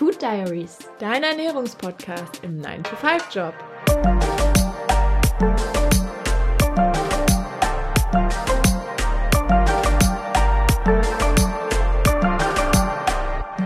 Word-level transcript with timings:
Food 0.00 0.22
Diaries, 0.22 0.78
dein 0.98 1.22
Ernährungspodcast 1.22 2.42
im 2.42 2.62
9-to-5-Job. 2.62 3.52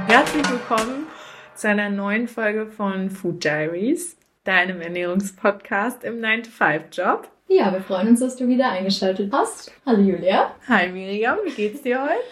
Herzlich 0.09 0.51
willkommen 0.51 1.07
zu 1.55 1.69
einer 1.69 1.89
neuen 1.89 2.27
Folge 2.27 2.67
von 2.67 3.11
Food 3.11 3.45
Diaries, 3.45 4.17
deinem 4.43 4.81
Ernährungspodcast 4.81 6.03
im 6.03 6.17
9-to-5-Job. 6.17 7.29
Ja, 7.47 7.73
wir 7.73 7.81
freuen 7.81 8.09
uns, 8.09 8.19
dass 8.19 8.35
du 8.35 8.49
wieder 8.49 8.73
eingeschaltet 8.73 9.33
hast. 9.33 9.71
Hallo 9.87 10.01
Julia. 10.01 10.53
Hi 10.67 10.89
Miriam, 10.89 11.39
wie 11.45 11.53
geht's 11.53 11.83
dir 11.83 12.03
heute? 12.03 12.25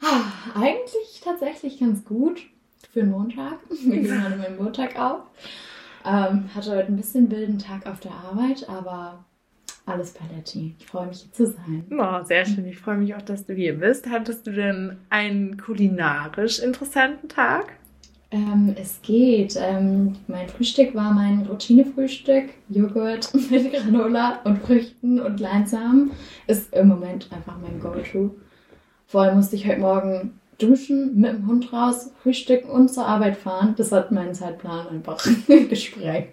Ah, 0.00 0.60
eigentlich 0.60 1.22
tatsächlich 1.24 1.80
ganz 1.80 2.04
gut 2.04 2.46
für 2.96 3.02
einen 3.02 3.10
Montag. 3.10 3.58
Wir 3.68 4.00
gehen 4.00 4.24
heute 4.24 4.38
meinen 4.38 4.56
Montag 4.56 4.98
auf. 4.98 5.20
Ähm, 6.06 6.48
hatte 6.54 6.70
heute 6.70 6.86
ein 6.86 6.96
bisschen 6.96 7.30
wilden 7.30 7.58
Tag 7.58 7.86
auf 7.86 8.00
der 8.00 8.12
Arbeit, 8.12 8.66
aber 8.70 9.22
alles 9.84 10.12
paletti. 10.12 10.74
Ich 10.78 10.86
freue 10.86 11.08
mich 11.08 11.20
hier 11.20 11.32
zu 11.32 11.46
sein. 11.46 11.84
Oh, 11.90 12.24
sehr 12.24 12.46
schön. 12.46 12.64
Ich 12.66 12.78
freue 12.78 12.96
mich 12.96 13.14
auch, 13.14 13.20
dass 13.20 13.44
du 13.44 13.52
hier 13.52 13.78
bist. 13.78 14.08
Hattest 14.08 14.46
du 14.46 14.52
denn 14.52 14.96
einen 15.10 15.58
kulinarisch 15.58 16.58
interessanten 16.58 17.28
Tag? 17.28 17.74
Ähm, 18.30 18.74
es 18.80 19.02
geht. 19.02 19.58
Ähm, 19.60 20.16
mein 20.26 20.48
Frühstück 20.48 20.94
war 20.94 21.12
mein 21.12 21.42
Routinefrühstück. 21.42 22.48
Joghurt 22.70 23.30
mit 23.50 23.74
Granola 23.74 24.40
und 24.44 24.60
Früchten 24.60 25.20
und 25.20 25.38
Leinsamen 25.38 26.12
ist 26.46 26.72
im 26.72 26.88
Moment 26.88 27.30
einfach 27.30 27.58
mein 27.60 27.78
Go-To. 27.78 28.34
Vor 29.06 29.20
allem 29.20 29.36
musste 29.36 29.56
ich 29.56 29.68
heute 29.68 29.80
Morgen 29.80 30.40
duschen, 30.58 31.18
mit 31.20 31.32
dem 31.32 31.46
Hund 31.46 31.72
raus, 31.72 32.12
frühstücken 32.22 32.70
und 32.70 32.88
zur 32.88 33.06
Arbeit 33.06 33.36
fahren. 33.36 33.74
Das 33.76 33.92
hat 33.92 34.12
meinen 34.12 34.34
Zeitplan 34.34 34.88
einfach 34.88 35.24
gesprengt. 35.68 36.28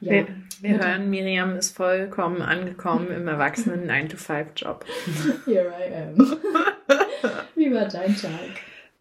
Ja. 0.00 0.12
Wir, 0.12 0.26
wir 0.60 0.78
hören, 0.78 1.10
Miriam 1.10 1.56
ist 1.56 1.76
vollkommen 1.76 2.42
angekommen 2.42 3.08
im 3.08 3.28
erwachsenen 3.28 3.88
9-to-5-Job. 3.90 4.84
Here 5.46 5.72
I 5.78 5.94
am. 5.94 6.18
Wie 7.54 7.72
war 7.72 7.88
dein 7.88 8.16
Tag? 8.16 8.30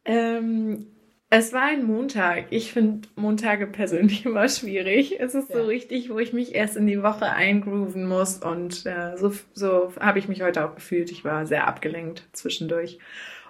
Ähm, 0.06 0.88
es 1.30 1.52
war 1.52 1.64
ein 1.64 1.86
Montag. 1.86 2.46
Ich 2.52 2.72
finde 2.72 3.08
Montage 3.16 3.68
persönlich 3.68 4.26
immer 4.26 4.48
schwierig. 4.48 5.20
Es 5.20 5.36
ist 5.36 5.50
ja. 5.50 5.58
so 5.58 5.64
richtig, 5.66 6.10
wo 6.10 6.20
ich 6.20 6.34
mich 6.34 6.56
erst 6.56 6.78
in 6.78 6.88
die 6.88 7.04
Woche 7.04 7.32
eingrooven 7.32 8.08
muss. 8.08 8.38
Und 8.38 8.86
äh, 8.86 9.18
so, 9.18 9.34
so 9.54 9.94
habe 10.00 10.20
ich 10.20 10.28
mich 10.28 10.42
heute 10.42 10.66
auch 10.66 10.76
gefühlt. 10.76 11.12
Ich 11.12 11.26
war 11.26 11.46
sehr 11.46 11.68
abgelenkt 11.68 12.24
zwischendurch. 12.32 13.00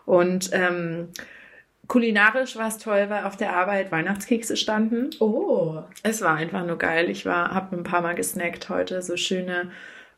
Und 0.06 0.50
ähm, 0.54 1.10
kulinarisch 1.88 2.56
war 2.56 2.68
es 2.68 2.78
toll, 2.78 3.06
weil 3.10 3.24
auf 3.24 3.38
der 3.38 3.56
Arbeit 3.56 3.92
Weihnachtskekse 3.92 4.58
standen. 4.58 5.10
Oh. 5.20 5.82
Es 6.04 6.22
war 6.22 6.36
einfach 6.36 6.66
nur 6.66 6.78
geil. 6.78 7.10
Ich 7.10 7.26
war, 7.26 7.54
habe 7.54 7.76
ein 7.76 7.84
paar 7.84 8.02
Mal 8.02 8.16
gesnackt 8.16 8.70
heute. 8.70 9.02
So 9.02 9.18
schöne 9.18 9.72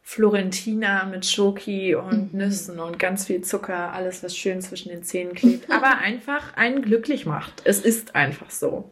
Florentina 0.10 1.04
mit 1.04 1.26
Schoki 1.26 1.94
und 1.94 2.34
mhm. 2.34 2.40
Nüssen 2.40 2.80
und 2.80 2.98
ganz 2.98 3.26
viel 3.26 3.42
Zucker, 3.42 3.92
alles, 3.92 4.24
was 4.24 4.38
schön 4.38 4.62
zwischen 4.62 4.88
den 4.88 5.04
Zähnen 5.04 5.34
klebt, 5.34 5.70
aber 5.72 5.98
einfach 5.98 6.56
einen 6.56 6.82
glücklich 6.82 7.26
macht. 7.26 7.62
Es 7.66 7.82
ist 7.82 8.16
einfach 8.16 8.50
so. 8.50 8.90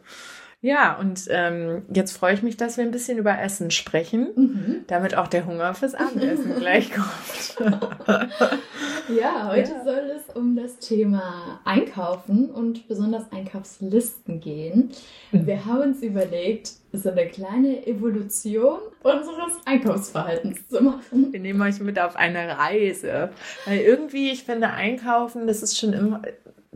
Ja, 0.62 0.98
und 0.98 1.26
ähm, 1.28 1.82
jetzt 1.92 2.16
freue 2.16 2.34
ich 2.34 2.42
mich, 2.42 2.56
dass 2.56 2.78
wir 2.78 2.84
ein 2.84 2.90
bisschen 2.90 3.18
über 3.18 3.38
Essen 3.38 3.70
sprechen, 3.70 4.28
mhm. 4.34 4.84
damit 4.86 5.14
auch 5.14 5.28
der 5.28 5.46
Hunger 5.46 5.74
fürs 5.74 5.94
Abendessen 5.94 6.54
gleich 6.58 6.90
kommt. 6.92 7.56
ja, 9.08 9.48
heute 9.50 9.72
ja. 9.72 9.84
soll 9.84 10.10
es 10.16 10.34
um 10.34 10.56
das 10.56 10.78
Thema 10.78 11.60
Einkaufen 11.64 12.50
und 12.50 12.88
besonders 12.88 13.30
Einkaufslisten 13.32 14.40
gehen. 14.40 14.90
Mhm. 15.30 15.46
Wir 15.46 15.66
haben 15.66 15.82
uns 15.82 16.02
überlegt, 16.02 16.72
so 16.92 17.10
eine 17.10 17.26
kleine 17.26 17.86
Evolution 17.86 18.78
unseres 19.02 19.52
Einkaufsverhaltens 19.66 20.66
zu 20.68 20.82
machen. 20.82 21.32
Wir 21.32 21.40
nehmen 21.40 21.60
euch 21.60 21.80
mit 21.80 21.98
auf 22.00 22.16
eine 22.16 22.58
Reise. 22.58 23.30
Weil 23.66 23.80
irgendwie, 23.80 24.30
ich 24.30 24.44
finde, 24.44 24.70
Einkaufen, 24.70 25.46
das 25.46 25.62
ist 25.62 25.78
schon 25.78 25.92
immer 25.92 26.22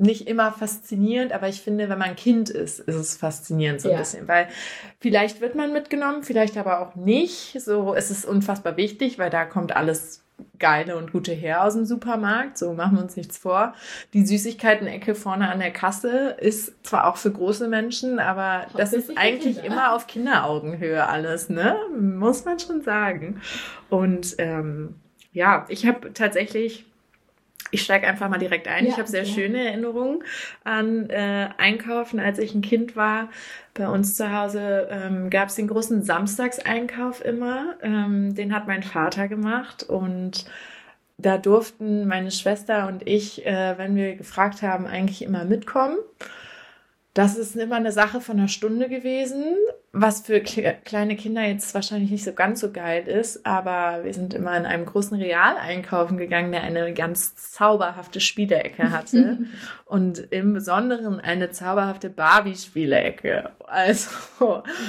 nicht 0.00 0.26
immer 0.26 0.52
faszinierend, 0.52 1.32
aber 1.32 1.48
ich 1.48 1.60
finde, 1.60 1.88
wenn 1.88 1.98
man 1.98 2.16
Kind 2.16 2.48
ist, 2.50 2.80
ist 2.80 2.94
es 2.94 3.16
faszinierend 3.16 3.80
so 3.80 3.88
ein 3.88 3.92
ja. 3.92 3.98
bisschen, 3.98 4.26
weil 4.28 4.48
vielleicht 4.98 5.40
wird 5.40 5.54
man 5.54 5.72
mitgenommen, 5.72 6.22
vielleicht 6.22 6.56
aber 6.56 6.80
auch 6.80 6.94
nicht. 6.94 7.60
So, 7.60 7.94
es 7.94 8.10
ist 8.10 8.24
unfassbar 8.24 8.76
wichtig, 8.76 9.18
weil 9.18 9.30
da 9.30 9.44
kommt 9.44 9.76
alles 9.76 10.24
geile 10.58 10.96
und 10.96 11.12
gute 11.12 11.32
her 11.32 11.64
aus 11.64 11.74
dem 11.74 11.84
Supermarkt. 11.84 12.56
So 12.56 12.72
machen 12.72 12.96
wir 12.96 13.02
uns 13.02 13.16
nichts 13.16 13.36
vor. 13.36 13.74
Die 14.14 14.24
Süßigkeiten-Ecke 14.24 15.14
vorne 15.14 15.50
an 15.50 15.58
der 15.58 15.70
Kasse 15.70 16.36
ist 16.40 16.86
zwar 16.86 17.06
auch 17.06 17.18
für 17.18 17.30
große 17.30 17.68
Menschen, 17.68 18.18
aber 18.18 18.66
das 18.76 18.94
ist 18.94 19.16
eigentlich 19.16 19.60
Kinder. 19.60 19.64
immer 19.64 19.94
auf 19.94 20.06
Kinderaugenhöhe 20.06 21.06
alles, 21.06 21.50
ne? 21.50 21.76
Muss 21.98 22.46
man 22.46 22.58
schon 22.58 22.80
sagen. 22.80 23.42
Und 23.90 24.36
ähm, 24.38 24.94
ja, 25.32 25.66
ich 25.68 25.86
habe 25.86 26.12
tatsächlich 26.14 26.86
ich 27.70 27.82
steige 27.82 28.06
einfach 28.06 28.28
mal 28.28 28.38
direkt 28.38 28.68
ein. 28.68 28.84
Ja, 28.84 28.92
ich 28.92 28.98
habe 28.98 29.08
sehr 29.08 29.24
ja. 29.24 29.34
schöne 29.34 29.64
Erinnerungen 29.64 30.24
an 30.64 31.08
äh, 31.10 31.48
Einkaufen, 31.58 32.20
als 32.20 32.38
ich 32.38 32.54
ein 32.54 32.62
Kind 32.62 32.96
war. 32.96 33.28
Bei 33.74 33.88
uns 33.88 34.16
zu 34.16 34.32
Hause 34.32 34.88
ähm, 34.90 35.30
gab 35.30 35.48
es 35.48 35.54
den 35.54 35.68
großen 35.68 36.02
Samstagseinkauf 36.02 37.24
immer. 37.24 37.76
Ähm, 37.82 38.34
den 38.34 38.54
hat 38.54 38.66
mein 38.66 38.82
Vater 38.82 39.28
gemacht 39.28 39.82
und 39.82 40.46
da 41.18 41.38
durften 41.38 42.06
meine 42.08 42.30
Schwester 42.30 42.88
und 42.88 43.06
ich, 43.06 43.46
äh, 43.46 43.76
wenn 43.76 43.94
wir 43.94 44.16
gefragt 44.16 44.62
haben, 44.62 44.86
eigentlich 44.86 45.22
immer 45.22 45.44
mitkommen. 45.44 45.96
Das 47.14 47.36
ist 47.36 47.56
immer 47.56 47.76
eine 47.76 47.92
Sache 47.92 48.20
von 48.20 48.38
einer 48.38 48.48
Stunde 48.48 48.88
gewesen, 48.88 49.56
was 49.92 50.20
für 50.20 50.40
kleine 50.40 51.16
Kinder 51.16 51.42
jetzt 51.42 51.74
wahrscheinlich 51.74 52.12
nicht 52.12 52.22
so 52.24 52.32
ganz 52.32 52.60
so 52.60 52.70
geil 52.70 53.08
ist, 53.08 53.44
aber 53.44 54.04
wir 54.04 54.14
sind 54.14 54.34
immer 54.34 54.56
in 54.56 54.64
einem 54.64 54.86
großen 54.86 55.18
Real 55.18 55.56
einkaufen 55.56 56.16
gegangen, 56.16 56.52
der 56.52 56.62
eine 56.62 56.94
ganz 56.94 57.34
zauberhafte 57.34 58.20
Spielecke 58.20 58.92
hatte 58.92 59.38
und 59.86 60.18
im 60.30 60.54
Besonderen 60.54 61.18
eine 61.18 61.50
zauberhafte 61.50 62.08
Barbie-Spielecke. 62.08 63.50
Also 63.66 64.10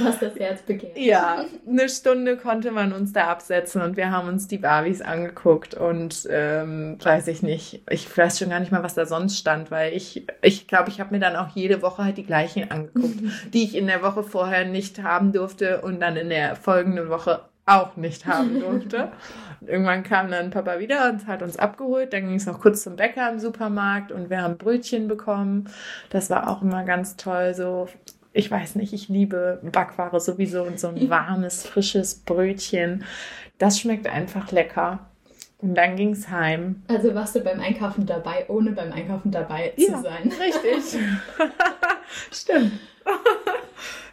was 0.04 0.20
das 0.20 0.36
Herz 0.36 0.62
begehrt. 0.62 0.98
Ja, 0.98 1.46
eine 1.68 1.90
Stunde 1.90 2.38
konnte 2.38 2.70
man 2.72 2.94
uns 2.94 3.12
da 3.12 3.28
absetzen 3.28 3.82
und 3.82 3.98
wir 3.98 4.12
haben 4.12 4.28
uns 4.28 4.48
die 4.48 4.58
Barbies 4.60 5.02
angeguckt 5.02 5.74
und 5.74 6.28
ähm, 6.30 6.98
weiß 7.02 7.28
ich 7.28 7.42
nicht, 7.42 7.82
ich 7.90 8.16
weiß 8.16 8.38
schon 8.38 8.50
gar 8.50 8.60
nicht 8.60 8.72
mal, 8.72 8.84
was 8.84 8.94
da 8.94 9.08
sonst 9.08 9.38
stand, 9.38 9.72
weil 9.72 9.94
ich 9.94 10.28
ich 10.42 10.68
glaube, 10.68 10.90
ich 10.90 11.00
habe 11.00 11.14
mir 11.14 11.20
dann 11.20 11.36
auch 11.36 11.56
jede 11.56 11.82
Woche 11.82 12.04
halt 12.04 12.18
die 12.18 12.26
gleichen 12.26 12.70
angeguckt, 12.70 13.20
die 13.54 13.64
ich 13.64 13.76
in 13.76 13.88
der 13.88 14.04
Woche 14.04 14.24
vorher 14.24 14.66
nicht 14.66 14.91
nicht 14.92 15.04
haben 15.04 15.32
durfte 15.32 15.82
und 15.82 16.00
dann 16.02 16.18
in 16.18 16.30
der 16.30 16.56
folgenden 16.56 17.10
Woche 17.10 17.42
auch 17.66 17.96
nicht 17.96 18.26
haben 18.26 18.60
durfte. 18.60 19.12
Und 19.62 19.70
irgendwann 19.70 20.04
kam 20.04 20.30
dann 20.30 20.50
Papa 20.50 20.80
wieder 20.80 21.10
und 21.10 21.28
hat 21.28 21.42
uns 21.42 21.58
abgeholt. 21.58 22.14
Dann 22.14 22.28
ging 22.28 22.36
es 22.36 22.46
noch 22.46 22.60
kurz 22.60 22.84
zum 22.84 22.96
Bäcker 22.96 23.32
im 23.32 23.40
Supermarkt 23.40 24.12
und 24.12 24.30
wir 24.30 24.42
haben 24.42 24.58
Brötchen 24.58 25.08
bekommen. 25.08 25.70
Das 26.10 26.30
war 26.30 26.50
auch 26.50 26.62
immer 26.62 26.84
ganz 26.84 27.16
toll. 27.16 27.54
So, 27.54 27.88
ich 28.34 28.50
weiß 28.52 28.76
nicht, 28.76 28.94
ich 28.94 29.08
liebe 29.08 29.60
Backware 29.72 30.20
sowieso 30.20 30.64
und 30.64 30.80
so 30.80 30.90
ein 30.90 31.10
warmes, 31.10 31.66
frisches 31.66 32.16
Brötchen. 32.16 33.06
Das 33.58 33.80
schmeckt 33.80 34.08
einfach 34.08 34.52
lecker. 34.52 35.00
Und 35.60 35.76
dann 35.76 35.96
ging 35.96 36.14
es 36.14 36.28
heim. 36.30 36.82
Also 36.88 37.14
warst 37.14 37.36
du 37.36 37.42
beim 37.42 37.60
Einkaufen 37.60 38.08
dabei, 38.08 38.46
ohne 38.48 38.72
beim 38.72 38.92
Einkaufen 38.92 39.30
dabei 39.30 39.74
ja, 39.78 39.96
zu 39.96 40.02
sein. 40.02 40.34
Richtig. 40.42 41.00
Stimmt. 42.32 42.72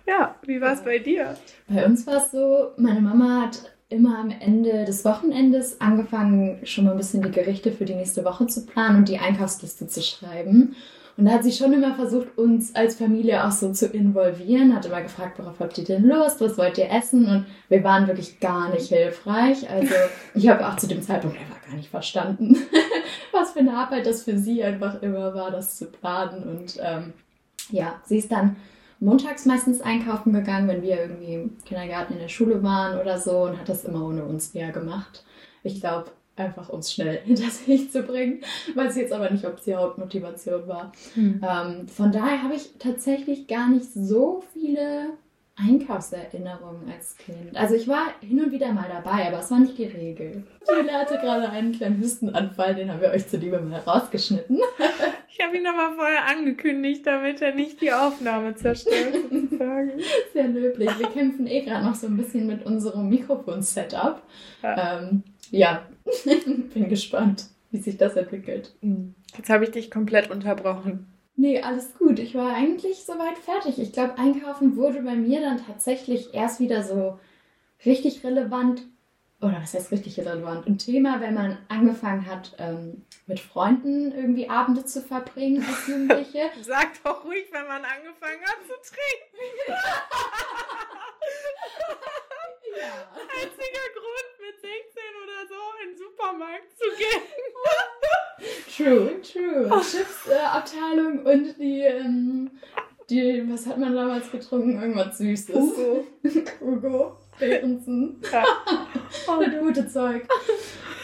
Ja, 0.09 0.37
wie 0.47 0.59
war 0.59 0.73
es 0.73 0.81
bei 0.83 0.99
dir? 0.99 1.37
Bei 1.69 1.85
uns 1.85 2.07
war 2.07 2.17
es 2.17 2.31
so, 2.31 2.71
meine 2.79 3.03
Mama 3.03 3.43
hat 3.43 3.59
immer 3.91 4.19
am 4.19 4.31
Ende 4.31 4.87
des 4.87 5.05
Wochenendes 5.05 5.83
angefangen, 5.83 6.61
schon 6.65 6.87
mal 6.87 6.93
ein 6.93 6.97
bisschen 6.97 7.23
die 7.23 7.31
Gerichte 7.31 7.73
für 7.73 7.85
die 7.85 7.95
nächste 7.95 8.25
Woche 8.25 8.47
zu 8.47 8.65
planen 8.65 8.97
und 8.97 9.09
die 9.09 9.19
Einkaufsliste 9.19 9.87
zu 9.87 10.03
schreiben. 10.03 10.75
Und 11.19 11.27
da 11.27 11.33
hat 11.33 11.45
sie 11.45 11.53
schon 11.53 11.75
immer 11.75 11.95
versucht, 11.95 12.39
uns 12.39 12.75
als 12.75 12.95
Familie 12.95 13.45
auch 13.45 13.51
so 13.51 13.73
zu 13.73 13.87
involvieren, 13.89 14.75
hat 14.75 14.87
immer 14.87 15.03
gefragt, 15.03 15.39
worauf 15.39 15.61
habt 15.61 15.77
ihr 15.77 15.85
denn 15.85 16.05
Lust, 16.05 16.41
was 16.41 16.57
wollt 16.57 16.79
ihr 16.79 16.91
essen? 16.91 17.27
Und 17.27 17.47
wir 17.69 17.85
waren 17.85 18.07
wirklich 18.07 18.41
gar 18.41 18.71
nicht 18.71 18.89
hilfreich. 18.89 19.69
Also 19.69 19.95
ich 20.35 20.49
habe 20.49 20.67
auch 20.67 20.77
zu 20.77 20.87
dem 20.87 21.03
Zeitpunkt 21.03 21.39
einfach 21.39 21.61
gar 21.67 21.75
nicht 21.75 21.91
verstanden, 21.91 22.57
was 23.33 23.53
für 23.53 23.59
eine 23.59 23.77
Arbeit 23.77 24.07
das 24.07 24.23
für 24.23 24.39
sie 24.39 24.65
einfach 24.65 25.03
immer 25.03 25.35
war, 25.35 25.51
das 25.51 25.77
zu 25.77 25.87
planen. 25.87 26.45
Und 26.45 26.79
ähm, 26.81 27.13
ja, 27.71 28.01
sie 28.07 28.19
ist 28.19 28.33
dann 28.33 28.57
montags 29.01 29.47
meistens 29.47 29.81
einkaufen 29.81 30.33
gegangen, 30.33 30.69
wenn 30.69 30.83
wir 30.83 31.01
irgendwie 31.01 31.35
im 31.35 31.59
Kindergarten 31.65 32.15
in 32.15 32.21
der 32.21 32.29
Schule 32.29 32.63
waren 32.63 32.99
oder 33.01 33.19
so 33.19 33.43
und 33.43 33.59
hat 33.59 33.69
das 33.69 33.85
immer 33.85 34.07
ohne 34.07 34.25
uns 34.25 34.55
eher 34.55 34.73
gemacht. 34.73 35.25
Ich 35.63 35.81
glaube, 35.81 36.11
einfach 36.37 36.69
uns 36.69 36.93
schnell 36.93 37.19
hinter 37.25 37.51
sich 37.51 37.91
zu 37.91 38.03
bringen, 38.03 38.43
weil 38.75 38.89
es 38.89 38.97
jetzt 38.97 39.13
aber 39.13 39.31
nicht 39.31 39.47
ob 39.47 39.61
sie 39.61 39.75
Hauptmotivation 39.75 40.67
war. 40.67 40.93
Hm. 41.15 41.41
Ähm, 41.43 41.89
von 41.89 42.13
daher 42.13 42.43
habe 42.43 42.55
ich 42.55 42.73
tatsächlich 42.79 43.47
gar 43.47 43.69
nicht 43.69 43.93
so 43.93 44.43
viele 44.53 45.11
Einkaufserinnerungen 45.57 46.89
als 46.89 47.17
Kind. 47.17 47.57
Also 47.57 47.75
ich 47.75 47.89
war 47.89 48.13
hin 48.21 48.43
und 48.43 48.53
wieder 48.53 48.73
mal 48.73 48.89
dabei, 48.89 49.27
aber 49.27 49.41
es 49.41 49.51
war 49.51 49.59
nicht 49.59 49.77
die 49.77 49.87
Regel. 49.87 50.45
Julia 50.69 51.01
hatte 51.01 51.19
gerade 51.19 51.49
einen 51.51 51.73
kleinen 51.73 52.01
Hustenanfall, 52.01 52.77
den 52.77 52.93
haben 52.93 53.01
wir 53.01 53.11
euch 53.11 53.27
zuliebe 53.29 53.59
mal 53.61 53.81
rausgeschnitten. 53.81 54.61
Ich 55.39 55.45
habe 55.45 55.57
ihn 55.57 55.67
aber 55.69 55.95
vorher 55.95 56.27
angekündigt, 56.27 57.07
damit 57.07 57.41
er 57.41 57.55
nicht 57.55 57.81
die 57.81 57.93
Aufnahme 57.93 58.57
zerstört, 58.57 59.15
sozusagen. 59.31 59.93
Sehr 60.33 60.49
löblich. 60.49 60.91
Wir 60.99 61.09
kämpfen 61.11 61.47
eh 61.47 61.61
gerade 61.61 61.87
noch 61.87 61.95
so 61.95 62.09
ein 62.09 62.17
bisschen 62.17 62.49
mit 62.49 62.67
unserem 62.67 63.09
Mikrofon-Setup. 63.09 64.21
Ja. 64.65 64.99
Ähm, 64.99 65.23
ja, 65.53 65.87
bin 66.75 66.89
gespannt, 66.89 67.47
wie 67.71 67.79
sich 67.79 67.97
das 67.97 68.17
entwickelt. 68.17 68.75
Hm. 68.81 69.15
Jetzt 69.37 69.49
habe 69.49 69.63
ich 69.63 69.71
dich 69.71 69.93
komplett 69.93 70.29
unterbrochen. 70.29 71.07
Nee, 71.37 71.63
alles 71.63 71.97
gut. 71.97 72.19
Ich 72.19 72.35
war 72.35 72.57
eigentlich 72.57 73.05
soweit 73.05 73.39
fertig. 73.39 73.79
Ich 73.79 73.93
glaube, 73.93 74.19
Einkaufen 74.19 74.77
wurde 74.77 75.03
bei 75.03 75.15
mir 75.15 75.41
dann 75.41 75.65
tatsächlich 75.65 76.35
erst 76.35 76.59
wieder 76.59 76.83
so 76.83 77.21
richtig 77.87 78.25
relevant. 78.25 78.83
Oder 79.41 79.59
was 79.63 79.73
heißt 79.73 79.93
richtig 79.93 80.19
relevant? 80.19 80.67
Ein 80.67 80.79
Thema, 80.79 81.21
wenn 81.21 81.35
man 81.35 81.59
angefangen 81.69 82.27
hat, 82.27 82.57
ähm, 82.59 83.03
mit 83.29 83.41
Freunden 83.41 84.11
irgendwie 84.11 84.49
Abende 84.49 84.85
zu 84.85 85.03
verbringen 85.03 85.65
als 85.65 85.87
Jugendliche. 85.87 86.51
Sag 86.63 87.03
doch 87.05 87.25
ruhig, 87.25 87.47
wenn 87.53 87.67
man 87.67 87.85
angefangen 87.85 88.43
hat 88.43 88.57
zu 88.67 88.73
trinken. 88.83 89.73
ja. 92.77 93.09
Einziger 93.13 93.87
Grund, 93.95 94.33
mit 94.41 94.55
16 94.61 95.03
oder 95.23 95.47
so 95.47 95.55
in 95.83 95.91
den 95.91 95.99
Supermarkt 95.99 96.71
zu 96.79 96.87
gehen. 96.97 97.23
true, 98.75 99.21
true. 99.21 99.83
Chipsabteilung 99.83 101.27
äh, 101.27 101.33
und 101.33 101.59
die, 101.59 101.81
ähm, 101.83 102.51
die, 103.11 103.45
was 103.51 103.67
hat 103.67 103.79
man 103.79 103.95
damals 103.95 104.31
getrunken? 104.31 104.81
Irgendwas 104.81 105.19
Süßes. 105.19 105.55
Hugo. 105.55 106.07
Hugo. 106.61 107.19
Behrensen. 107.39 108.23
Ja. 108.33 108.45
Oh. 109.27 109.43
das 109.43 109.59
gute 109.59 109.89
Zeug. 109.89 110.29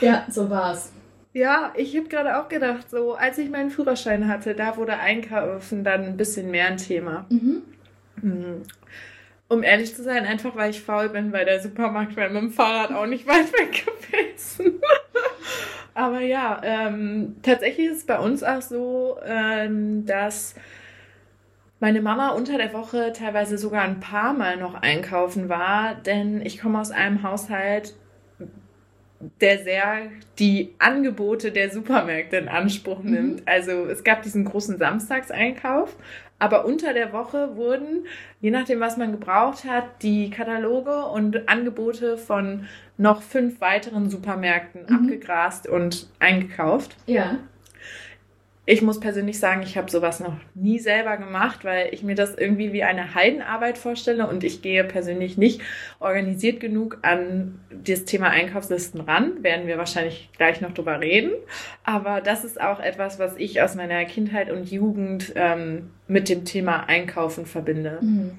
Ja, 0.01 0.27
so 0.31 0.49
war's. 0.51 0.93
Ja, 1.35 1.73
ich 1.77 1.97
habe 1.97 2.09
gerade 2.09 2.39
auch 2.39 2.49
gedacht, 2.49 2.89
so 2.89 3.15
als 3.15 3.39
ich 3.39 3.51
meinen 3.51 3.71
Führerschein 3.71 4.29
hatte, 4.29 4.55
da 4.55 4.77
wurde 4.77 4.97
Einkaufen 4.97 5.83
dann 5.83 6.05
ein 6.05 6.17
bisschen 6.17 6.49
mehr 6.51 6.69
ein 6.69 6.77
Thema. 6.77 7.27
Mhm. 7.29 7.63
mhm. 8.23 8.63
Um 9.49 9.63
ehrlich 9.63 9.95
zu 9.95 10.03
sein, 10.03 10.25
einfach 10.25 10.57
weil 10.57 10.71
ich 10.71 10.81
faul 10.81 11.11
bin, 11.11 11.33
weil 11.33 11.45
der 11.45 11.61
Supermarkt 11.61 12.17
wäre 12.17 12.31
mit 12.31 12.41
dem 12.41 12.51
Fahrrad 12.51 12.93
auch 12.93 13.07
nicht 13.07 13.27
weit 13.27 13.53
weg 13.53 13.85
gewesen. 13.85 14.81
Aber 15.95 16.21
ja, 16.21 16.61
ähm, 16.65 17.37
tatsächlich 17.43 17.89
ist 17.89 17.99
es 17.99 18.07
bei 18.07 18.19
uns 18.19 18.43
auch 18.43 18.63
so, 18.63 19.19
ähm, 19.25 20.07
dass 20.07 20.55
meine 21.81 22.01
Mama 22.01 22.31
unter 22.31 22.59
der 22.59 22.73
Woche 22.73 23.13
teilweise 23.13 23.59
sogar 23.59 23.83
ein 23.83 24.01
paar 24.01 24.33
Mal 24.35 24.57
noch 24.57 24.75
einkaufen 24.75 25.49
war, 25.49 25.97
denn 25.97 26.41
ich 26.41 26.61
komme 26.61 26.81
aus 26.81 26.93
einem 26.93 27.23
Haushalt, 27.23 27.95
der 29.41 29.59
sehr 29.59 30.11
die 30.39 30.75
Angebote 30.79 31.53
der 31.53 31.71
Supermärkte 31.71 32.37
in 32.37 32.49
Anspruch 32.49 33.03
mhm. 33.03 33.11
nimmt. 33.11 33.41
Mhm. 33.41 33.47
Also 33.47 33.87
es 33.87 34.05
gab 34.05 34.23
diesen 34.23 34.45
großen 34.45 34.79
Samstagseinkauf, 34.79 35.97
aber 36.39 36.65
unter 36.65 36.93
der 36.93 37.13
Woche 37.13 37.57
wurden, 37.57 38.07
je 38.41 38.51
nachdem, 38.51 38.81
was 38.81 38.97
man 38.97 39.13
gebraucht 39.13 39.65
hat, 39.65 40.03
die 40.03 40.31
Kataloge 40.31 41.07
und 41.07 41.49
Angebote 41.49 42.19
von 42.19 42.67
noch 42.97 43.23
fünf 43.23 43.61
weiteren 43.61 44.11
Supermärkten 44.11 44.87
mhm. 44.89 44.97
abgegrast 44.97 45.69
und 45.69 46.09
eingekauft. 46.19 46.97
Ja. 47.07 47.39
Ich 48.67 48.81
muss 48.81 48.99
persönlich 48.99 49.39
sagen, 49.39 49.63
ich 49.63 49.77
habe 49.77 49.91
sowas 49.91 50.21
noch 50.21 50.37
nie 50.55 50.79
selber 50.79 51.19
gemacht, 51.19 51.67
weil 51.67 51.93
ich 51.93 52.03
mir 52.03 52.15
das 52.15 52.35
irgendwie 52.35 52.73
wie 52.73 52.83
eine 52.83 53.15
Heidenarbeit 53.15 53.77
vorstelle 53.77 54.27
und 54.27 54.43
ich 54.43 54.63
gehe 54.63 54.85
persönlich 54.85 55.37
nicht 55.37 55.61
organisiert 56.01 56.61
genug 56.61 56.97
an 57.03 57.61
das 57.85 58.07
Thema 58.07 58.31
Einkaufslisten 58.31 59.03
ran. 59.03 59.43
Werden 59.43 59.67
wir 59.67 59.77
wahrscheinlich 59.77 60.31
gleich 60.39 60.63
noch 60.63 60.73
drüber 60.73 60.99
reden. 61.01 61.33
Aber 61.85 62.23
das 62.23 62.43
ist 62.43 62.59
auch 62.59 62.81
etwas, 62.81 63.19
was 63.19 63.37
ich 63.37 63.61
aus 63.61 63.75
meiner 63.75 64.03
Kindheit 64.07 64.51
und 64.51 64.71
Jugend 64.71 65.33
ähm, 65.35 65.91
mit 66.09 66.31
dem 66.31 66.47
Thema 66.47 66.85
Einkaufen 66.89 67.45
verbinde. 67.45 67.99
Mhm. 68.01 68.31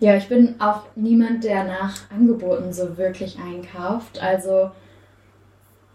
Ja, 0.00 0.16
ich 0.16 0.28
bin 0.28 0.54
auch 0.60 0.84
niemand, 0.94 1.44
der 1.44 1.64
nach 1.64 2.10
Angeboten 2.10 2.72
so 2.72 2.96
wirklich 2.96 3.36
einkauft. 3.38 4.22
Also 4.22 4.70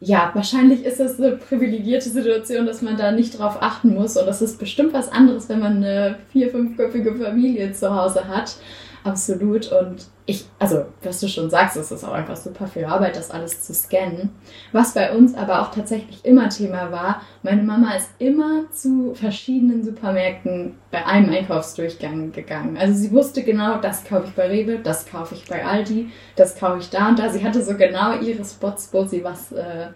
ja, 0.03 0.31
wahrscheinlich 0.33 0.83
ist 0.83 0.99
es 0.99 1.19
eine 1.19 1.37
privilegierte 1.37 2.09
Situation, 2.09 2.65
dass 2.65 2.81
man 2.81 2.97
da 2.97 3.11
nicht 3.11 3.39
drauf 3.39 3.57
achten 3.61 3.93
muss. 3.93 4.17
Und 4.17 4.25
das 4.25 4.41
ist 4.41 4.59
bestimmt 4.59 4.93
was 4.93 5.09
anderes, 5.09 5.47
wenn 5.49 5.59
man 5.59 5.77
eine 5.77 6.17
vier-, 6.31 6.51
fünfköpfige 6.51 7.15
Familie 7.15 7.71
zu 7.71 7.95
Hause 7.95 8.27
hat. 8.27 8.55
Absolut. 9.03 9.71
Und 9.71 10.07
ich, 10.25 10.45
also, 10.57 10.85
was 11.01 11.19
du 11.19 11.27
schon 11.27 11.49
sagst, 11.49 11.75
es 11.75 11.91
ist 11.91 12.03
auch 12.05 12.13
einfach 12.13 12.37
super 12.37 12.67
viel 12.67 12.85
Arbeit, 12.85 13.17
das 13.17 13.29
alles 13.29 13.61
zu 13.61 13.73
scannen. 13.73 14.29
Was 14.71 14.93
bei 14.93 15.13
uns 15.13 15.35
aber 15.35 15.61
auch 15.61 15.71
tatsächlich 15.71 16.23
immer 16.23 16.47
Thema 16.47 16.91
war, 16.91 17.21
meine 17.41 17.61
Mama 17.61 17.93
ist 17.93 18.09
immer 18.19 18.71
zu 18.71 19.13
verschiedenen 19.15 19.83
Supermärkten 19.83 20.75
bei 20.91 21.05
einem 21.05 21.29
Einkaufsdurchgang 21.29 22.31
gegangen. 22.31 22.77
Also 22.77 22.93
sie 22.93 23.11
wusste 23.11 23.43
genau, 23.43 23.79
das 23.79 24.05
kaufe 24.05 24.27
ich 24.27 24.33
bei 24.33 24.47
Rewe, 24.47 24.79
das 24.79 25.05
kaufe 25.05 25.35
ich 25.35 25.45
bei 25.45 25.65
Aldi, 25.65 26.09
das 26.37 26.55
kaufe 26.55 26.79
ich 26.79 26.89
da 26.89 27.09
und 27.09 27.19
da. 27.19 27.29
Sie 27.29 27.43
hatte 27.43 27.61
so 27.61 27.75
genau 27.75 28.17
ihre 28.19 28.45
Spots, 28.45 28.89
wo 28.93 29.03
sie 29.03 29.25
was, 29.25 29.51
äh, 29.51 29.87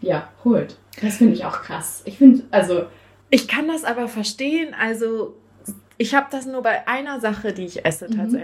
ja, 0.00 0.28
holt. 0.44 0.76
Das 1.00 1.18
finde 1.18 1.34
ich 1.34 1.44
auch 1.44 1.62
krass. 1.62 2.02
Ich 2.04 2.18
finde, 2.18 2.42
also... 2.50 2.86
Ich 3.30 3.46
kann 3.46 3.68
das 3.68 3.84
aber 3.84 4.08
verstehen, 4.08 4.74
also 4.80 5.36
ich 5.98 6.14
habe 6.14 6.28
das 6.30 6.46
nur 6.46 6.62
bei 6.62 6.86
einer 6.86 7.20
Sache, 7.20 7.52
die 7.52 7.66
ich 7.66 7.84
esse 7.84 8.08
mhm. 8.08 8.40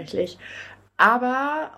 Aber 0.97 1.71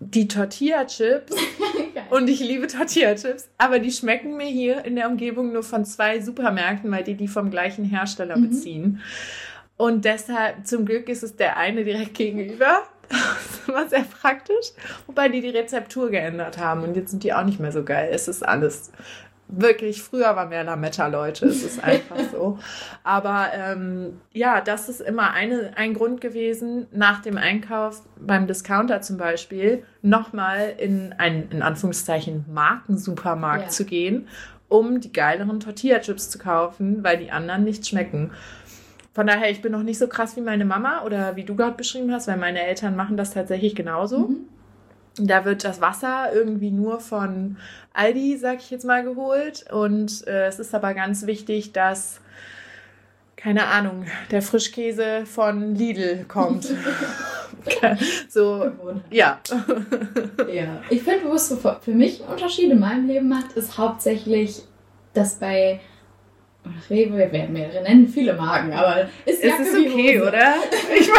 die 0.00 0.28
Tortilla-Chips, 0.28 1.34
und 2.10 2.28
ich 2.28 2.40
liebe 2.40 2.66
Tortilla-Chips, 2.66 3.48
aber 3.58 3.78
die 3.78 3.90
schmecken 3.90 4.36
mir 4.36 4.46
hier 4.46 4.84
in 4.84 4.96
der 4.96 5.08
Umgebung 5.08 5.52
nur 5.52 5.62
von 5.62 5.84
zwei 5.84 6.20
Supermärkten, 6.20 6.90
weil 6.90 7.04
die 7.04 7.14
die 7.14 7.28
vom 7.28 7.50
gleichen 7.50 7.84
Hersteller 7.84 8.36
mhm. 8.36 8.50
beziehen. 8.50 9.00
Und 9.76 10.04
deshalb, 10.04 10.66
zum 10.66 10.84
Glück 10.86 11.08
ist 11.08 11.22
es 11.22 11.36
der 11.36 11.56
eine 11.56 11.84
direkt 11.84 12.14
gegenüber. 12.14 12.82
Das 13.08 13.68
immer 13.68 13.88
sehr 13.88 14.04
praktisch. 14.04 14.72
Wobei 15.06 15.28
die 15.28 15.40
die 15.40 15.48
Rezeptur 15.48 16.10
geändert 16.10 16.58
haben 16.58 16.82
und 16.82 16.94
jetzt 16.94 17.10
sind 17.10 17.22
die 17.22 17.32
auch 17.32 17.44
nicht 17.44 17.60
mehr 17.60 17.72
so 17.72 17.84
geil. 17.84 18.10
Es 18.12 18.28
ist 18.28 18.42
alles 18.46 18.92
wirklich, 19.48 20.02
früher 20.02 20.36
war 20.36 20.46
mehr 20.46 20.64
Lametta, 20.64 21.06
Leute, 21.06 21.46
es 21.46 21.64
ist 21.64 21.82
einfach 21.82 22.16
so. 22.30 22.58
Aber 23.02 23.48
ähm, 23.54 24.20
ja, 24.32 24.60
das 24.60 24.88
ist 24.88 25.00
immer 25.00 25.32
eine, 25.32 25.72
ein 25.76 25.94
Grund 25.94 26.20
gewesen, 26.20 26.86
nach 26.92 27.22
dem 27.22 27.36
Einkauf 27.36 28.02
beim 28.20 28.46
Discounter 28.46 29.00
zum 29.00 29.16
Beispiel 29.16 29.84
nochmal 30.02 30.74
in 30.78 31.14
einen, 31.14 31.50
in 31.50 31.62
Anführungszeichen, 31.62 32.44
Markensupermarkt 32.52 33.64
ja. 33.64 33.70
zu 33.70 33.84
gehen, 33.84 34.28
um 34.68 35.00
die 35.00 35.12
geileren 35.12 35.60
Tortilla-Chips 35.60 36.30
zu 36.30 36.38
kaufen, 36.38 37.02
weil 37.02 37.16
die 37.16 37.30
anderen 37.30 37.64
nicht 37.64 37.86
schmecken. 37.86 38.32
Von 39.14 39.26
daher, 39.26 39.50
ich 39.50 39.62
bin 39.62 39.72
noch 39.72 39.82
nicht 39.82 39.98
so 39.98 40.06
krass 40.06 40.36
wie 40.36 40.42
meine 40.42 40.64
Mama 40.64 41.02
oder 41.04 41.34
wie 41.34 41.44
du 41.44 41.56
gerade 41.56 41.76
beschrieben 41.76 42.12
hast, 42.12 42.28
weil 42.28 42.36
meine 42.36 42.62
Eltern 42.62 42.94
machen 42.94 43.16
das 43.16 43.32
tatsächlich 43.32 43.74
genauso. 43.74 44.28
Mhm. 44.28 44.36
Da 45.20 45.44
wird 45.44 45.64
das 45.64 45.80
Wasser 45.80 46.32
irgendwie 46.32 46.70
nur 46.70 47.00
von 47.00 47.56
Aldi, 47.98 48.36
sag 48.38 48.58
ich 48.60 48.70
jetzt 48.70 48.84
mal, 48.84 49.02
geholt. 49.02 49.64
Und 49.72 50.26
äh, 50.26 50.46
es 50.46 50.58
ist 50.58 50.74
aber 50.74 50.94
ganz 50.94 51.26
wichtig, 51.26 51.72
dass, 51.72 52.20
keine 53.36 53.66
Ahnung, 53.66 54.06
der 54.30 54.40
Frischkäse 54.40 55.26
von 55.26 55.74
Lidl 55.74 56.24
kommt. 56.28 56.64
so, 58.28 58.70
ja. 59.10 59.40
ja. 60.52 60.82
Ich 60.90 61.02
finde, 61.02 61.28
was 61.28 61.54
für 61.80 61.90
mich 61.90 62.20
Unterschiede 62.20 62.74
in 62.74 62.80
meinem 62.80 63.06
Leben 63.08 63.28
macht, 63.28 63.52
ist 63.54 63.76
hauptsächlich, 63.76 64.62
dass 65.12 65.34
bei 65.34 65.80
Rewe, 66.88 67.16
wir 67.16 67.32
werden 67.32 67.52
mehrere 67.52 67.82
nennen, 67.82 68.06
viele 68.06 68.34
Marken, 68.34 68.72
aber 68.72 69.08
ist, 69.24 69.42
ist 69.42 69.60
es 69.60 69.74
okay, 69.74 70.20
oder? 70.20 70.54
Ich 71.00 71.10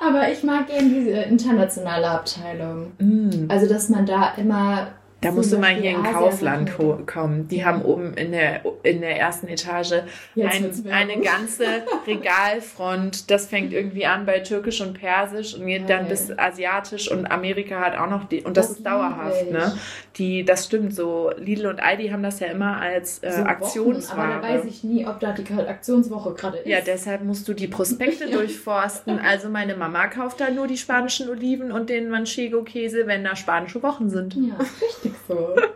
aber 0.00 0.30
ich 0.30 0.42
mag 0.42 0.66
gerne 0.66 0.88
diese 0.88 1.10
internationale 1.22 2.08
Abteilung. 2.08 2.92
Mm. 2.98 3.46
Also, 3.48 3.68
dass 3.68 3.88
man 3.88 4.04
da 4.04 4.34
immer 4.36 4.88
da 5.22 5.30
musst 5.30 5.52
du 5.52 5.58
mal 5.58 5.74
hier 5.74 5.92
in 5.92 6.02
Kaufland 6.02 6.72
kommen. 7.06 7.46
Die 7.46 7.64
haben 7.64 7.82
oben 7.82 8.14
in 8.14 8.32
der, 8.32 8.62
in 8.82 9.00
der 9.00 9.18
ersten 9.18 9.46
Etage 9.46 10.02
ein, 10.36 10.72
eine 10.90 11.20
ganze 11.20 11.64
Regalfront. 12.06 13.30
Das 13.30 13.46
fängt 13.46 13.72
irgendwie 13.72 14.04
an 14.04 14.26
bei 14.26 14.40
Türkisch 14.40 14.80
und 14.80 14.94
Persisch 14.94 15.54
und 15.54 15.66
geht 15.66 15.88
dann 15.88 16.08
bis 16.08 16.36
Asiatisch 16.36 17.08
und 17.10 17.26
Amerika 17.26 17.80
hat 17.80 17.96
auch 17.96 18.10
noch 18.10 18.24
die. 18.24 18.42
Und 18.42 18.56
das, 18.56 18.68
das 18.68 18.76
ist 18.78 18.86
dauerhaft, 18.86 19.50
ne? 19.50 19.78
Die, 20.16 20.44
das 20.44 20.66
stimmt 20.66 20.94
so. 20.94 21.30
Lidl 21.38 21.66
und 21.66 21.80
Aldi 21.80 22.08
haben 22.08 22.24
das 22.24 22.40
ja 22.40 22.48
immer 22.48 22.80
als 22.80 23.20
äh, 23.20 23.30
so 23.30 23.42
Aktionsware. 23.42 24.20
aber 24.20 24.42
da 24.42 24.54
weiß 24.54 24.64
ich 24.64 24.82
nie, 24.82 25.06
ob 25.06 25.20
da 25.20 25.32
die 25.32 25.50
Aktionswoche 25.52 26.34
gerade 26.34 26.58
ist. 26.58 26.66
Ja, 26.66 26.80
deshalb 26.84 27.22
musst 27.22 27.46
du 27.46 27.54
die 27.54 27.68
Prospekte 27.68 28.28
durchforsten. 28.30 29.20
Also 29.20 29.48
meine 29.48 29.76
Mama 29.76 30.08
kauft 30.08 30.40
da 30.40 30.50
nur 30.50 30.66
die 30.66 30.76
spanischen 30.76 31.30
Oliven 31.30 31.70
und 31.70 31.90
den 31.90 32.10
Manchego-Käse, 32.10 33.06
wenn 33.06 33.22
da 33.22 33.36
spanische 33.36 33.82
Wochen 33.84 34.10
sind. 34.10 34.34
Ja, 34.34 34.56
richtig 34.58 35.11
so. 35.28 35.54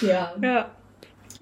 Ja. 0.00 0.32
Ja. 0.40 0.70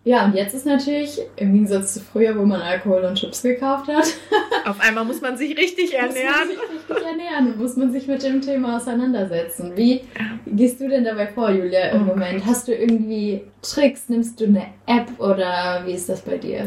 Ja, 0.03 0.25
und 0.25 0.35
jetzt 0.35 0.55
ist 0.55 0.65
natürlich, 0.65 1.21
im 1.37 1.53
Gegensatz 1.53 1.93
zu 1.93 2.01
früher, 2.01 2.39
wo 2.39 2.45
man 2.47 2.63
Alkohol 2.63 3.05
und 3.05 3.17
Chips 3.17 3.43
gekauft 3.43 3.87
hat. 3.89 4.07
Auf 4.67 4.81
einmal 4.81 5.05
muss 5.05 5.21
man 5.21 5.37
sich 5.37 5.59
richtig 5.59 5.95
ernähren. 5.95 6.49
muss 6.49 6.57
man 6.57 6.69
sich 6.69 6.89
richtig 6.89 7.07
ernähren, 7.07 7.59
muss 7.59 7.77
man 7.77 7.93
sich 7.93 8.07
mit 8.07 8.23
dem 8.23 8.41
Thema 8.41 8.77
auseinandersetzen. 8.77 9.77
Wie 9.77 10.01
gehst 10.47 10.81
du 10.81 10.89
denn 10.89 11.05
dabei 11.05 11.27
vor, 11.27 11.51
Julia, 11.51 11.91
im 11.91 12.03
oh 12.03 12.05
Moment? 12.07 12.47
Hast 12.47 12.69
du 12.69 12.75
irgendwie 12.75 13.43
Tricks? 13.61 14.09
Nimmst 14.09 14.41
du 14.41 14.47
eine 14.47 14.69
App 14.87 15.09
oder 15.19 15.83
wie 15.85 15.93
ist 15.93 16.09
das 16.09 16.23
bei 16.23 16.39
dir? 16.39 16.67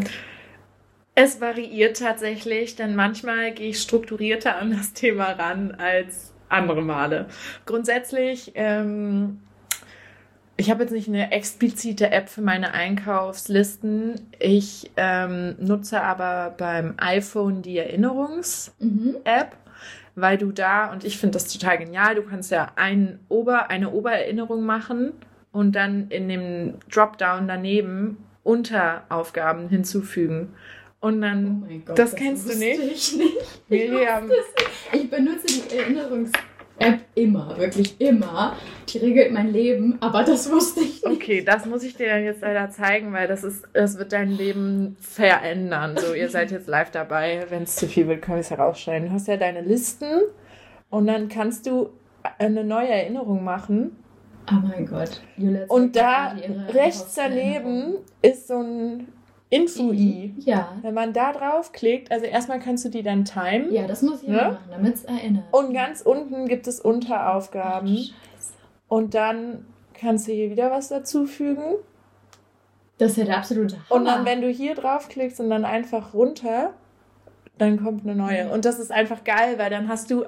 Es 1.15 1.41
variiert 1.41 1.97
tatsächlich, 1.97 2.75
denn 2.75 2.95
manchmal 2.95 3.51
gehe 3.51 3.69
ich 3.69 3.81
strukturierter 3.81 4.57
an 4.57 4.71
das 4.71 4.93
Thema 4.93 5.31
ran 5.31 5.71
als 5.71 6.33
andere 6.49 6.81
Male. 6.83 7.27
Grundsätzlich, 7.65 8.51
ähm, 8.55 9.39
ich 10.55 10.69
habe 10.69 10.83
jetzt 10.83 10.91
nicht 10.91 11.07
eine 11.07 11.31
explizite 11.31 12.11
App 12.11 12.29
für 12.29 12.41
meine 12.41 12.73
Einkaufslisten. 12.73 14.21
Ich 14.39 14.91
ähm, 14.97 15.55
nutze 15.59 16.01
aber 16.01 16.53
beim 16.57 16.93
iPhone 16.97 17.61
die 17.61 17.77
Erinnerungs-App. 17.77 19.51
Mhm 19.51 19.63
weil 20.15 20.37
du 20.37 20.51
da, 20.51 20.91
und 20.91 21.03
ich 21.03 21.17
finde 21.17 21.33
das 21.33 21.51
total 21.51 21.77
genial, 21.77 22.15
du 22.15 22.23
kannst 22.23 22.51
ja 22.51 22.71
ein 22.75 23.19
Ober, 23.29 23.69
eine 23.69 23.91
Obererinnerung 23.91 24.63
machen 24.65 25.13
und 25.51 25.75
dann 25.75 26.09
in 26.09 26.29
dem 26.29 26.75
Dropdown 26.91 27.47
daneben 27.47 28.17
Unteraufgaben 28.43 29.69
hinzufügen. 29.69 30.53
Und 30.99 31.21
dann, 31.21 31.63
oh 31.67 31.73
Gott, 31.85 31.99
das, 31.99 32.11
das 32.11 32.19
kennst 32.19 32.49
du 32.49 32.57
nicht? 32.57 32.79
Ich, 32.79 33.17
nicht. 33.17 33.37
Ich, 33.69 33.91
ich 34.93 35.09
benutze 35.09 35.47
die 35.47 35.75
Erinnerungs-App 35.77 36.52
immer, 37.15 37.57
wirklich 37.57 37.99
immer. 38.01 38.55
Die 38.89 38.97
regelt 38.97 39.31
mein 39.31 39.51
Leben, 39.51 39.97
aber 40.01 40.23
das 40.23 40.51
wusste 40.51 40.81
ich 40.81 41.03
nicht. 41.03 41.05
Okay, 41.05 41.43
das 41.43 41.65
muss 41.65 41.83
ich 41.83 41.95
dir 41.95 42.09
dann 42.09 42.23
jetzt 42.23 42.41
leider 42.41 42.69
zeigen, 42.69 43.13
weil 43.13 43.27
das 43.27 43.43
ist, 43.43 43.65
das 43.73 43.97
wird 43.97 44.11
dein 44.11 44.31
Leben 44.31 44.97
verändern. 44.99 45.97
So, 45.97 46.13
ihr 46.13 46.29
seid 46.29 46.51
jetzt 46.51 46.67
live 46.67 46.91
dabei. 46.91 47.45
Wenn 47.49 47.63
es 47.63 47.75
zu 47.75 47.87
viel 47.87 48.07
wird, 48.07 48.21
können 48.21 48.37
wir 48.37 48.41
es 48.41 48.51
herausschneiden. 48.51 49.09
Du 49.09 49.13
hast 49.13 49.27
ja 49.27 49.37
deine 49.37 49.61
Listen 49.61 50.21
und 50.89 51.07
dann 51.07 51.29
kannst 51.29 51.65
du 51.65 51.89
eine 52.39 52.63
neue 52.63 52.89
Erinnerung 52.89 53.43
machen. 53.43 53.97
Oh 54.51 54.55
mein 54.61 54.85
Gott. 54.85 55.21
Und 55.69 55.95
da 55.95 56.35
rechts 56.69 57.15
daneben 57.15 57.95
ist 58.21 58.47
so 58.47 58.59
ein 58.59 59.07
Info-I. 59.53 60.33
Ja. 60.39 60.73
Wenn 60.81 60.93
man 60.93 61.13
da 61.13 61.31
draufklickt, 61.31 62.11
also 62.11 62.25
erstmal 62.25 62.59
kannst 62.59 62.85
du 62.85 62.89
die 62.89 63.03
dann 63.03 63.25
timen. 63.25 63.71
Ja, 63.71 63.87
das 63.87 64.01
muss 64.01 64.23
ich 64.23 64.29
ne? 64.29 64.35
machen, 64.35 64.57
damit 64.71 64.95
es 64.95 65.03
erinnert. 65.05 65.45
Und 65.51 65.73
ganz 65.73 66.01
unten 66.01 66.47
gibt 66.47 66.67
es 66.67 66.79
Unteraufgaben. 66.79 68.09
Ach, 68.11 68.33
und 68.87 69.13
dann 69.13 69.65
kannst 69.93 70.27
du 70.27 70.31
hier 70.31 70.49
wieder 70.49 70.71
was 70.71 70.89
dazufügen. 70.89 71.75
Das 72.97 73.11
ist 73.11 73.17
ja 73.17 73.25
der 73.25 73.37
absolute 73.37 73.75
Hammer. 73.75 73.91
Und 73.91 74.05
dann, 74.05 74.25
wenn 74.25 74.41
du 74.41 74.49
hier 74.49 74.75
draufklickst 74.75 75.39
und 75.39 75.49
dann 75.49 75.65
einfach 75.65 76.13
runter, 76.13 76.73
dann 77.57 77.83
kommt 77.83 78.03
eine 78.03 78.15
neue. 78.15 78.49
Und 78.51 78.65
das 78.65 78.79
ist 78.79 78.91
einfach 78.91 79.23
geil, 79.23 79.57
weil 79.57 79.69
dann 79.69 79.87
hast 79.87 80.09
du 80.11 80.25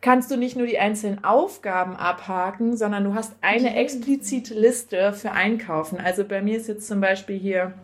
kannst 0.00 0.30
du 0.30 0.36
nicht 0.36 0.56
nur 0.56 0.66
die 0.66 0.78
einzelnen 0.78 1.24
Aufgaben 1.24 1.96
abhaken, 1.96 2.76
sondern 2.76 3.04
du 3.04 3.14
hast 3.14 3.34
eine 3.40 3.74
explizite 3.74 4.54
Liste 4.54 5.12
für 5.12 5.32
Einkaufen. 5.32 5.98
Also 5.98 6.24
bei 6.24 6.40
mir 6.40 6.56
ist 6.56 6.68
jetzt 6.68 6.86
zum 6.86 7.00
Beispiel 7.00 7.38
hier 7.38 7.74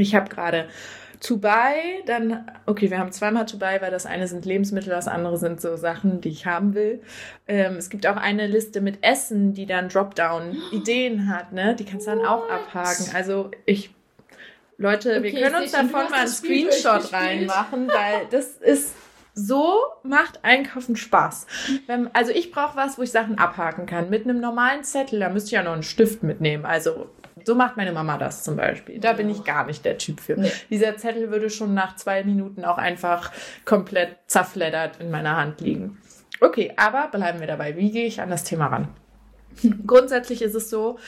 ich 0.00 0.14
habe 0.14 0.28
gerade 0.28 0.66
to 1.20 1.36
buy, 1.36 2.02
dann, 2.06 2.46
okay, 2.66 2.90
wir 2.90 2.98
haben 2.98 3.12
zweimal 3.12 3.46
to 3.46 3.58
buy, 3.58 3.80
weil 3.80 3.90
das 3.90 4.06
eine 4.06 4.26
sind 4.26 4.46
Lebensmittel, 4.46 4.90
das 4.90 5.06
andere 5.06 5.36
sind 5.36 5.60
so 5.60 5.76
Sachen, 5.76 6.20
die 6.20 6.30
ich 6.30 6.46
haben 6.46 6.74
will. 6.74 7.02
Ähm, 7.46 7.76
es 7.76 7.90
gibt 7.90 8.06
auch 8.06 8.16
eine 8.16 8.46
Liste 8.46 8.80
mit 8.80 9.04
Essen, 9.04 9.52
die 9.52 9.66
dann 9.66 9.88
Dropdown-Ideen 9.88 11.28
hat, 11.34 11.52
ne? 11.52 11.74
Die 11.74 11.84
kannst 11.84 12.06
du 12.06 12.12
dann 12.12 12.24
auch 12.24 12.48
abhaken. 12.48 13.06
Also 13.14 13.50
ich, 13.66 13.90
Leute, 14.78 15.18
okay, 15.18 15.22
wir 15.22 15.40
können 15.42 15.62
uns 15.62 15.72
davon 15.72 16.10
mal 16.10 16.20
einen 16.20 16.28
Screenshot 16.28 17.12
reinmachen, 17.12 17.88
weil 17.88 18.26
das 18.30 18.56
ist 18.56 18.94
so 19.34 19.74
macht 20.02 20.40
Einkaufen 20.42 20.96
Spaß. 20.96 21.46
Wenn, 21.86 22.12
also 22.14 22.32
ich 22.32 22.50
brauche 22.50 22.76
was, 22.76 22.98
wo 22.98 23.02
ich 23.02 23.10
Sachen 23.10 23.38
abhaken 23.38 23.86
kann. 23.86 24.10
Mit 24.10 24.24
einem 24.24 24.40
normalen 24.40 24.84
Zettel, 24.84 25.20
da 25.20 25.28
müsste 25.28 25.48
ich 25.48 25.52
ja 25.52 25.62
noch 25.62 25.72
einen 25.72 25.82
Stift 25.82 26.22
mitnehmen. 26.22 26.64
Also 26.66 27.10
so 27.44 27.54
macht 27.54 27.76
meine 27.76 27.92
Mama 27.92 28.18
das 28.18 28.42
zum 28.44 28.56
Beispiel. 28.56 28.98
Da 29.00 29.12
bin 29.12 29.28
ich 29.28 29.44
gar 29.44 29.66
nicht 29.66 29.84
der 29.84 29.98
Typ 29.98 30.20
für. 30.20 30.38
Nee. 30.38 30.52
Dieser 30.70 30.96
Zettel 30.96 31.30
würde 31.30 31.50
schon 31.50 31.74
nach 31.74 31.96
zwei 31.96 32.24
Minuten 32.24 32.64
auch 32.64 32.78
einfach 32.78 33.32
komplett 33.64 34.16
zerfleddert 34.26 35.00
in 35.00 35.10
meiner 35.10 35.36
Hand 35.36 35.60
liegen. 35.60 35.98
Okay, 36.40 36.72
aber 36.76 37.08
bleiben 37.08 37.40
wir 37.40 37.46
dabei. 37.46 37.76
Wie 37.76 37.90
gehe 37.90 38.06
ich 38.06 38.20
an 38.20 38.30
das 38.30 38.44
Thema 38.44 38.68
ran? 38.68 38.88
Grundsätzlich 39.86 40.42
ist 40.42 40.54
es 40.54 40.70
so, 40.70 40.98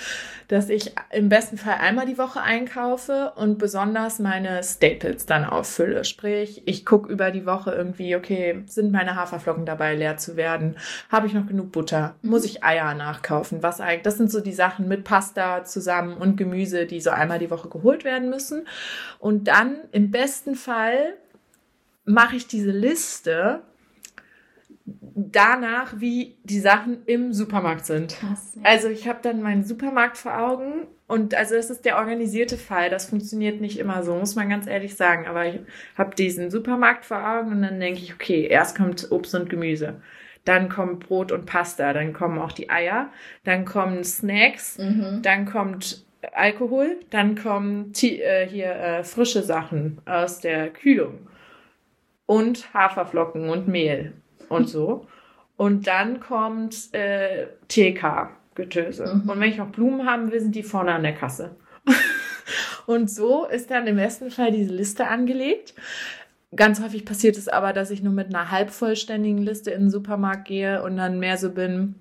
dass 0.49 0.69
ich 0.69 0.93
im 1.11 1.29
besten 1.29 1.57
Fall 1.57 1.77
einmal 1.81 2.07
die 2.07 2.19
Woche 2.19 2.41
einkaufe 2.41 3.33
und 3.37 3.59
besonders 3.59 4.19
meine 4.19 4.63
Staples 4.63 5.25
dann 5.27 5.45
auffülle. 5.45 6.05
Sprich, 6.05 6.63
ich 6.67 6.85
gucke 6.85 7.11
über 7.11 7.31
die 7.31 7.47
Woche 7.47 7.73
irgendwie, 7.73 8.17
okay, 8.17 8.63
sind 8.67 8.93
meine 8.93 9.17
Haferflocken 9.17 9.65
dabei, 9.65 9.95
leer 9.95 10.19
zu 10.19 10.37
werden? 10.37 10.77
Habe 11.11 11.27
ich 11.27 11.35
noch 11.35 11.47
genug 11.47 11.73
Butter? 11.73 12.17
Muss 12.23 12.45
ich 12.45 12.63
Eier 12.63 12.95
nachkaufen? 12.95 13.63
Was 13.63 13.81
eigentlich? 13.81 14.03
Das 14.03 14.19
sind 14.19 14.31
so 14.31 14.41
die 14.41 14.53
Sachen 14.53 14.89
mit 14.89 15.05
Pasta 15.05 15.65
zusammen 15.65 16.17
und 16.17 16.37
Gemüse, 16.37 16.87
die 16.87 17.01
so 17.01 17.11
einmal 17.11 17.39
die 17.39 17.51
Woche 17.51 17.69
geholt 17.69 18.05
werden 18.05 18.29
müssen. 18.29 18.67
Und 19.19 19.49
dann 19.49 19.77
im 19.93 20.11
besten 20.11 20.55
Fall 20.55 21.15
mache 22.05 22.37
ich 22.37 22.47
diese 22.47 22.73
Liste 22.73 23.63
danach, 25.15 25.95
wie 25.99 26.37
die 26.45 26.61
Sachen 26.61 26.99
im 27.07 27.33
Supermarkt 27.33 27.87
sind. 27.87 28.17
Krass. 28.19 28.53
Ja. 28.57 28.63
Also 28.65 28.89
ich 28.89 29.09
habe 29.09 29.21
dann 29.23 29.43
meinen 29.43 29.65
Supermarkt 29.65 30.19
vor 30.19 30.39
Augen 30.39 30.87
und 31.07 31.35
also 31.35 31.55
das 31.55 31.71
ist 31.71 31.85
der 31.85 31.99
organisierte 31.99 32.57
Fall. 32.57 32.91
Das 32.91 33.07
funktioniert 33.07 33.61
nicht 33.61 33.79
immer 33.79 34.03
so, 34.03 34.15
muss 34.15 34.35
man 34.35 34.49
ganz 34.49 34.67
ehrlich 34.67 34.97
sagen. 34.97 35.27
Aber 35.27 35.47
ich 35.47 35.61
habe 35.97 36.15
diesen 36.15 36.51
Supermarkt 36.51 37.05
vor 37.05 37.19
Augen 37.19 37.53
und 37.53 37.63
dann 37.63 37.81
denke 37.81 38.01
ich, 38.01 38.15
okay, 38.15 38.47
erst 38.47 38.77
kommt 38.77 39.11
Obst 39.11 39.35
und 39.35 39.51
Gemüse. 39.51 40.01
Dann 40.45 40.69
kommt 40.69 41.07
Brot 41.07 41.31
und 41.31 41.47
Pasta, 41.47 41.93
dann 41.93 42.13
kommen 42.13 42.39
auch 42.39 42.53
die 42.53 42.69
Eier, 42.71 43.13
dann 43.45 43.65
kommen 43.65 44.03
Snacks, 44.03 44.79
mhm. 44.79 45.21
dann 45.23 45.47
kommt 45.47 46.05
Alkohol, 46.33 46.99
dann 47.11 47.37
kommen 47.37 47.93
äh, 48.03 48.47
hier 48.47 48.71
äh, 48.71 49.05
frische 49.05 49.43
Sachen 49.43 50.01
aus 50.05 50.41
der 50.41 50.71
Kühlung 50.71 51.29
und 52.27 52.73
Haferflocken 52.73 53.51
und 53.51 53.69
Mehl 53.69 54.15
und 54.53 54.69
so. 54.69 55.07
Und 55.57 55.87
dann 55.87 56.21
kommt 56.21 56.93
äh, 56.93 57.47
TK-Getöse. 57.69 59.15
Mhm. 59.15 59.31
Und 59.31 59.41
wenn 59.41 59.51
ich 59.51 59.59
noch 59.59 59.69
Blumen 59.69 60.07
haben 60.07 60.33
will, 60.33 60.41
sind 60.41 60.55
die 60.55 60.63
vorne 60.63 60.93
an 60.93 61.03
der 61.03 61.15
Kasse. 61.15 61.57
und 62.87 63.11
so 63.11 63.47
ist 63.47 63.71
dann 63.71 63.87
im 63.87 63.97
besten 63.97 64.31
Fall 64.31 64.53
diese 64.53 64.73
Liste 64.75 65.09
angelegt. 65.09 65.75
Ganz 66.55 66.83
häufig 66.83 67.05
passiert 67.05 67.39
es 67.39 67.49
aber, 67.49 67.73
dass 67.73 67.91
ich 67.91 68.03
nur 68.03 68.13
mit 68.13 68.27
einer 68.27 68.51
halbvollständigen 68.51 69.39
Liste 69.39 69.71
in 69.71 69.83
den 69.83 69.91
Supermarkt 69.91 70.47
gehe 70.47 70.83
und 70.83 70.97
dann 70.97 71.19
mehr 71.19 71.39
so 71.39 71.51
bin, 71.51 71.95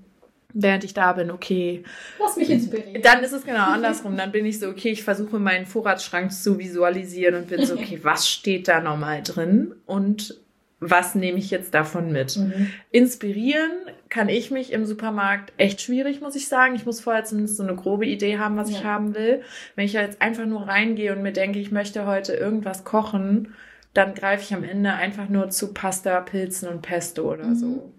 während 0.53 0.83
ich 0.83 0.93
da 0.93 1.13
bin, 1.13 1.31
okay. 1.31 1.83
Lass 2.19 2.35
mich 2.35 2.49
inspirieren. 2.49 3.01
Dann 3.01 3.23
ist 3.23 3.31
es 3.31 3.45
genau 3.45 3.71
andersrum. 3.71 4.17
Dann 4.17 4.31
bin 4.31 4.45
ich 4.45 4.59
so, 4.59 4.67
okay, 4.67 4.89
ich 4.89 5.03
versuche 5.03 5.39
meinen 5.39 5.65
Vorratsschrank 5.65 6.33
zu 6.33 6.59
visualisieren 6.59 7.35
und 7.35 7.47
bin 7.47 7.65
so, 7.65 7.75
okay, 7.79 7.99
was 8.01 8.29
steht 8.29 8.67
da 8.67 8.81
nochmal 8.81 9.21
drin? 9.23 9.75
Und 9.85 10.41
was 10.83 11.13
nehme 11.13 11.37
ich 11.37 11.51
jetzt 11.51 11.75
davon 11.75 12.11
mit? 12.11 12.35
Mhm. 12.37 12.71
Inspirieren 12.89 13.71
kann 14.09 14.29
ich 14.29 14.49
mich 14.49 14.73
im 14.73 14.85
Supermarkt 14.85 15.53
echt 15.57 15.79
schwierig, 15.79 16.21
muss 16.21 16.35
ich 16.35 16.47
sagen. 16.47 16.73
Ich 16.73 16.87
muss 16.87 16.99
vorher 16.99 17.23
zumindest 17.23 17.57
so 17.57 17.63
eine 17.63 17.75
grobe 17.75 18.07
Idee 18.07 18.39
haben, 18.39 18.57
was 18.57 18.71
ja. 18.71 18.77
ich 18.77 18.83
haben 18.83 19.13
will. 19.13 19.43
Wenn 19.75 19.85
ich 19.85 19.93
jetzt 19.93 20.23
einfach 20.23 20.47
nur 20.47 20.67
reingehe 20.67 21.15
und 21.15 21.21
mir 21.21 21.33
denke, 21.33 21.59
ich 21.59 21.71
möchte 21.71 22.07
heute 22.07 22.33
irgendwas 22.33 22.83
kochen, 22.83 23.53
dann 23.93 24.15
greife 24.15 24.43
ich 24.43 24.53
am 24.55 24.63
Ende 24.63 24.93
einfach 24.93 25.29
nur 25.29 25.51
zu 25.51 25.71
Pasta, 25.71 26.19
Pilzen 26.21 26.67
und 26.67 26.81
Pesto 26.81 27.31
oder 27.31 27.45
mhm. 27.45 27.55
so 27.55 27.93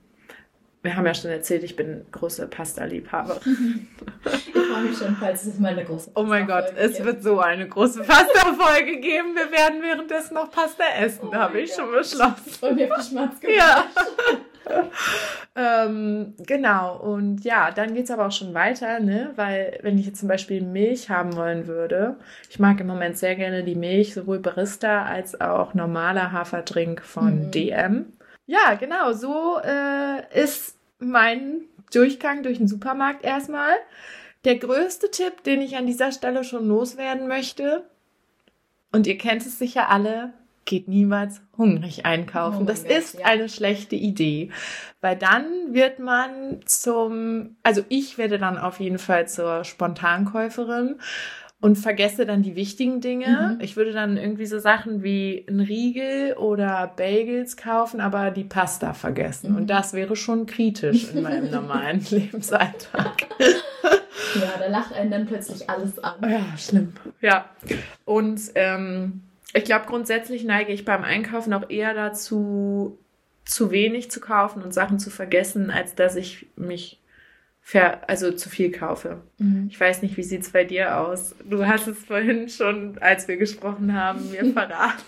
wir 0.83 0.97
haben 0.97 1.07
ja 1.07 1.15
schon 1.15 1.31
erzählt, 1.31 1.63
ich 1.63 1.77
bin 1.77 2.05
große 2.11 2.49
Pasta-Liebhaberin. 2.49 3.87
ich 4.25 4.53
freue 4.53 4.83
mich 4.83 4.99
schon, 4.99 5.17
falls 5.17 5.47
es 5.47 5.61
mal 5.61 5.73
eine 5.73 5.85
große 5.85 6.11
Pasta 6.11 6.21
Oh 6.21 6.25
mein 6.25 6.47
Gott, 6.49 6.73
es 6.77 6.95
gibt. 6.95 7.05
wird 7.05 7.23
so 7.23 7.39
eine 7.39 7.69
große 7.69 8.03
Pasta-Folge 8.03 8.99
geben. 8.99 9.37
Wir 9.37 9.53
werden 9.53 9.81
währenddessen 9.81 10.35
noch 10.35 10.51
Pasta 10.51 10.83
essen, 11.01 11.29
oh 11.31 11.35
habe 11.35 11.61
ich 11.61 11.71
God. 11.71 11.79
schon 11.79 11.93
beschlossen. 11.93 12.67
Und 12.67 12.75
mir 12.75 12.89
Schmatz 13.01 13.37
Ja. 13.43 13.85
ähm, 15.57 16.35
genau, 16.39 16.97
und 16.99 17.45
ja, 17.45 17.71
dann 17.71 17.95
geht 17.95 18.05
es 18.05 18.11
aber 18.11 18.27
auch 18.27 18.33
schon 18.33 18.55
weiter, 18.55 18.99
ne? 18.99 19.33
Weil, 19.37 19.79
wenn 19.83 19.99
ich 19.99 20.07
jetzt 20.07 20.21
zum 20.21 20.29
Beispiel 20.29 20.63
Milch 20.63 21.11
haben 21.11 21.37
wollen 21.37 21.69
würde, 21.69 22.17
ich 22.51 22.59
mag 22.59 22.81
im 22.81 22.89
Moment 22.89 23.19
sehr 23.19 23.37
gerne 23.37 23.63
die 23.63 23.75
Milch, 23.77 24.15
sowohl 24.15 24.41
Barista 24.41 25.05
als 25.05 25.41
auch 25.41 25.75
normaler 25.75 26.33
Haferdrink 26.33 27.03
von 27.03 27.47
mhm. 27.47 27.51
DM. 27.53 28.07
Ja, 28.47 28.75
genau, 28.75 29.13
so 29.13 29.59
äh, 29.59 30.41
ist 30.41 30.77
mein 30.99 31.63
Durchgang 31.93 32.43
durch 32.43 32.59
den 32.59 32.69
Supermarkt 32.69 33.25
erstmal. 33.25 33.75
Der 34.45 34.57
größte 34.57 35.11
Tipp, 35.11 35.45
den 35.45 35.61
ich 35.61 35.77
an 35.77 35.87
dieser 35.87 36.11
Stelle 36.11 36.43
schon 36.43 36.67
loswerden 36.67 37.29
möchte, 37.29 37.85
und 38.93 39.07
ihr 39.07 39.17
kennt 39.17 39.43
es 39.43 39.59
sicher 39.59 39.89
alle, 39.89 40.35
geht 40.65 40.87
niemals 40.87 41.41
hungrig 41.57 42.05
einkaufen. 42.05 42.63
Oh 42.63 42.65
das 42.65 42.85
Gott, 42.85 42.93
ist 42.93 43.19
ja. 43.19 43.27
eine 43.27 43.49
schlechte 43.49 43.97
Idee, 43.97 44.51
weil 45.01 45.17
dann 45.17 45.75
wird 45.75 45.99
man 45.99 46.61
zum, 46.67 47.57
also 47.63 47.83
ich 47.89 48.19
werde 48.19 48.39
dann 48.39 48.59
auf 48.59 48.81
jeden 48.81 48.99
Fall 48.99 49.29
zur 49.29 49.65
Spontankäuferin 49.65 51.01
und 51.63 51.77
vergesse 51.77 52.27
dann 52.27 52.43
die 52.43 52.57
wichtigen 52.57 53.01
Dinge. 53.01 53.55
Mhm. 53.55 53.65
Ich 53.65 53.77
würde 53.77 53.93
dann 53.93 54.17
irgendwie 54.17 54.47
so 54.47 54.59
Sachen 54.59 55.05
wie 55.05 55.47
ein 55.49 55.61
Riegel 55.61 56.35
oder 56.35 56.93
Bagels 56.97 57.57
kaufen, 57.57 58.01
aber 58.01 58.33
die 58.33 58.43
Pasta 58.43 58.95
vergessen. 58.95 59.53
Mhm. 59.53 59.57
Und 59.57 59.67
das 59.71 59.93
wäre 59.93 60.17
schon 60.17 60.47
kritisch 60.47 61.13
in 61.15 61.23
meinem 61.23 61.51
normalen 61.53 62.05
Lebensalltag. 62.11 63.29
Ja, 64.35 64.55
da 64.59 64.67
lacht 64.67 64.93
einen 64.93 65.13
dann 65.13 65.27
plötzlich 65.27 65.71
alles 65.71 66.03
an. 66.03 66.17
Ja, 66.29 66.59
schlimm. 66.59 66.95
Ja. 67.21 67.49
Und 68.05 68.41
ähm, 68.57 69.23
ich 69.55 69.63
glaube, 69.63 69.87
grundsätzlich 69.87 70.43
neige 70.43 70.73
ich 70.73 70.85
beim 70.85 71.05
Einkaufen 71.05 71.53
auch 71.55 71.71
eher 71.71 71.95
dazu, 71.95 72.99
zu 73.45 73.71
wenig 73.71 74.11
zu 74.11 74.19
kaufen 74.19 74.63
und 74.63 74.75
Sachen 74.75 74.99
zu 74.99 75.11
vergessen, 75.11 75.71
als 75.71 75.95
dass 75.95 76.17
ich 76.17 76.47
mich 76.57 76.99
also 78.07 78.33
zu 78.33 78.49
viel 78.49 78.71
kaufe. 78.71 79.23
Mhm. 79.39 79.69
Ich 79.71 79.81
weiß 79.81 80.03
nicht, 80.03 80.17
wie 80.17 80.23
sieht 80.23 80.43
es 80.43 80.51
bei 80.51 80.65
dir 80.65 80.99
aus? 80.99 81.35
Du 81.49 81.67
hast 81.67 81.87
es 81.87 81.99
vorhin 82.05 82.49
schon, 82.49 82.99
als 82.99 83.29
wir 83.29 83.37
gesprochen 83.37 83.95
haben, 83.95 84.31
mir 84.31 84.45
verraten. 84.53 85.03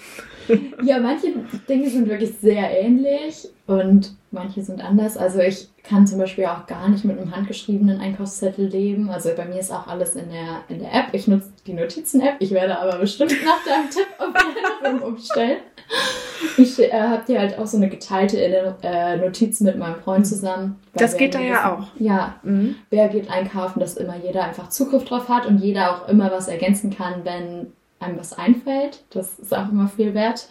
ja, 0.82 0.98
manche 0.98 1.32
Dinge 1.68 1.90
sind 1.90 2.08
wirklich 2.08 2.32
sehr 2.40 2.70
ähnlich 2.70 3.48
und 3.66 4.14
manche 4.30 4.62
sind 4.62 4.84
anders. 4.84 5.16
Also 5.16 5.38
ich 5.38 5.68
kann 5.84 6.06
zum 6.06 6.18
Beispiel 6.18 6.44
auch 6.44 6.66
gar 6.66 6.88
nicht 6.88 7.04
mit 7.04 7.18
einem 7.18 7.34
handgeschriebenen 7.34 8.00
Einkaufszettel 8.00 8.66
leben. 8.66 9.08
Also 9.08 9.30
bei 9.34 9.46
mir 9.46 9.58
ist 9.58 9.72
auch 9.72 9.86
alles 9.86 10.16
in 10.16 10.28
der, 10.30 10.60
in 10.68 10.80
der 10.80 10.92
App. 10.92 11.06
Ich 11.12 11.28
nutze 11.28 11.50
die 11.66 11.72
Notizen-App. 11.72 12.36
Ich 12.40 12.50
werde 12.50 12.78
aber 12.78 12.98
bestimmt 12.98 13.32
nach 13.44 13.64
deinem 13.64 13.88
Tipp 13.88 14.06
auf 14.18 14.34
Erinnerung 14.34 15.08
umstellen. 15.12 15.58
Ich 16.58 16.78
äh, 16.78 16.92
habe 16.92 17.24
dir 17.26 17.38
halt 17.38 17.58
auch 17.58 17.66
so 17.66 17.78
eine 17.78 17.88
geteilte 17.88 18.38
äh, 18.82 19.16
Notiz 19.16 19.60
mit 19.60 19.78
meinem 19.78 19.96
Freund 19.96 20.26
zusammen. 20.26 20.78
Das 20.92 21.16
geht 21.16 21.34
da 21.34 21.40
ja 21.40 21.74
auch. 21.74 21.88
Ja, 21.98 22.34
mhm. 22.42 22.76
wer 22.90 23.08
geht 23.08 23.30
einkaufen, 23.30 23.80
dass 23.80 23.96
immer 23.96 24.16
jeder 24.16 24.44
einfach 24.44 24.68
Zugriff 24.68 25.04
drauf 25.04 25.28
hat 25.28 25.46
und 25.46 25.58
jeder 25.58 25.92
auch 25.92 26.08
immer 26.08 26.30
was 26.30 26.48
ergänzen 26.48 26.90
kann, 26.90 27.24
wenn 27.24 27.72
einem 28.00 28.18
was 28.18 28.36
einfällt. 28.36 29.04
Das 29.10 29.38
ist 29.38 29.54
auch 29.54 29.70
immer 29.70 29.88
viel 29.88 30.12
wert. 30.12 30.48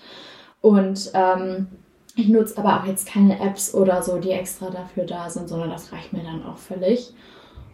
Und 0.62 1.12
ähm, 1.14 1.68
ich 2.16 2.28
nutze 2.30 2.58
aber 2.58 2.80
auch 2.80 2.86
jetzt 2.86 3.08
keine 3.08 3.40
Apps 3.40 3.74
oder 3.74 4.04
so, 4.04 4.20
die 4.20 4.32
extra 4.32 4.70
dafür 4.70 5.06
da 5.06 5.30
sind, 5.30 5.50
sondern 5.50 5.70
das 5.70 5.92
reicht 5.92 6.14
mir 6.14 6.24
dann 6.24 6.46
auch 6.46 6.58
völlig. 6.58 7.14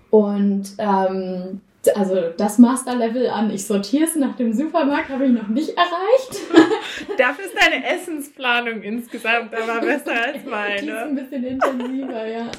Und 0.10 0.72
ähm, 0.78 1.62
also 1.96 2.16
das 2.38 2.58
Master-Level 2.58 3.30
an, 3.30 3.52
ich 3.52 3.66
sortiere 3.66 4.06
es 4.06 4.16
nach 4.16 4.36
dem 4.36 4.54
Supermarkt, 4.54 5.10
habe 5.10 5.26
ich 5.26 5.32
noch 5.32 5.48
nicht 5.48 5.70
erreicht. 5.70 6.42
Dafür 7.18 7.46
ist 7.46 7.56
deine 7.56 7.86
Essensplanung 7.86 8.82
insgesamt 8.82 9.54
aber 9.54 9.82
besser 9.82 10.12
als 10.12 10.46
meine. 10.46 10.82
Die 10.82 10.88
ist 10.88 10.98
ein 10.98 11.16
bisschen 11.16 11.44
intensiver, 11.44 12.28
ja. 12.28 12.52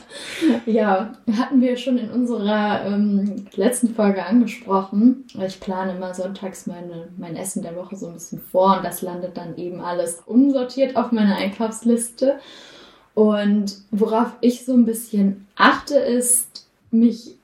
Ja, 0.67 1.13
hatten 1.39 1.61
wir 1.61 1.77
schon 1.77 1.99
in 1.99 2.11
unserer 2.11 2.85
ähm, 2.87 3.47
letzten 3.55 3.95
Folge 3.95 4.25
angesprochen. 4.25 5.27
Ich 5.47 5.61
plane 5.61 5.97
immer 5.97 6.15
sonntags 6.15 6.67
meine, 6.67 7.09
mein 7.19 7.37
Essen 7.37 7.63
der 7.63 7.77
Woche 7.77 7.97
so 7.97 8.09
ein 8.09 8.15
bisschen 8.15 8.41
vor 8.41 8.77
und 8.77 8.85
das 8.85 9.03
landet 9.03 9.37
dann 9.37 9.57
eben 9.57 9.81
alles 9.81 10.23
unsortiert 10.27 10.97
auf 10.97 11.13
meiner 11.13 11.37
Einkaufsliste. 11.37 12.39
Und 13.15 13.77
worauf 13.91 14.33
ich 14.41 14.65
so 14.65 14.73
ein 14.73 14.85
bisschen 14.85 15.47
achte, 15.57 15.97
ist, 15.97 16.69
mich 16.91 17.37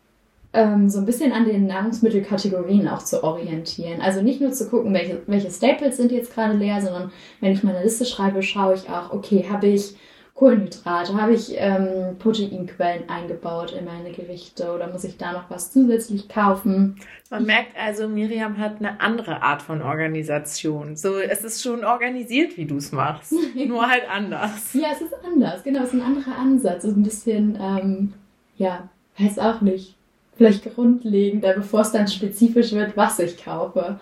ähm, 0.57 0.89
so 0.89 0.99
ein 0.99 1.07
bisschen 1.07 1.33
an 1.33 1.45
den 1.45 1.67
Nahrungsmittelkategorien 1.67 2.89
auch 2.89 3.03
zu 3.03 3.23
orientieren. 3.23 4.01
Also 4.01 4.23
nicht 4.23 4.41
nur 4.41 4.53
zu 4.53 4.69
gucken, 4.69 4.93
welche, 4.95 5.23
welche 5.27 5.51
Staples 5.51 5.99
sind 5.99 6.11
jetzt 6.11 6.35
gerade 6.35 6.55
leer, 6.55 6.81
sondern 6.81 7.13
wenn 7.41 7.53
ich 7.53 7.63
meine 7.63 7.83
Liste 7.83 8.07
schreibe, 8.07 8.43
schaue 8.43 8.75
ich 8.75 8.89
auch, 8.89 9.13
okay, 9.13 9.47
habe 9.51 9.67
ich 9.67 9.95
Kohlenhydrate, 10.35 11.21
habe 11.21 11.33
ich 11.33 11.55
ähm, 11.57 12.19
Proteinquellen 12.19 13.09
eingebaut 13.09 13.73
in 13.73 13.87
meine 13.87 14.13
Gerichte 14.13 14.71
oder 14.71 14.91
muss 14.93 15.05
ich 15.05 15.17
da 15.17 15.33
noch 15.33 15.49
was 15.49 15.73
zusätzlich 15.73 16.29
kaufen? 16.29 16.97
Man 17.31 17.47
merkt 17.47 17.77
also, 17.79 18.07
Miriam 18.07 18.59
hat 18.59 18.77
eine 18.79 19.01
andere 19.01 19.43
Art 19.43 19.63
von 19.63 19.81
Organisation. 19.81 20.95
So, 20.95 21.19
es 21.19 21.43
ist 21.43 21.63
schon 21.63 21.85
organisiert, 21.85 22.59
wie 22.59 22.67
du 22.67 22.77
es 22.77 22.93
machst, 22.93 23.33
nur 23.55 23.89
halt 23.89 24.05
anders. 24.11 24.75
Ja, 24.75 24.89
es 24.93 25.01
ist 25.01 25.15
anders, 25.25 25.65
genau, 25.65 25.81
es 25.81 25.95
ist 25.95 25.95
ein 25.95 26.03
anderer 26.03 26.39
Ansatz, 26.39 26.85
es 26.85 26.91
ist 26.91 26.97
ein 26.97 27.03
bisschen, 27.03 27.59
ähm, 27.59 28.13
ja, 28.59 28.91
weiß 29.19 29.39
auch 29.39 29.63
nicht, 29.63 29.97
vielleicht 30.37 30.75
grundlegender, 30.75 31.55
bevor 31.55 31.81
es 31.81 31.93
dann 31.93 32.09
spezifisch 32.09 32.73
wird, 32.73 32.97
was 32.97 33.19
ich 33.19 33.43
kaufe. 33.43 33.99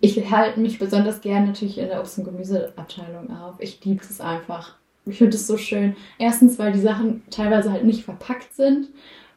Ich 0.00 0.30
halte 0.30 0.60
mich 0.60 0.78
besonders 0.78 1.20
gern 1.20 1.46
natürlich 1.46 1.78
in 1.78 1.88
der 1.88 2.00
Obst- 2.00 2.18
und 2.18 2.24
Gemüseabteilung 2.24 3.30
auf. 3.36 3.56
Ich 3.58 3.84
liebe 3.84 4.02
es 4.02 4.20
einfach. 4.20 4.76
Ich 5.06 5.18
finde 5.18 5.36
es 5.36 5.46
so 5.46 5.56
schön. 5.56 5.96
Erstens, 6.18 6.58
weil 6.58 6.72
die 6.72 6.80
Sachen 6.80 7.22
teilweise 7.30 7.72
halt 7.72 7.84
nicht 7.84 8.04
verpackt 8.04 8.54
sind. 8.54 8.88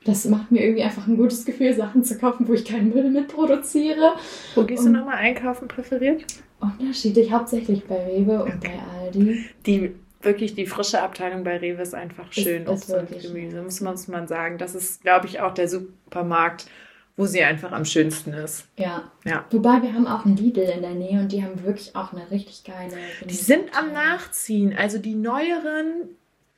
Das 0.05 0.25
macht 0.25 0.51
mir 0.51 0.63
irgendwie 0.63 0.83
einfach 0.83 1.07
ein 1.07 1.17
gutes 1.17 1.45
Gefühl, 1.45 1.73
Sachen 1.73 2.03
zu 2.03 2.17
kaufen, 2.17 2.47
wo 2.47 2.53
ich 2.53 2.65
keinen 2.65 2.89
Müll 2.89 3.09
mitproduziere. 3.09 4.13
Wo 4.55 4.63
gehst 4.63 4.85
und 4.85 4.93
du 4.93 4.99
nochmal 4.99 5.17
einkaufen 5.17 5.67
präferiert? 5.67 6.25
Unterschiedlich, 6.59 7.31
hauptsächlich 7.31 7.85
bei 7.85 8.05
Rewe 8.05 8.43
und 8.43 8.55
okay. 8.55 8.71
bei 8.73 8.99
Aldi. 9.05 9.45
Die 9.65 9.91
wirklich 10.21 10.55
die 10.55 10.65
frische 10.65 11.01
Abteilung 11.01 11.43
bei 11.43 11.57
Rewe 11.57 11.81
ist 11.81 11.95
einfach 11.95 12.31
schön, 12.31 12.63
ist, 12.63 12.69
Obst 12.69 12.93
und 12.93 13.21
Gemüse, 13.21 13.61
muss 13.61 13.81
man, 13.81 13.93
muss 13.93 14.07
man 14.07 14.27
sagen. 14.27 14.57
Das 14.57 14.75
ist, 14.75 15.01
glaube 15.01 15.27
ich, 15.27 15.39
auch 15.39 15.53
der 15.53 15.67
Supermarkt, 15.67 16.67
wo 17.15 17.25
sie 17.25 17.43
einfach 17.43 17.71
am 17.71 17.85
schönsten 17.85 18.33
ist. 18.33 18.67
Ja. 18.77 19.11
ja. 19.25 19.45
Wobei 19.51 19.81
wir 19.81 19.93
haben 19.93 20.07
auch 20.07 20.25
einen 20.25 20.37
Lidl 20.37 20.61
in 20.61 20.81
der 20.81 20.93
Nähe 20.93 21.19
und 21.19 21.31
die 21.31 21.43
haben 21.43 21.63
wirklich 21.63 21.95
auch 21.95 22.13
eine 22.13 22.29
richtig 22.31 22.63
geile. 22.63 22.95
Die 23.25 23.33
sind 23.33 23.77
am 23.77 23.93
Nachziehen. 23.93 24.75
Also 24.75 24.97
die 24.97 25.15
neueren 25.15 26.09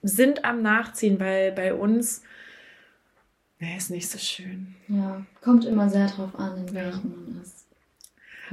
sind 0.01 0.45
am 0.45 0.61
Nachziehen, 0.61 1.19
weil 1.19 1.51
bei 1.51 1.73
uns 1.73 2.23
wäre 3.59 3.77
es 3.77 3.89
nicht 3.89 4.09
so 4.09 4.17
schön. 4.17 4.75
Ja, 4.87 5.23
kommt 5.41 5.65
immer 5.65 5.89
sehr 5.89 6.07
drauf 6.07 6.35
an, 6.35 6.57
in 6.57 6.73
welchem 6.73 7.11
ja. 7.11 7.17
man 7.17 7.41
ist. 7.41 7.60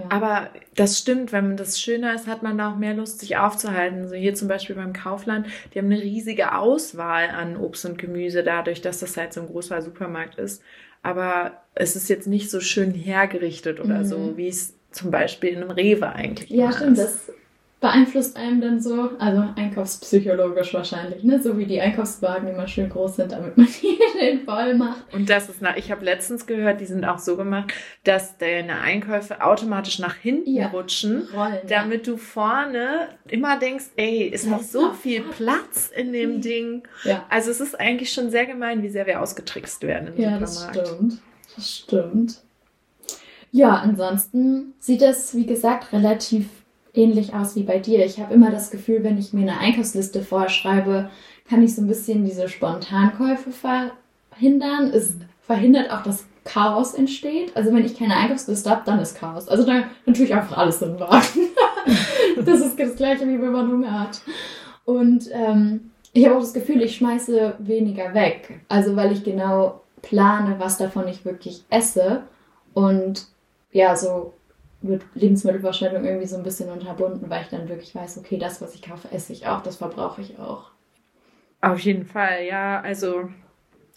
Aber 0.08 0.50
das 0.74 0.98
stimmt, 0.98 1.32
wenn 1.32 1.48
man 1.48 1.56
das 1.56 1.80
schöner 1.80 2.14
ist, 2.14 2.26
hat 2.26 2.42
man 2.42 2.58
da 2.58 2.72
auch 2.72 2.76
mehr 2.76 2.94
Lust, 2.94 3.20
sich 3.20 3.37
aufzuhalten. 3.37 4.08
So 4.08 4.14
hier 4.14 4.34
zum 4.34 4.48
Beispiel 4.48 4.76
beim 4.76 4.92
Kaufland, 4.92 5.46
die 5.72 5.78
haben 5.78 5.87
eine 5.87 6.00
riesige 6.00 6.56
Auswahl 6.56 7.28
an 7.30 7.56
Obst 7.56 7.84
und 7.84 7.98
Gemüse, 7.98 8.42
dadurch, 8.42 8.80
dass 8.80 9.00
das 9.00 9.16
halt 9.16 9.32
so 9.32 9.40
ein 9.40 9.46
großer 9.46 9.82
Supermarkt 9.82 10.38
ist. 10.38 10.62
Aber 11.02 11.62
es 11.74 11.96
ist 11.96 12.08
jetzt 12.08 12.26
nicht 12.26 12.50
so 12.50 12.61
schön 12.61 12.92
hergerichtet 12.92 13.80
oder 13.80 14.00
mhm. 14.00 14.04
so, 14.04 14.37
wie 14.37 14.48
es 14.48 14.74
zum 14.90 15.11
Beispiel 15.11 15.50
in 15.50 15.62
einem 15.62 15.70
Rewe 15.70 16.12
eigentlich 16.12 16.50
ja, 16.50 16.72
stimmt, 16.72 16.98
ist. 16.98 17.28
Das 17.28 17.34
beeinflusst 17.81 18.37
einem 18.37 18.61
dann 18.61 18.81
so, 18.81 19.11
also 19.21 19.45
einkaufspsychologisch 19.55 20.75
wahrscheinlich, 20.75 21.23
ne? 21.23 21.41
So 21.41 21.57
wie 21.59 21.67
die 21.67 21.81
Einkaufswagen 21.81 22.49
immer 22.49 22.67
schön 22.67 22.88
groß 22.88 23.17
sind, 23.17 23.33
damit 23.33 23.57
man 23.57 23.67
die 23.83 23.99
schön 24.12 24.45
voll 24.45 24.75
macht. 24.75 25.03
Und 25.12 25.31
das 25.31 25.49
ist, 25.49 25.62
nach, 25.62 25.77
ich 25.77 25.93
habe 25.93 26.05
letztens 26.05 26.47
gehört, 26.47 26.81
die 26.81 26.87
sind 26.87 27.05
auch 27.05 27.19
so 27.19 27.37
gemacht, 27.37 27.73
dass 28.03 28.37
deine 28.37 28.81
Einkäufe 28.81 29.45
automatisch 29.45 30.01
nach 30.01 30.17
hinten 30.17 30.55
ja. 30.55 30.69
rutschen, 30.69 31.29
Rollen, 31.33 31.59
damit 31.69 32.07
ja. 32.07 32.12
du 32.14 32.19
vorne 32.19 33.09
immer 33.29 33.59
denkst, 33.59 33.87
ey, 33.97 34.27
ist 34.27 34.49
noch 34.49 34.62
so 34.62 34.93
viel 34.93 35.23
Platz 35.23 35.93
in 35.95 36.12
dem 36.12 36.41
Ding. 36.41 36.83
Ja. 37.05 37.25
Also 37.29 37.53
es 37.53 37.61
ist 37.61 37.79
eigentlich 37.79 38.12
schon 38.12 38.31
sehr 38.31 38.47
gemein, 38.47 38.83
wie 38.83 38.88
sehr 38.88 39.07
wir 39.07 39.23
ausgetrickst 39.23 39.83
werden 39.83 40.14
im 40.17 40.21
ja, 40.21 40.45
Supermarkt. 40.45 40.77
Das 40.77 40.88
stimmt. 40.88 41.19
Das 41.55 41.71
stimmt. 41.71 42.43
Ja, 43.51 43.77
ansonsten 43.77 44.75
sieht 44.79 45.03
es, 45.03 45.35
wie 45.35 45.47
gesagt, 45.47 45.93
relativ 45.93 46.47
ähnlich 46.98 47.34
aus 47.34 47.56
wie 47.56 47.62
bei 47.62 47.78
dir. 47.78 48.04
Ich 48.04 48.18
habe 48.18 48.34
immer 48.34 48.50
das 48.50 48.70
Gefühl, 48.70 49.04
wenn 49.04 49.18
ich 49.18 49.32
mir 49.32 49.42
eine 49.42 49.58
Einkaufsliste 49.58 50.22
vorschreibe, 50.22 51.11
kann 51.48 51.62
ich 51.62 51.74
so 51.74 51.82
ein 51.82 51.87
bisschen 51.87 52.24
diese 52.24 52.48
Spontankäufe 52.48 53.50
verhindern. 53.50 54.90
Es 54.92 55.14
verhindert 55.40 55.90
auch, 55.90 56.02
dass 56.02 56.26
Chaos 56.44 56.94
entsteht. 56.94 57.56
Also 57.56 57.72
wenn 57.72 57.84
ich 57.84 57.96
keine 57.96 58.16
Einkaufsliste 58.16 58.70
habe, 58.70 58.82
dann 58.84 58.98
ist 58.98 59.16
Chaos. 59.16 59.48
Also 59.48 59.64
dann, 59.64 59.84
dann 60.04 60.14
tue 60.14 60.24
ich 60.24 60.34
einfach 60.34 60.58
alles 60.58 60.82
in 60.82 60.92
den 60.92 61.00
Wagen. 61.00 61.48
das 62.44 62.61
ist 62.61 62.78
das 62.78 62.96
gleiche, 62.96 63.26
wie 63.26 63.40
wenn 63.40 63.52
man 63.52 63.70
Hunger 63.70 64.00
hat. 64.00 64.20
Und 64.84 65.28
ähm, 65.32 65.90
ich 66.12 66.24
habe 66.24 66.37
auch 66.37 66.40
das 66.40 66.54
Gefühl, 66.54 66.82
ich 66.82 66.96
schmeiße 66.96 67.54
weniger 67.58 68.14
weg. 68.14 68.61
Also 68.68 68.96
weil 68.96 69.12
ich 69.12 69.22
genau 69.24 69.82
plane, 70.02 70.56
was 70.58 70.78
davon 70.78 71.06
ich 71.08 71.24
wirklich 71.24 71.64
esse. 71.70 72.22
Und 72.74 73.26
ja, 73.72 73.94
so 73.96 74.32
wird 74.81 75.05
Lebensmittelverschwendung 75.14 76.05
irgendwie 76.05 76.27
so 76.27 76.37
ein 76.37 76.43
bisschen 76.43 76.71
unterbunden, 76.71 77.29
weil 77.29 77.43
ich 77.43 77.49
dann 77.49 77.69
wirklich 77.69 77.95
weiß, 77.95 78.19
okay, 78.19 78.38
das, 78.38 78.61
was 78.61 78.75
ich 78.75 78.83
kaufe, 78.83 79.09
esse 79.11 79.33
ich 79.33 79.47
auch, 79.47 79.62
das 79.62 79.77
verbrauche 79.77 80.21
ich 80.21 80.38
auch. 80.38 80.71
Auf 81.61 81.81
jeden 81.81 82.05
Fall, 82.05 82.45
ja. 82.45 82.81
Also 82.81 83.29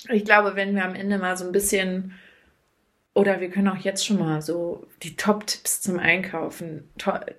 ich 0.09 0.25
glaube, 0.25 0.55
wenn 0.55 0.75
wir 0.75 0.83
am 0.83 0.95
Ende 0.95 1.19
mal 1.19 1.37
so 1.37 1.45
ein 1.45 1.51
bisschen 1.51 2.13
oder 3.13 3.41
wir 3.41 3.49
können 3.49 3.67
auch 3.67 3.77
jetzt 3.77 4.05
schon 4.05 4.19
mal 4.19 4.41
so 4.41 4.87
die 5.03 5.17
Top-Tipps 5.17 5.81
zum 5.81 5.99
Einkaufen. 5.99 6.89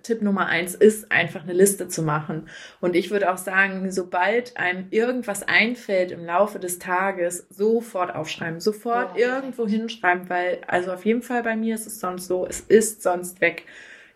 Tipp 0.03 0.21
Nummer 0.21 0.47
eins 0.47 0.75
ist 0.75 1.11
einfach 1.11 1.45
eine 1.45 1.55
Liste 1.55 1.89
zu 1.89 2.03
machen. 2.03 2.51
Und 2.83 2.95
ich 2.95 3.11
würde 3.11 3.33
auch 3.33 3.39
sagen, 3.39 3.91
sobald 3.91 4.59
einem 4.59 4.89
irgendwas 4.91 5.43
einfällt 5.43 6.11
im 6.11 6.27
Laufe 6.27 6.59
des 6.59 6.79
Tages, 6.79 7.47
sofort 7.49 8.15
aufschreiben, 8.15 8.61
sofort 8.61 9.17
ja. 9.17 9.37
irgendwo 9.37 9.67
hinschreiben, 9.67 10.29
weil, 10.29 10.61
also 10.67 10.93
auf 10.93 11.07
jeden 11.07 11.23
Fall 11.23 11.43
bei 11.43 11.57
mir 11.57 11.75
ist 11.75 11.87
es 11.87 12.01
sonst 12.01 12.27
so, 12.27 12.47
es 12.47 12.61
ist 12.61 13.03
sonst 13.03 13.41
weg. 13.41 13.65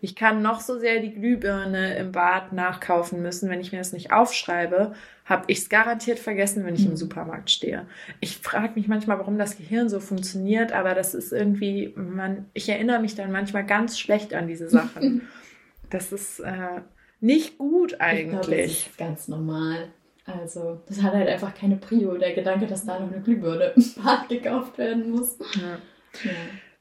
Ich 0.06 0.14
kann 0.14 0.40
noch 0.40 0.60
so 0.60 0.78
sehr 0.78 1.00
die 1.00 1.12
Glühbirne 1.12 1.96
im 1.96 2.12
Bad 2.12 2.52
nachkaufen 2.52 3.22
müssen, 3.22 3.50
wenn 3.50 3.60
ich 3.60 3.72
mir 3.72 3.78
das 3.78 3.92
nicht 3.92 4.12
aufschreibe, 4.12 4.94
habe 5.24 5.44
ich 5.48 5.58
es 5.58 5.68
garantiert 5.68 6.20
vergessen, 6.20 6.64
wenn 6.64 6.76
ich 6.76 6.84
im 6.84 6.92
mhm. 6.92 6.96
Supermarkt 6.96 7.50
stehe. 7.50 7.88
Ich 8.20 8.36
frage 8.36 8.74
mich 8.76 8.86
manchmal, 8.86 9.18
warum 9.18 9.36
das 9.36 9.56
Gehirn 9.56 9.88
so 9.88 9.98
funktioniert, 9.98 10.70
aber 10.70 10.94
das 10.94 11.12
ist 11.12 11.32
irgendwie, 11.32 11.92
man, 11.96 12.46
ich 12.54 12.68
erinnere 12.68 13.00
mich 13.00 13.16
dann 13.16 13.32
manchmal 13.32 13.66
ganz 13.66 13.98
schlecht 13.98 14.32
an 14.32 14.46
diese 14.46 14.70
Sachen. 14.70 15.22
das 15.90 16.12
ist 16.12 16.38
äh, 16.38 16.82
nicht 17.20 17.58
gut 17.58 18.00
eigentlich. 18.00 18.28
Ich 18.30 18.30
glaub, 18.30 18.46
das 18.46 18.86
ist 18.86 18.98
ganz 18.98 19.26
normal. 19.26 19.88
Also, 20.24 20.82
das 20.86 21.02
hat 21.02 21.14
halt 21.14 21.28
einfach 21.28 21.52
keine 21.52 21.78
Prio, 21.78 22.16
der 22.16 22.32
Gedanke, 22.32 22.68
dass 22.68 22.86
da 22.86 23.00
noch 23.00 23.10
eine 23.12 23.22
Glühbirne 23.22 23.72
im 23.74 23.84
Bad 24.04 24.28
gekauft 24.28 24.78
werden 24.78 25.10
muss. 25.10 25.36
Ja. 25.56 25.78
ja. 26.22 26.30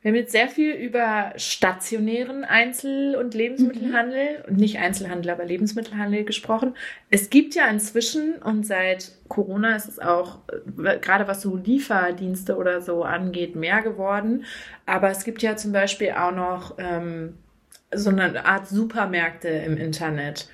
Wir 0.05 0.11
haben 0.11 0.17
jetzt 0.17 0.33
sehr 0.33 0.49
viel 0.49 0.71
über 0.75 1.33
stationären 1.35 2.43
Einzel- 2.43 3.15
und 3.15 3.33
Lebensmittelhandel 3.33 4.37
mhm. 4.37 4.45
und 4.51 4.57
nicht 4.57 4.77
Einzelhandel, 4.77 5.31
aber 5.31 5.45
Lebensmittelhandel 5.45 6.25
gesprochen. 6.25 6.75
Es 7.09 7.31
gibt 7.31 7.55
ja 7.55 7.67
inzwischen 7.67 8.35
und 8.35 8.67
seit 8.67 9.13
Corona 9.29 9.75
ist 9.75 9.87
es 9.87 9.97
auch, 9.97 10.41
äh, 10.77 10.99
gerade 10.99 11.27
was 11.27 11.41
so 11.41 11.55
Lieferdienste 11.55 12.55
oder 12.55 12.81
so 12.81 13.01
angeht, 13.01 13.55
mehr 13.55 13.81
geworden. 13.81 14.45
Aber 14.85 15.09
es 15.09 15.23
gibt 15.23 15.41
ja 15.41 15.55
zum 15.55 15.71
Beispiel 15.71 16.11
auch 16.11 16.35
noch 16.35 16.75
ähm, 16.77 17.39
so 17.91 18.11
eine 18.11 18.45
Art 18.45 18.67
Supermärkte 18.67 19.47
im 19.47 19.75
Internet 19.75 20.49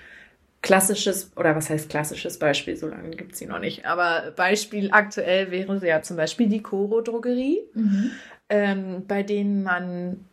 klassisches, 0.61 1.35
oder 1.35 1.57
was 1.57 1.69
heißt 1.69 1.89
klassisches 1.89 2.39
Beispiel, 2.39 2.77
so 2.77 2.87
lange 2.87 3.09
gibt 3.09 3.33
es 3.33 3.39
sie 3.39 3.47
noch 3.47 3.59
nicht, 3.59 3.85
aber 3.85 4.31
Beispiel 4.31 4.91
aktuell 4.93 5.51
wäre 5.51 5.85
ja 5.85 6.03
zum 6.03 6.15
Beispiel 6.15 6.47
die 6.47 6.61
Coro 6.61 7.01
Drogerie. 7.01 7.59
Mhm 7.73 8.11
ähm, 8.51 9.05
bei 9.07 9.23
denen 9.23 9.63
man 9.63 10.25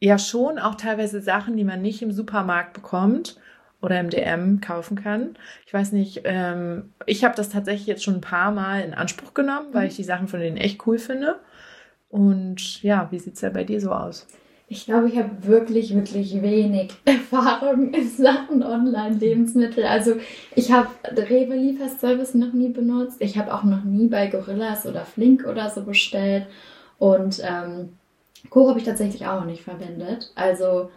ja 0.00 0.18
schon 0.18 0.58
auch 0.58 0.74
teilweise 0.74 1.22
Sachen, 1.22 1.56
die 1.56 1.64
man 1.64 1.80
nicht 1.80 2.02
im 2.02 2.10
Supermarkt 2.10 2.72
bekommt 2.74 3.36
oder 3.80 4.00
im 4.00 4.10
DM 4.10 4.60
kaufen 4.60 5.00
kann. 5.00 5.36
Ich 5.64 5.72
weiß 5.72 5.92
nicht, 5.92 6.22
ähm, 6.24 6.92
ich 7.06 7.24
habe 7.24 7.36
das 7.36 7.50
tatsächlich 7.50 7.86
jetzt 7.86 8.02
schon 8.02 8.16
ein 8.16 8.20
paar 8.20 8.50
Mal 8.50 8.80
in 8.82 8.94
Anspruch 8.94 9.32
genommen, 9.32 9.68
weil 9.72 9.82
mhm. 9.82 9.88
ich 9.88 9.96
die 9.96 10.04
Sachen 10.04 10.26
von 10.26 10.40
denen 10.40 10.56
echt 10.56 10.84
cool 10.86 10.98
finde. 10.98 11.36
Und 12.10 12.82
ja, 12.82 13.08
wie 13.12 13.20
sieht 13.20 13.36
es 13.36 13.40
ja 13.40 13.50
bei 13.50 13.62
dir 13.62 13.80
so 13.80 13.92
aus? 13.92 14.26
Ich 14.66 14.86
glaube, 14.86 15.08
ich 15.08 15.16
habe 15.16 15.30
wirklich, 15.42 15.94
wirklich 15.94 16.42
wenig 16.42 16.90
Erfahrung 17.04 17.94
in 17.94 18.08
Sachen 18.08 18.64
Online-Lebensmittel. 18.64 19.84
Also 19.84 20.16
ich 20.56 20.72
habe 20.72 20.88
Rewe 21.16 21.54
Lieferservice 21.54 22.34
noch 22.34 22.52
nie 22.52 22.70
benutzt. 22.70 23.18
Ich 23.20 23.38
habe 23.38 23.54
auch 23.54 23.62
noch 23.62 23.84
nie 23.84 24.08
bei 24.08 24.26
Gorillas 24.26 24.84
oder 24.84 25.04
Flink 25.04 25.46
oder 25.46 25.70
so 25.70 25.84
bestellt. 25.84 26.46
Und 27.02 27.42
ähm, 27.42 27.98
Koro 28.48 28.68
habe 28.68 28.78
ich 28.78 28.84
tatsächlich 28.84 29.26
auch 29.26 29.40
noch 29.40 29.46
nicht 29.46 29.64
verwendet. 29.64 30.30
Also 30.36 30.88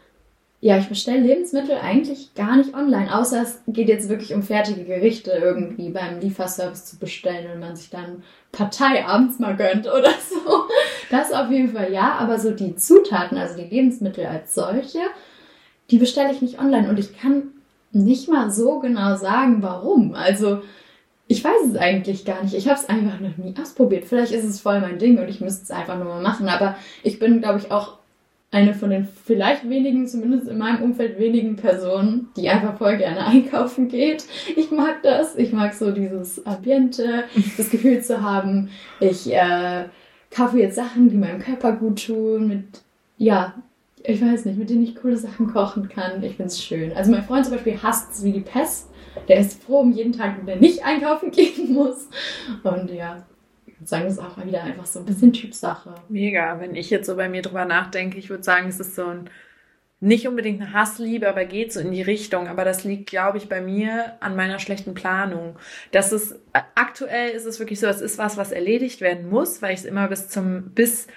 ja, 0.62 0.78
ich 0.78 0.88
bestelle 0.88 1.22
Lebensmittel 1.22 1.80
eigentlich 1.82 2.36
gar 2.36 2.58
nicht 2.58 2.76
online, 2.76 3.12
außer 3.18 3.42
es 3.42 3.64
geht 3.66 3.88
jetzt 3.88 4.08
wirklich 4.08 4.32
um 4.36 4.44
fertige 4.44 4.84
Gerichte 4.84 5.32
irgendwie 5.32 5.90
beim 5.90 6.20
Lieferservice 6.20 6.86
zu 6.86 7.00
bestellen, 7.00 7.48
wenn 7.50 7.60
man 7.60 7.76
sich 7.76 7.90
dann 7.90 8.22
Partei 8.52 9.04
abends 9.04 9.40
mal 9.40 9.56
gönnt 9.56 9.88
oder 9.88 10.12
so. 10.30 10.66
Das 11.10 11.34
auf 11.34 11.50
jeden 11.50 11.74
Fall 11.74 11.92
ja, 11.92 12.12
aber 12.20 12.38
so 12.38 12.52
die 12.52 12.76
Zutaten, 12.76 13.40
also 13.40 13.58
die 13.58 13.68
Lebensmittel 13.68 14.28
als 14.28 14.54
solche, 14.54 15.00
die 15.90 15.98
bestelle 15.98 16.32
ich 16.32 16.42
nicht 16.44 16.60
online 16.60 16.88
und 16.88 17.00
ich 17.00 17.20
kann 17.20 17.48
nicht 17.92 18.30
mal 18.30 18.52
so 18.52 18.78
genau 18.78 19.16
sagen, 19.16 19.64
warum. 19.64 20.14
Also 20.14 20.62
ich 21.28 21.44
weiß 21.44 21.72
es 21.72 21.76
eigentlich 21.76 22.26
gar 22.26 22.44
nicht. 22.44 22.54
Ich 22.54 22.68
habe 22.68 22.80
es 22.80 22.88
einfach 22.88 23.20
noch 23.20 23.38
nie 23.38 23.54
ausprobiert. 23.60 24.06
Vielleicht 24.06 24.32
ist 24.32 24.44
es 24.44 24.62
voll 24.62 24.80
mein 24.80 25.00
Ding 25.00 25.18
und 25.18 25.28
ich 25.28 25.42
müsste 25.42 25.64
es 25.64 25.72
einfach 25.72 25.98
nur 25.98 26.06
mal 26.06 26.22
machen. 26.22 26.48
Aber 26.48 26.76
ich 27.04 27.18
bin, 27.18 27.42
glaube 27.42 27.60
ich, 27.60 27.72
auch 27.72 27.98
eine 28.52 28.74
von 28.74 28.92
den 28.92 29.08
vielleicht 29.26 29.68
wenigen, 29.68 30.08
zumindest 30.08 30.48
in 30.48 30.58
meinem 30.58 30.84
Umfeld 30.84 31.20
wenigen 31.20 31.56
Personen, 31.56 32.30
die 32.38 32.48
einfach 32.50 32.78
voll 32.78 32.98
gerne 32.98 33.26
einkaufen 33.26 33.88
geht. 33.88 34.26
Ich 34.56 34.72
mag 34.72 35.02
das. 35.02 35.36
Ich 35.36 35.52
mag 35.52 35.74
so 35.74 35.92
dieses 35.92 36.46
Ambiente, 36.46 37.24
das 37.58 37.70
Gefühl 37.72 38.02
zu 38.02 38.22
haben, 38.22 38.70
ich 39.00 39.34
äh, 39.34 39.86
kaufe 40.30 40.60
jetzt 40.60 40.76
Sachen, 40.76 41.10
die 41.10 41.18
meinem 41.18 41.40
Körper 41.40 41.72
gut 41.74 42.06
tun, 42.06 42.48
mit, 42.48 42.66
ja, 43.18 43.56
ich 44.04 44.22
weiß 44.22 44.46
nicht, 44.46 44.60
mit 44.60 44.70
denen 44.70 44.84
ich 44.84 44.96
coole 44.96 45.18
Sachen 45.18 45.48
kochen 45.48 45.90
kann. 45.90 46.22
Ich 46.22 46.36
finde 46.36 46.50
es 46.50 46.64
schön. 46.64 46.94
Also 46.94 47.12
mein 47.12 47.24
Freund 47.24 47.46
zum 47.46 47.56
Beispiel 47.56 47.82
hasst 47.82 48.14
es 48.14 48.24
wie 48.24 48.32
die 48.32 48.42
Pest 48.42 48.90
der 49.28 49.40
ist 49.40 49.64
froh 49.64 49.80
um 49.80 49.92
jeden 49.92 50.14
Tag, 50.14 50.38
wenn 50.38 50.48
er 50.48 50.56
nicht 50.58 50.84
einkaufen 50.84 51.32
gehen 51.32 51.74
muss. 51.74 52.10
Und 52.64 52.92
ja, 52.92 53.26
ich 53.66 53.80
würde 53.80 53.88
sagen, 53.88 54.04
das 54.06 54.14
ist 54.14 54.20
auch 54.20 54.38
mal 54.38 54.48
wieder 54.48 54.64
einfach 54.64 54.86
so 54.86 55.00
ein 55.00 55.06
bisschen 55.06 55.34
Typsache. 55.34 55.96
Mega. 56.10 56.60
Wenn 56.60 56.76
ich 56.76 56.90
jetzt 56.90 57.08
so 57.08 57.16
bei 57.16 57.30
mir 57.30 57.42
drüber 57.42 57.66
nachdenke, 57.66 58.18
ich 58.18 58.30
würde 58.30 58.44
sagen, 58.44 58.68
es 58.70 58.80
ist 58.80 58.96
so 58.96 59.06
ein 59.06 59.30
nicht 60.02 60.28
unbedingt 60.28 60.62
eine 60.62 60.74
Hassliebe, 60.74 61.28
aber 61.28 61.46
geht 61.46 61.74
so 61.74 61.80
in 61.80 61.92
die 61.92 62.02
Richtung. 62.02 62.48
Aber 62.48 62.66
das 62.66 62.84
liegt, 62.84 63.10
glaube 63.10 63.38
ich, 63.38 63.50
bei 63.50 63.62
mir 63.62 64.14
an 64.20 64.36
meiner 64.36 64.60
schlechten 64.60 64.94
Planung. 64.94 65.56
Das 65.92 66.12
ist, 66.12 66.34
äh, 66.54 66.62
aktuell 66.76 67.32
ist 67.32 67.46
es 67.46 67.60
wirklich 67.60 67.80
so, 67.80 67.88
es 67.88 68.02
ist 68.02 68.18
was, 68.18 68.38
was 68.38 68.52
erledigt 68.52 69.02
werden 69.02 69.30
muss, 69.30 69.62
weil 69.62 69.74
ich 69.74 69.80
es 69.80 69.86
immer 69.86 70.08
bis 70.08 70.30
zum, 70.30 70.72
bis 70.72 71.08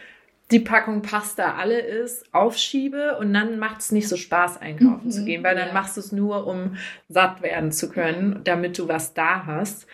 die 0.50 0.60
Packung 0.60 1.02
Pasta 1.02 1.56
alle 1.56 1.78
ist, 1.78 2.32
aufschiebe 2.32 3.18
und 3.18 3.34
dann 3.34 3.58
macht 3.58 3.80
es 3.80 3.92
nicht 3.92 4.08
so 4.08 4.16
Spaß, 4.16 4.60
einkaufen 4.60 5.06
mhm, 5.06 5.10
zu 5.10 5.24
gehen, 5.24 5.44
weil 5.44 5.54
dann 5.54 5.68
ja. 5.68 5.74
machst 5.74 5.96
du 5.96 6.00
es 6.00 6.10
nur, 6.10 6.46
um 6.46 6.76
satt 7.08 7.42
werden 7.42 7.70
zu 7.70 7.90
können, 7.90 8.40
damit 8.44 8.78
du 8.78 8.88
was 8.88 9.12
da 9.12 9.44
hast. 9.44 9.86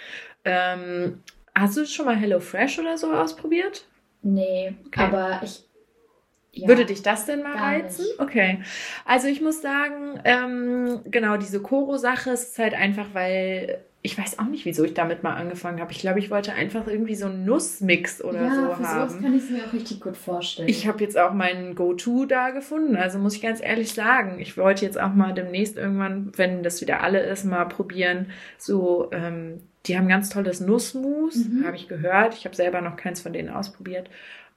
Ähm, 0.45 1.23
hast 1.55 1.77
du 1.77 1.85
schon 1.87 2.07
mal 2.07 2.17
HelloFresh 2.17 2.79
oder 2.79 2.97
so 2.97 3.13
ausprobiert? 3.13 3.87
Nee, 4.23 4.75
okay. 4.87 5.01
aber 5.01 5.41
ich. 5.43 5.65
Ja, 6.57 6.69
Würde 6.69 6.85
dich 6.85 7.03
das 7.03 7.27
denn 7.27 7.43
mal 7.43 7.57
reizen? 7.57 8.05
Nicht. 8.05 8.21
Okay. 8.21 8.63
Also 9.05 9.27
ich 9.27 9.41
muss 9.41 9.61
sagen, 9.61 10.21
ähm, 10.23 11.01
genau, 11.07 11.37
diese 11.37 11.61
Koro-Sache 11.61 12.31
ist 12.31 12.57
halt 12.61 12.75
einfach, 12.75 13.09
weil 13.13 13.85
ich 14.07 14.19
weiß 14.19 14.39
auch 14.39 14.45
nicht, 14.45 14.67
wieso 14.67 14.85
ich 14.85 14.93
damit 14.93 15.23
mal 15.23 15.33
angefangen 15.33 15.81
habe. 15.81 15.91
Ich 15.91 15.99
glaube, 15.99 16.19
ich 16.19 16.31
wollte 16.31 16.53
einfach 16.53 16.87
irgendwie 16.87 17.15
so 17.15 17.25
einen 17.25 17.47
Nussmix 17.47 18.23
oder 18.23 18.43
ja, 18.43 18.55
so 18.55 18.61
haben. 18.61 19.09
Sowas 19.09 19.23
kann 19.23 19.35
ich 19.35 19.49
mir 19.49 19.65
auch 19.65 19.73
richtig 19.73 20.01
gut 20.01 20.19
vorstellen. 20.19 20.69
Ich 20.69 20.87
habe 20.87 21.03
jetzt 21.03 21.19
auch 21.19 21.33
meinen 21.33 21.75
Go-To 21.75 22.27
da 22.27 22.51
gefunden. 22.51 22.97
Also 22.97 23.19
muss 23.19 23.35
ich 23.35 23.41
ganz 23.41 23.63
ehrlich 23.63 23.95
sagen, 23.95 24.39
ich 24.41 24.59
wollte 24.59 24.85
jetzt 24.85 25.01
auch 25.01 25.15
mal 25.15 25.33
demnächst 25.33 25.79
irgendwann, 25.79 26.33
wenn 26.37 26.63
das 26.63 26.83
wieder 26.83 27.03
alle 27.03 27.21
ist, 27.21 27.45
mal 27.45 27.65
probieren. 27.65 28.27
So, 28.59 29.09
ähm, 29.11 29.63
die 29.87 29.97
haben 29.97 30.07
ganz 30.07 30.29
tolles 30.29 30.61
Nussmus, 30.61 31.37
mhm. 31.37 31.65
habe 31.65 31.77
ich 31.77 31.89
gehört. 31.89 32.35
Ich 32.35 32.45
habe 32.45 32.55
selber 32.55 32.83
noch 32.83 32.97
keins 32.97 33.23
von 33.23 33.33
denen 33.33 33.49
ausprobiert. 33.49 34.11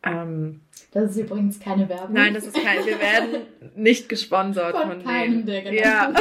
Ähm, 0.03 0.59
das 0.91 1.11
ist 1.11 1.17
übrigens 1.17 1.61
keine 1.61 1.87
Werbung. 1.87 2.11
Nein, 2.11 2.33
das 2.33 2.45
ist 2.45 2.55
kein. 2.55 2.85
Wir 2.85 2.99
werden 2.99 3.45
nicht 3.75 4.09
gesponsert 4.09 4.75
von, 4.75 4.89
von 4.89 5.03
keinem 5.05 5.45
denen. 5.45 5.63
der 5.63 5.73
Ja. 5.73 6.13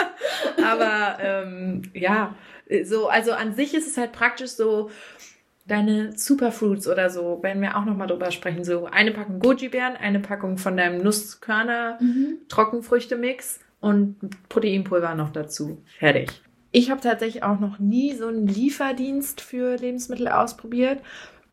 Aber 0.64 1.18
ähm, 1.20 1.82
ja, 1.94 2.34
so, 2.84 3.08
also 3.08 3.32
an 3.32 3.54
sich 3.54 3.74
ist 3.74 3.86
es 3.86 3.96
halt 3.96 4.12
praktisch 4.12 4.50
so, 4.50 4.90
deine 5.70 6.16
Superfruits 6.16 6.88
oder 6.88 7.10
so, 7.10 7.42
werden 7.42 7.62
wir 7.62 7.76
auch 7.76 7.84
nochmal 7.84 8.08
drüber 8.08 8.30
sprechen. 8.30 8.64
So 8.64 8.86
eine 8.86 9.12
Packung 9.12 9.38
Goji-Beeren, 9.38 9.96
eine 9.96 10.20
Packung 10.20 10.58
von 10.58 10.76
deinem 10.76 11.02
Nusskörner 11.02 11.98
mhm. 12.00 12.38
Trockenfrüchte-Mix 12.48 13.60
und 13.80 14.16
Proteinpulver 14.48 15.14
noch 15.14 15.30
dazu. 15.30 15.82
Fertig. 15.98 16.42
Ich 16.72 16.90
habe 16.90 17.00
tatsächlich 17.00 17.42
auch 17.42 17.58
noch 17.58 17.78
nie 17.78 18.14
so 18.14 18.26
einen 18.26 18.46
Lieferdienst 18.46 19.40
für 19.40 19.76
Lebensmittel 19.76 20.28
ausprobiert. 20.28 21.00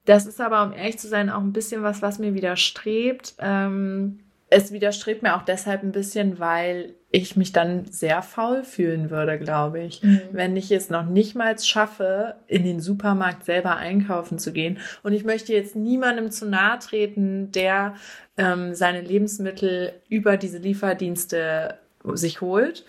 Das 0.05 0.25
ist 0.25 0.39
aber, 0.39 0.63
um 0.63 0.73
ehrlich 0.73 0.99
zu 0.99 1.07
sein, 1.07 1.29
auch 1.29 1.41
ein 1.41 1.53
bisschen 1.53 1.83
was, 1.83 2.01
was 2.01 2.19
mir 2.19 2.33
widerstrebt. 2.33 3.35
Ähm, 3.39 4.19
es 4.49 4.71
widerstrebt 4.71 5.23
mir 5.23 5.35
auch 5.35 5.43
deshalb 5.43 5.83
ein 5.83 5.91
bisschen, 5.91 6.39
weil 6.39 6.95
ich 7.09 7.37
mich 7.37 7.53
dann 7.53 7.85
sehr 7.85 8.21
faul 8.21 8.63
fühlen 8.63 9.09
würde, 9.09 9.39
glaube 9.39 9.79
ich. 9.79 10.03
Mhm. 10.03 10.21
Wenn 10.31 10.57
ich 10.57 10.71
es 10.71 10.89
noch 10.89 11.05
nicht 11.05 11.35
mal 11.35 11.57
schaffe, 11.57 12.35
in 12.47 12.63
den 12.63 12.81
Supermarkt 12.81 13.45
selber 13.45 13.77
einkaufen 13.77 14.39
zu 14.39 14.51
gehen. 14.51 14.79
Und 15.03 15.13
ich 15.13 15.23
möchte 15.23 15.53
jetzt 15.53 15.75
niemandem 15.75 16.31
zu 16.31 16.45
nahe 16.45 16.79
treten, 16.79 17.51
der 17.51 17.95
ähm, 18.37 18.75
seine 18.75 19.01
Lebensmittel 19.01 19.93
über 20.09 20.35
diese 20.35 20.57
Lieferdienste 20.57 21.75
sich 22.13 22.41
holt. 22.41 22.85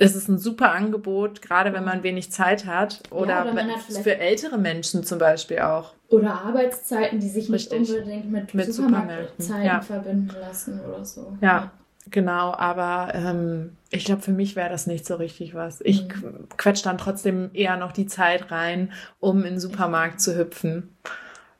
Es 0.00 0.14
ist 0.14 0.28
ein 0.28 0.38
super 0.38 0.72
Angebot, 0.72 1.42
gerade 1.42 1.72
wenn 1.72 1.84
man 1.84 2.04
wenig 2.04 2.30
Zeit 2.30 2.66
hat 2.66 3.02
oder, 3.10 3.44
ja, 3.44 3.52
oder 3.52 3.78
für 3.78 4.16
ältere 4.16 4.56
Menschen 4.56 5.02
zum 5.04 5.18
Beispiel 5.18 5.58
auch. 5.58 5.92
Oder 6.08 6.40
Arbeitszeiten, 6.42 7.18
die 7.18 7.28
sich 7.28 7.50
Richtig. 7.50 7.80
nicht 7.80 7.90
unbedingt 7.90 8.30
mit, 8.30 8.54
mit 8.54 8.72
Supermarktzeiten 8.72 9.64
ja. 9.64 9.80
verbinden 9.80 10.34
lassen 10.40 10.80
oder 10.80 11.04
so. 11.04 11.36
Ja, 11.40 11.48
ja. 11.48 11.72
Genau. 12.10 12.52
Aber 12.52 13.14
ähm, 13.14 13.76
ich 13.90 14.04
glaube, 14.04 14.22
für 14.22 14.32
mich 14.32 14.56
wäre 14.56 14.68
das 14.68 14.86
nicht 14.86 15.06
so 15.06 15.16
richtig 15.16 15.54
was. 15.54 15.80
Ich 15.82 16.02
mhm. 16.02 16.48
quetsch 16.56 16.84
dann 16.84 16.98
trotzdem 16.98 17.50
eher 17.54 17.76
noch 17.76 17.92
die 17.92 18.06
Zeit 18.06 18.50
rein, 18.50 18.92
um 19.20 19.38
in 19.38 19.54
den 19.54 19.60
Supermarkt 19.60 20.20
zu 20.20 20.36
hüpfen. 20.36 20.94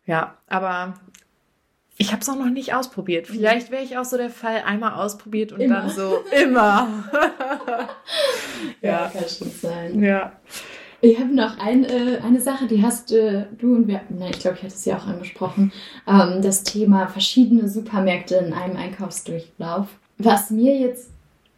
Ja, 0.06 0.34
aber 0.46 0.94
ich 1.96 2.12
habe 2.12 2.22
es 2.22 2.28
auch 2.28 2.38
noch 2.38 2.48
nicht 2.48 2.74
ausprobiert. 2.74 3.28
Mhm. 3.28 3.34
Vielleicht 3.34 3.70
wäre 3.70 3.82
ich 3.82 3.98
auch 3.98 4.04
so 4.04 4.16
der 4.16 4.30
Fall, 4.30 4.62
einmal 4.64 4.94
ausprobiert 4.94 5.52
und 5.52 5.61
immer. 5.61 5.82
dann 5.82 5.90
so 5.90 6.24
immer. 6.42 7.04
ja, 8.80 8.90
ja, 8.90 9.11
kann 9.12 9.28
schon 9.28 9.50
sein. 9.50 10.02
Ja. 10.02 10.32
Ich 11.00 11.18
habe 11.18 11.32
noch 11.32 11.58
ein, 11.58 11.84
äh, 11.84 12.18
eine 12.24 12.40
Sache, 12.40 12.66
die 12.66 12.82
hast 12.82 13.12
äh, 13.12 13.44
du 13.56 13.74
und 13.74 13.87
wir, 13.87 14.00
nein, 14.08 14.30
ich 14.30 14.40
glaube, 14.40 14.56
ich 14.56 14.64
hatte 14.64 14.74
es 14.74 14.84
ja 14.84 14.96
auch 14.96 15.06
angesprochen, 15.06 15.72
ähm, 16.08 16.42
das 16.42 16.64
Thema 16.64 17.06
verschiedene 17.06 17.68
Supermärkte 17.68 18.37
in 18.37 18.52
einem 18.52 18.76
Einkaufsdurchlauf. 18.76 19.87
Was 20.18 20.50
mir 20.50 20.76
jetzt 20.76 21.11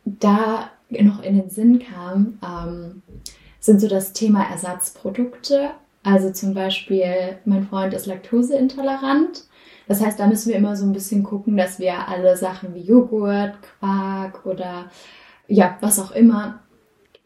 da 0.05 0.71
noch 0.91 1.23
in 1.23 1.37
den 1.37 1.51
Sinn 1.51 1.79
kam, 1.81 2.39
ähm, 2.45 3.03
sind 3.59 3.81
so 3.81 3.89
das 3.89 4.13
Thema 4.13 4.45
Ersatzprodukte. 4.51 5.71
Also 6.03 6.31
zum 6.33 6.55
Beispiel, 6.55 7.39
mein 7.45 7.67
Freund 7.67 7.95
ist 7.95 8.07
laktoseintolerant. 8.07 9.45
Das 9.87 10.01
heißt, 10.01 10.19
da 10.21 10.27
müssen 10.27 10.51
wir 10.51 10.57
immer 10.57 10.77
so 10.77 10.87
ein 10.87 10.93
bisschen 10.93 11.23
gucken, 11.23 11.57
dass 11.57 11.79
wir 11.79 12.09
alle 12.09 12.37
Sachen 12.37 12.75
wie 12.75 12.81
Joghurt, 12.81 13.55
Quark 13.63 14.47
oder 14.47 14.91
ja, 15.49 15.77
was 15.81 15.99
auch 15.99 16.13
immer 16.13 16.61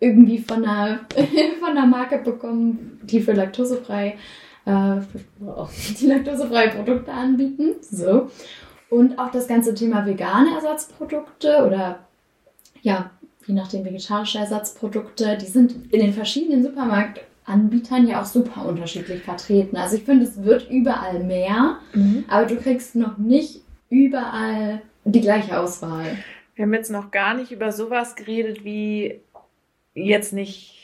irgendwie 0.00 0.38
von 0.38 0.64
einer, 0.64 1.00
von 1.60 1.70
einer 1.70 1.86
Marke 1.86 2.18
bekommen, 2.18 3.00
die 3.02 3.20
für 3.20 3.32
laktosefrei, 3.32 4.16
äh, 4.64 5.00
für, 5.00 5.20
oh, 5.44 5.68
die 6.00 6.06
laktosefreie 6.06 6.70
Produkte 6.70 7.12
anbieten. 7.12 7.74
So. 7.80 8.30
Und 8.94 9.18
auch 9.18 9.32
das 9.32 9.48
ganze 9.48 9.74
Thema 9.74 10.06
vegane 10.06 10.54
Ersatzprodukte 10.54 11.66
oder 11.66 11.98
ja, 12.82 13.10
je 13.44 13.52
nachdem 13.52 13.84
vegetarische 13.84 14.38
Ersatzprodukte, 14.38 15.36
die 15.36 15.46
sind 15.46 15.92
in 15.92 15.98
den 15.98 16.12
verschiedenen 16.12 16.62
Supermarktanbietern 16.62 18.06
ja 18.06 18.22
auch 18.22 18.24
super 18.24 18.64
unterschiedlich 18.64 19.22
vertreten. 19.22 19.76
Also 19.76 19.96
ich 19.96 20.04
finde, 20.04 20.26
es 20.26 20.44
wird 20.44 20.70
überall 20.70 21.24
mehr, 21.24 21.78
mhm. 21.92 22.24
aber 22.28 22.46
du 22.46 22.54
kriegst 22.54 22.94
noch 22.94 23.18
nicht 23.18 23.62
überall 23.90 24.80
die 25.04 25.20
gleiche 25.20 25.58
Auswahl. 25.58 26.16
Wir 26.54 26.64
haben 26.64 26.74
jetzt 26.74 26.92
noch 26.92 27.10
gar 27.10 27.34
nicht 27.34 27.50
über 27.50 27.72
sowas 27.72 28.14
geredet 28.14 28.64
wie 28.64 29.22
jetzt 29.94 30.32
nicht 30.32 30.83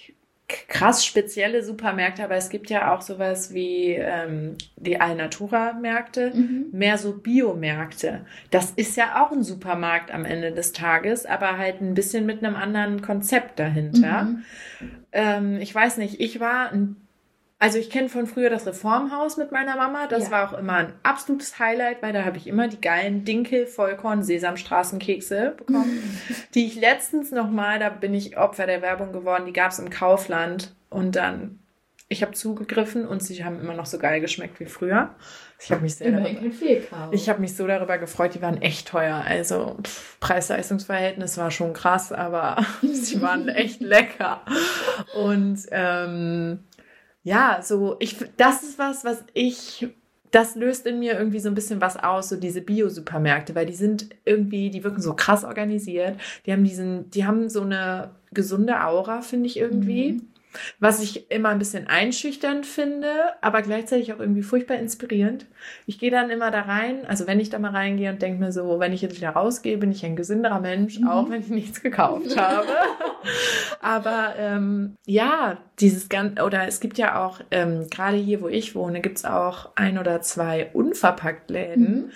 krass 0.68 1.04
spezielle 1.04 1.62
Supermärkte, 1.62 2.24
aber 2.24 2.36
es 2.36 2.48
gibt 2.48 2.70
ja 2.70 2.94
auch 2.94 3.00
sowas 3.00 3.52
wie 3.54 3.94
ähm, 3.94 4.56
die 4.76 5.00
Alnatura-Märkte, 5.00 6.32
mhm. 6.34 6.66
mehr 6.72 6.98
so 6.98 7.12
Biomärkte. 7.12 8.24
Das 8.50 8.70
ist 8.72 8.96
ja 8.96 9.24
auch 9.24 9.32
ein 9.32 9.42
Supermarkt 9.42 10.12
am 10.12 10.24
Ende 10.24 10.52
des 10.52 10.72
Tages, 10.72 11.26
aber 11.26 11.58
halt 11.58 11.80
ein 11.80 11.94
bisschen 11.94 12.26
mit 12.26 12.44
einem 12.44 12.56
anderen 12.56 13.02
Konzept 13.02 13.58
dahinter. 13.58 14.24
Mhm. 14.24 14.44
Ähm, 15.12 15.58
ich 15.60 15.74
weiß 15.74 15.96
nicht, 15.98 16.20
ich 16.20 16.40
war 16.40 16.70
ein 16.72 16.96
also 17.62 17.76
ich 17.76 17.90
kenne 17.90 18.08
von 18.08 18.26
früher 18.26 18.48
das 18.48 18.66
Reformhaus 18.66 19.36
mit 19.36 19.52
meiner 19.52 19.76
Mama. 19.76 20.06
Das 20.06 20.24
ja. 20.24 20.30
war 20.30 20.48
auch 20.48 20.58
immer 20.58 20.76
ein 20.76 20.94
absolutes 21.02 21.58
Highlight, 21.58 22.02
weil 22.02 22.14
da 22.14 22.24
habe 22.24 22.38
ich 22.38 22.46
immer 22.46 22.68
die 22.68 22.80
geilen 22.80 23.26
Dinkel, 23.26 23.66
Vollkorn, 23.66 24.22
Sesamstraßenkekse 24.22 25.56
bekommen, 25.58 26.02
die 26.54 26.66
ich 26.66 26.80
letztens 26.80 27.32
nochmal, 27.32 27.78
da 27.78 27.90
bin 27.90 28.14
ich 28.14 28.38
Opfer 28.38 28.64
der 28.64 28.80
Werbung 28.80 29.12
geworden, 29.12 29.44
die 29.44 29.52
gab 29.52 29.72
es 29.72 29.78
im 29.78 29.90
Kaufland. 29.90 30.74
Und 30.88 31.16
dann, 31.16 31.58
ich 32.08 32.22
habe 32.22 32.32
zugegriffen 32.32 33.06
und 33.06 33.22
sie 33.22 33.44
haben 33.44 33.60
immer 33.60 33.74
noch 33.74 33.86
so 33.86 33.98
geil 33.98 34.22
geschmeckt 34.22 34.58
wie 34.58 34.64
früher. 34.64 35.14
Ich 35.62 35.70
habe 35.70 35.82
mich 35.82 35.96
sehr 35.96 36.12
darüber, 36.12 37.10
ich 37.12 37.28
habe 37.28 37.40
mich 37.42 37.54
so 37.54 37.66
darüber 37.66 37.98
gefreut, 37.98 38.34
die 38.34 38.40
waren 38.40 38.62
echt 38.62 38.88
teuer. 38.88 39.22
Also 39.26 39.76
Preis-Leistungs-Verhältnis 40.20 41.36
war 41.36 41.50
schon 41.50 41.74
krass, 41.74 42.10
aber 42.10 42.64
sie 42.82 43.20
waren 43.20 43.48
echt 43.48 43.82
lecker. 43.82 44.40
Und 45.14 45.58
ähm, 45.70 46.60
ja, 47.22 47.60
so, 47.62 47.96
ich, 47.98 48.16
das 48.36 48.62
ist 48.62 48.78
was, 48.78 49.04
was 49.04 49.24
ich, 49.34 49.88
das 50.30 50.54
löst 50.54 50.86
in 50.86 50.98
mir 50.98 51.18
irgendwie 51.18 51.40
so 51.40 51.48
ein 51.48 51.54
bisschen 51.54 51.80
was 51.80 51.96
aus, 51.96 52.28
so 52.28 52.36
diese 52.36 52.62
Bio-Supermärkte, 52.62 53.54
weil 53.54 53.66
die 53.66 53.74
sind 53.74 54.10
irgendwie, 54.24 54.70
die 54.70 54.84
wirken 54.84 55.02
so 55.02 55.14
krass 55.14 55.44
organisiert. 55.44 56.18
Die 56.46 56.52
haben 56.52 56.64
diesen, 56.64 57.10
die 57.10 57.26
haben 57.26 57.48
so 57.48 57.62
eine 57.62 58.12
gesunde 58.32 58.84
Aura, 58.84 59.22
finde 59.22 59.46
ich 59.46 59.58
irgendwie. 59.58 60.12
Mhm. 60.12 60.29
Was 60.80 61.00
ich 61.00 61.30
immer 61.30 61.50
ein 61.50 61.58
bisschen 61.58 61.86
einschüchternd 61.86 62.66
finde, 62.66 63.10
aber 63.40 63.62
gleichzeitig 63.62 64.12
auch 64.12 64.18
irgendwie 64.18 64.42
furchtbar 64.42 64.76
inspirierend. 64.76 65.46
Ich 65.86 65.98
gehe 65.98 66.10
dann 66.10 66.30
immer 66.30 66.50
da 66.50 66.62
rein, 66.62 67.06
also 67.06 67.26
wenn 67.26 67.38
ich 67.38 67.50
da 67.50 67.58
mal 67.58 67.70
reingehe 67.70 68.10
und 68.10 68.20
denke 68.20 68.40
mir 68.40 68.52
so, 68.52 68.80
wenn 68.80 68.92
ich 68.92 69.02
jetzt 69.02 69.16
wieder 69.16 69.30
rausgehe, 69.30 69.78
bin 69.78 69.92
ich 69.92 70.04
ein 70.04 70.16
gesünderer 70.16 70.60
Mensch, 70.60 70.98
mhm. 70.98 71.08
auch 71.08 71.30
wenn 71.30 71.40
ich 71.40 71.48
nichts 71.48 71.82
gekauft 71.82 72.36
habe. 72.36 72.68
aber 73.80 74.34
ähm, 74.38 74.96
ja, 75.06 75.58
dieses 75.78 76.08
ganze, 76.08 76.42
oder 76.42 76.66
es 76.66 76.80
gibt 76.80 76.98
ja 76.98 77.24
auch, 77.24 77.40
ähm, 77.50 77.86
gerade 77.90 78.16
hier, 78.16 78.40
wo 78.40 78.48
ich 78.48 78.74
wohne, 78.74 79.00
gibt's 79.00 79.24
auch 79.24 79.70
ein 79.76 79.98
oder 79.98 80.20
zwei 80.20 80.70
Unverpacktläden. 80.72 82.06
Mhm. 82.06 82.10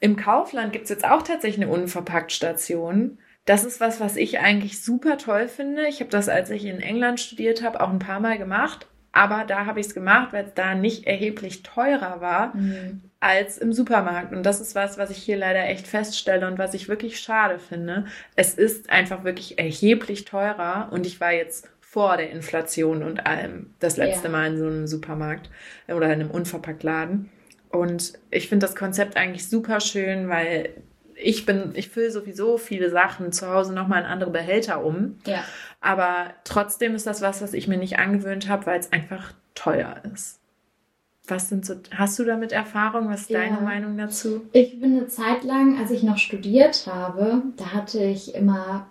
Im 0.00 0.16
Kaufland 0.16 0.72
gibt's 0.72 0.88
jetzt 0.88 1.04
auch 1.04 1.22
tatsächlich 1.22 1.62
eine 1.62 1.72
Unverpackt-Station 1.72 3.18
das 3.50 3.64
ist 3.64 3.80
was, 3.80 3.98
was 3.98 4.14
ich 4.14 4.38
eigentlich 4.38 4.80
super 4.80 5.18
toll 5.18 5.48
finde. 5.48 5.88
Ich 5.88 5.98
habe 5.98 6.08
das, 6.08 6.28
als 6.28 6.50
ich 6.50 6.64
in 6.66 6.80
England 6.80 7.18
studiert 7.18 7.64
habe, 7.64 7.80
auch 7.80 7.90
ein 7.90 7.98
paar 7.98 8.20
Mal 8.20 8.38
gemacht. 8.38 8.86
Aber 9.10 9.42
da 9.44 9.66
habe 9.66 9.80
ich 9.80 9.86
es 9.86 9.94
gemacht, 9.94 10.32
weil 10.32 10.44
es 10.44 10.54
da 10.54 10.76
nicht 10.76 11.08
erheblich 11.08 11.64
teurer 11.64 12.20
war 12.20 12.54
mhm. 12.54 13.00
als 13.18 13.58
im 13.58 13.72
Supermarkt. 13.72 14.32
Und 14.32 14.44
das 14.44 14.60
ist 14.60 14.76
was, 14.76 14.98
was 14.98 15.10
ich 15.10 15.16
hier 15.16 15.36
leider 15.36 15.64
echt 15.64 15.88
feststelle 15.88 16.46
und 16.46 16.58
was 16.58 16.74
ich 16.74 16.86
wirklich 16.86 17.18
schade 17.18 17.58
finde. 17.58 18.04
Es 18.36 18.54
ist 18.54 18.88
einfach 18.88 19.24
wirklich 19.24 19.58
erheblich 19.58 20.26
teurer. 20.26 20.88
Und 20.92 21.04
ich 21.04 21.20
war 21.20 21.32
jetzt 21.32 21.68
vor 21.80 22.18
der 22.18 22.30
Inflation 22.30 23.02
und 23.02 23.26
allem 23.26 23.74
das 23.80 23.96
letzte 23.96 24.28
ja. 24.28 24.30
Mal 24.30 24.52
in 24.52 24.58
so 24.58 24.66
einem 24.66 24.86
Supermarkt 24.86 25.50
oder 25.88 26.06
in 26.06 26.20
einem 26.20 26.30
Unverpacktladen. 26.30 27.30
Und 27.70 28.12
ich 28.30 28.48
finde 28.48 28.64
das 28.66 28.76
Konzept 28.76 29.16
eigentlich 29.16 29.48
super 29.48 29.80
schön, 29.80 30.28
weil 30.28 30.70
ich 31.22 31.46
bin, 31.46 31.70
ich 31.74 31.88
fülle 31.88 32.10
sowieso 32.10 32.58
viele 32.58 32.90
Sachen 32.90 33.32
zu 33.32 33.48
Hause 33.48 33.72
nochmal 33.72 34.00
in 34.00 34.06
andere 34.06 34.30
Behälter 34.30 34.84
um. 34.84 35.18
Ja. 35.26 35.44
Aber 35.80 36.34
trotzdem 36.44 36.94
ist 36.94 37.06
das 37.06 37.22
was, 37.22 37.42
was 37.42 37.54
ich 37.54 37.68
mir 37.68 37.78
nicht 37.78 37.98
angewöhnt 37.98 38.48
habe, 38.48 38.66
weil 38.66 38.80
es 38.80 38.92
einfach 38.92 39.32
teuer 39.54 39.96
ist. 40.12 40.40
Was 41.26 41.48
sind 41.48 41.64
so, 41.64 41.74
hast 41.94 42.18
du 42.18 42.24
damit 42.24 42.52
Erfahrung? 42.52 43.08
Was 43.08 43.22
ist 43.22 43.30
ja. 43.30 43.40
deine 43.40 43.60
Meinung 43.60 43.96
dazu? 43.96 44.42
Ich 44.52 44.80
bin 44.80 44.96
eine 44.96 45.06
Zeit 45.06 45.44
lang, 45.44 45.78
als 45.78 45.90
ich 45.90 46.02
noch 46.02 46.18
studiert 46.18 46.86
habe, 46.86 47.42
da 47.56 47.72
hatte 47.72 48.02
ich 48.02 48.34
immer, 48.34 48.88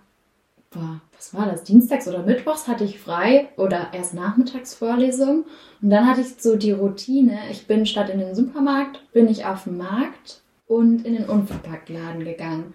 boah, 0.70 1.00
was 1.14 1.34
war 1.34 1.46
das? 1.46 1.64
Dienstags 1.64 2.08
oder 2.08 2.22
Mittwochs 2.22 2.66
hatte 2.66 2.84
ich 2.84 2.98
frei 2.98 3.50
oder 3.56 3.88
erst 3.92 4.14
Nachmittagsvorlesung. 4.14 5.44
Und 5.82 5.90
dann 5.90 6.06
hatte 6.08 6.22
ich 6.22 6.28
so 6.38 6.56
die 6.56 6.72
Routine, 6.72 7.38
ich 7.50 7.66
bin 7.66 7.84
statt 7.84 8.08
in 8.08 8.20
den 8.20 8.34
Supermarkt, 8.34 9.12
bin 9.12 9.28
ich 9.28 9.44
auf 9.44 9.64
dem 9.64 9.76
Markt 9.76 10.40
und 10.70 11.04
in 11.04 11.14
den 11.14 11.28
Unverpacktladen 11.28 12.24
gegangen. 12.24 12.74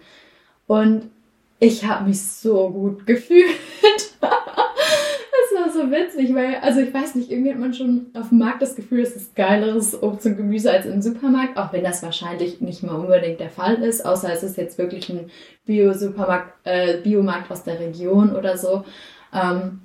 Und 0.66 1.10
ich 1.58 1.86
habe 1.86 2.06
mich 2.06 2.22
so 2.22 2.68
gut 2.68 3.06
gefühlt. 3.06 3.46
das 4.20 5.54
war 5.54 5.72
so 5.72 5.90
witzig, 5.90 6.34
weil, 6.34 6.56
also 6.56 6.80
ich 6.80 6.92
weiß 6.92 7.14
nicht, 7.14 7.30
irgendwie 7.30 7.52
hat 7.52 7.58
man 7.58 7.72
schon 7.72 8.08
auf 8.12 8.28
dem 8.28 8.38
Markt 8.38 8.60
das 8.60 8.76
Gefühl, 8.76 9.00
es 9.00 9.16
ist 9.16 9.34
geileres 9.34 10.02
Obst 10.02 10.26
und 10.26 10.36
Gemüse 10.36 10.70
als 10.70 10.84
im 10.84 11.00
Supermarkt, 11.00 11.56
auch 11.56 11.72
wenn 11.72 11.84
das 11.84 12.02
wahrscheinlich 12.02 12.60
nicht 12.60 12.82
mal 12.82 12.96
unbedingt 12.96 13.40
der 13.40 13.48
Fall 13.48 13.82
ist, 13.82 14.04
außer 14.04 14.30
es 14.30 14.42
ist 14.42 14.58
jetzt 14.58 14.76
wirklich 14.76 15.08
ein 15.08 15.30
Bio-Supermarkt, 15.64 16.52
äh, 16.64 16.98
Biomarkt 16.98 17.50
aus 17.50 17.64
der 17.64 17.80
Region 17.80 18.36
oder 18.36 18.58
so. 18.58 18.84
Ähm, 19.32 19.80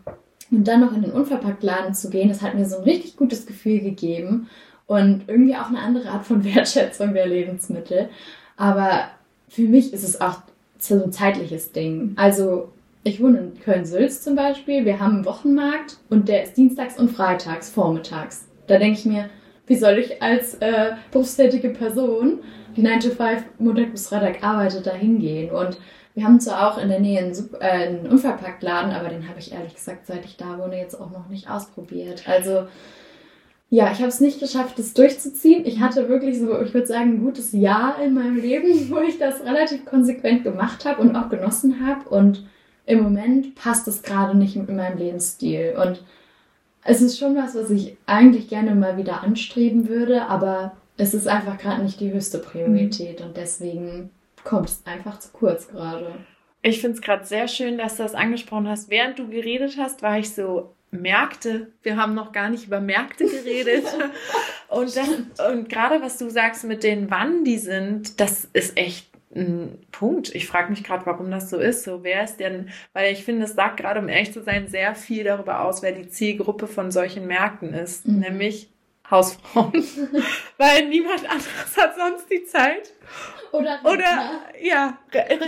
und 0.51 0.67
dann 0.67 0.81
noch 0.81 0.93
in 0.93 1.03
den 1.03 1.13
Unverpacktladen 1.13 1.93
zu 1.93 2.09
gehen, 2.09 2.27
das 2.27 2.41
hat 2.41 2.55
mir 2.55 2.65
so 2.65 2.79
ein 2.79 2.83
richtig 2.83 3.15
gutes 3.15 3.45
Gefühl 3.45 3.79
gegeben 3.79 4.49
und 4.91 5.23
irgendwie 5.27 5.55
auch 5.55 5.69
eine 5.69 5.79
andere 5.79 6.09
Art 6.09 6.25
von 6.25 6.43
Wertschätzung 6.55 7.13
der 7.13 7.25
Lebensmittel. 7.25 8.09
Aber 8.57 9.05
für 9.47 9.61
mich 9.61 9.93
ist 9.93 10.03
es 10.03 10.19
auch 10.19 10.41
so 10.79 11.01
ein 11.01 11.13
zeitliches 11.13 11.71
Ding. 11.71 12.11
Also 12.17 12.73
ich 13.03 13.21
wohne 13.21 13.37
in 13.39 13.59
Köln-Sülz 13.61 14.21
zum 14.21 14.35
Beispiel. 14.35 14.83
Wir 14.83 14.99
haben 14.99 15.15
einen 15.15 15.25
Wochenmarkt 15.25 15.97
und 16.09 16.27
der 16.27 16.43
ist 16.43 16.57
dienstags 16.57 16.99
und 16.99 17.09
freitags, 17.09 17.69
vormittags. 17.69 18.47
Da 18.67 18.77
denke 18.79 18.99
ich 18.99 19.05
mir, 19.05 19.29
wie 19.65 19.77
soll 19.77 19.97
ich 19.97 20.21
als 20.21 20.55
äh, 20.55 20.91
berufstätige 21.11 21.69
Person, 21.69 22.39
die 22.75 22.81
9 22.81 22.99
to 22.99 23.09
5 23.11 23.43
Montag 23.59 23.91
bis 23.91 24.09
Freitag 24.09 24.43
arbeitet, 24.43 24.87
da 24.87 24.91
hingehen? 24.91 25.51
Und 25.51 25.77
wir 26.15 26.25
haben 26.25 26.41
zwar 26.41 26.69
auch 26.69 26.77
in 26.77 26.89
der 26.89 26.99
Nähe 26.99 27.19
einen, 27.19 27.49
äh, 27.61 27.65
einen 27.65 28.07
Unverpacktladen, 28.07 28.91
aber 28.91 29.07
den 29.07 29.29
habe 29.29 29.39
ich 29.39 29.53
ehrlich 29.53 29.73
gesagt, 29.73 30.05
seit 30.07 30.25
ich 30.25 30.35
da 30.35 30.59
wohne, 30.59 30.77
jetzt 30.77 30.99
auch 30.99 31.11
noch 31.11 31.29
nicht 31.29 31.49
ausprobiert. 31.49 32.27
Also 32.27 32.67
ja, 33.73 33.89
ich 33.89 33.99
habe 33.99 34.09
es 34.09 34.19
nicht 34.19 34.41
geschafft, 34.41 34.77
das 34.77 34.93
durchzuziehen. 34.93 35.65
Ich 35.65 35.79
hatte 35.79 36.09
wirklich 36.09 36.37
so, 36.37 36.61
ich 36.61 36.73
würde 36.73 36.87
sagen, 36.87 37.11
ein 37.11 37.23
gutes 37.23 37.53
Jahr 37.53 38.01
in 38.01 38.13
meinem 38.13 38.35
Leben, 38.35 38.67
wo 38.91 38.99
ich 38.99 39.17
das 39.17 39.45
relativ 39.45 39.85
konsequent 39.85 40.43
gemacht 40.43 40.83
habe 40.83 41.01
und 41.01 41.15
auch 41.15 41.29
genossen 41.29 41.87
habe. 41.87 42.09
Und 42.09 42.45
im 42.85 43.01
Moment 43.01 43.55
passt 43.55 43.87
es 43.87 44.03
gerade 44.03 44.37
nicht 44.37 44.57
mit 44.57 44.69
meinem 44.69 44.97
Lebensstil. 44.97 45.73
Und 45.81 46.03
es 46.83 47.01
ist 47.01 47.17
schon 47.17 47.33
was, 47.37 47.55
was 47.55 47.69
ich 47.69 47.95
eigentlich 48.05 48.49
gerne 48.49 48.75
mal 48.75 48.97
wieder 48.97 49.23
anstreben 49.23 49.87
würde, 49.87 50.27
aber 50.27 50.75
es 50.97 51.13
ist 51.13 51.29
einfach 51.29 51.57
gerade 51.57 51.81
nicht 51.81 52.01
die 52.01 52.11
höchste 52.11 52.39
Priorität. 52.39 53.21
Mhm. 53.21 53.27
Und 53.27 53.37
deswegen 53.37 54.09
kommt 54.43 54.67
es 54.67 54.83
einfach 54.85 55.17
zu 55.19 55.29
kurz 55.31 55.69
gerade. 55.69 56.15
Ich 56.61 56.81
finde 56.81 56.95
es 56.95 57.01
gerade 57.01 57.23
sehr 57.23 57.47
schön, 57.47 57.77
dass 57.77 57.95
du 57.95 58.03
das 58.03 58.15
angesprochen 58.15 58.67
hast. 58.67 58.89
Während 58.89 59.17
du 59.17 59.29
geredet 59.29 59.77
hast, 59.77 60.01
war 60.01 60.19
ich 60.19 60.33
so, 60.33 60.73
Märkte. 60.91 61.71
Wir 61.81 61.97
haben 61.97 62.13
noch 62.13 62.31
gar 62.31 62.49
nicht 62.49 62.67
über 62.67 62.81
Märkte 62.81 63.25
geredet. 63.25 63.85
und, 64.67 64.95
das, 64.95 65.09
und 65.49 65.69
gerade 65.69 66.01
was 66.01 66.17
du 66.17 66.29
sagst 66.29 66.65
mit 66.65 66.83
den 66.83 67.09
wann 67.09 67.43
die 67.43 67.57
sind, 67.57 68.19
das 68.19 68.45
ist 68.53 68.77
echt 68.77 69.11
ein 69.33 69.79
Punkt. 69.91 70.35
Ich 70.35 70.47
frage 70.47 70.69
mich 70.69 70.83
gerade, 70.83 71.05
warum 71.05 71.31
das 71.31 71.49
so 71.49 71.57
ist. 71.57 71.83
So, 71.83 72.03
wer 72.03 72.23
ist 72.23 72.37
denn, 72.37 72.69
weil 72.93 73.13
ich 73.13 73.23
finde, 73.23 73.45
es 73.45 73.53
sagt 73.53 73.77
gerade, 73.77 73.99
um 73.99 74.09
ehrlich 74.09 74.33
zu 74.33 74.43
sein, 74.43 74.67
sehr 74.67 74.93
viel 74.95 75.23
darüber 75.23 75.61
aus, 75.61 75.81
wer 75.81 75.93
die 75.93 76.09
Zielgruppe 76.09 76.67
von 76.67 76.91
solchen 76.91 77.27
Märkten 77.27 77.73
ist. 77.73 78.07
Mhm. 78.07 78.19
Nämlich 78.19 78.69
Hausfrauen. 79.09 79.73
weil 80.57 80.87
niemand 80.89 81.29
anderes 81.29 81.77
hat 81.77 81.95
sonst 81.95 82.29
die 82.29 82.45
Zeit. 82.45 82.93
Oder 83.51 83.79
Rentner. 83.83 83.91
Oder, 83.91 84.41
ja, 84.61 84.97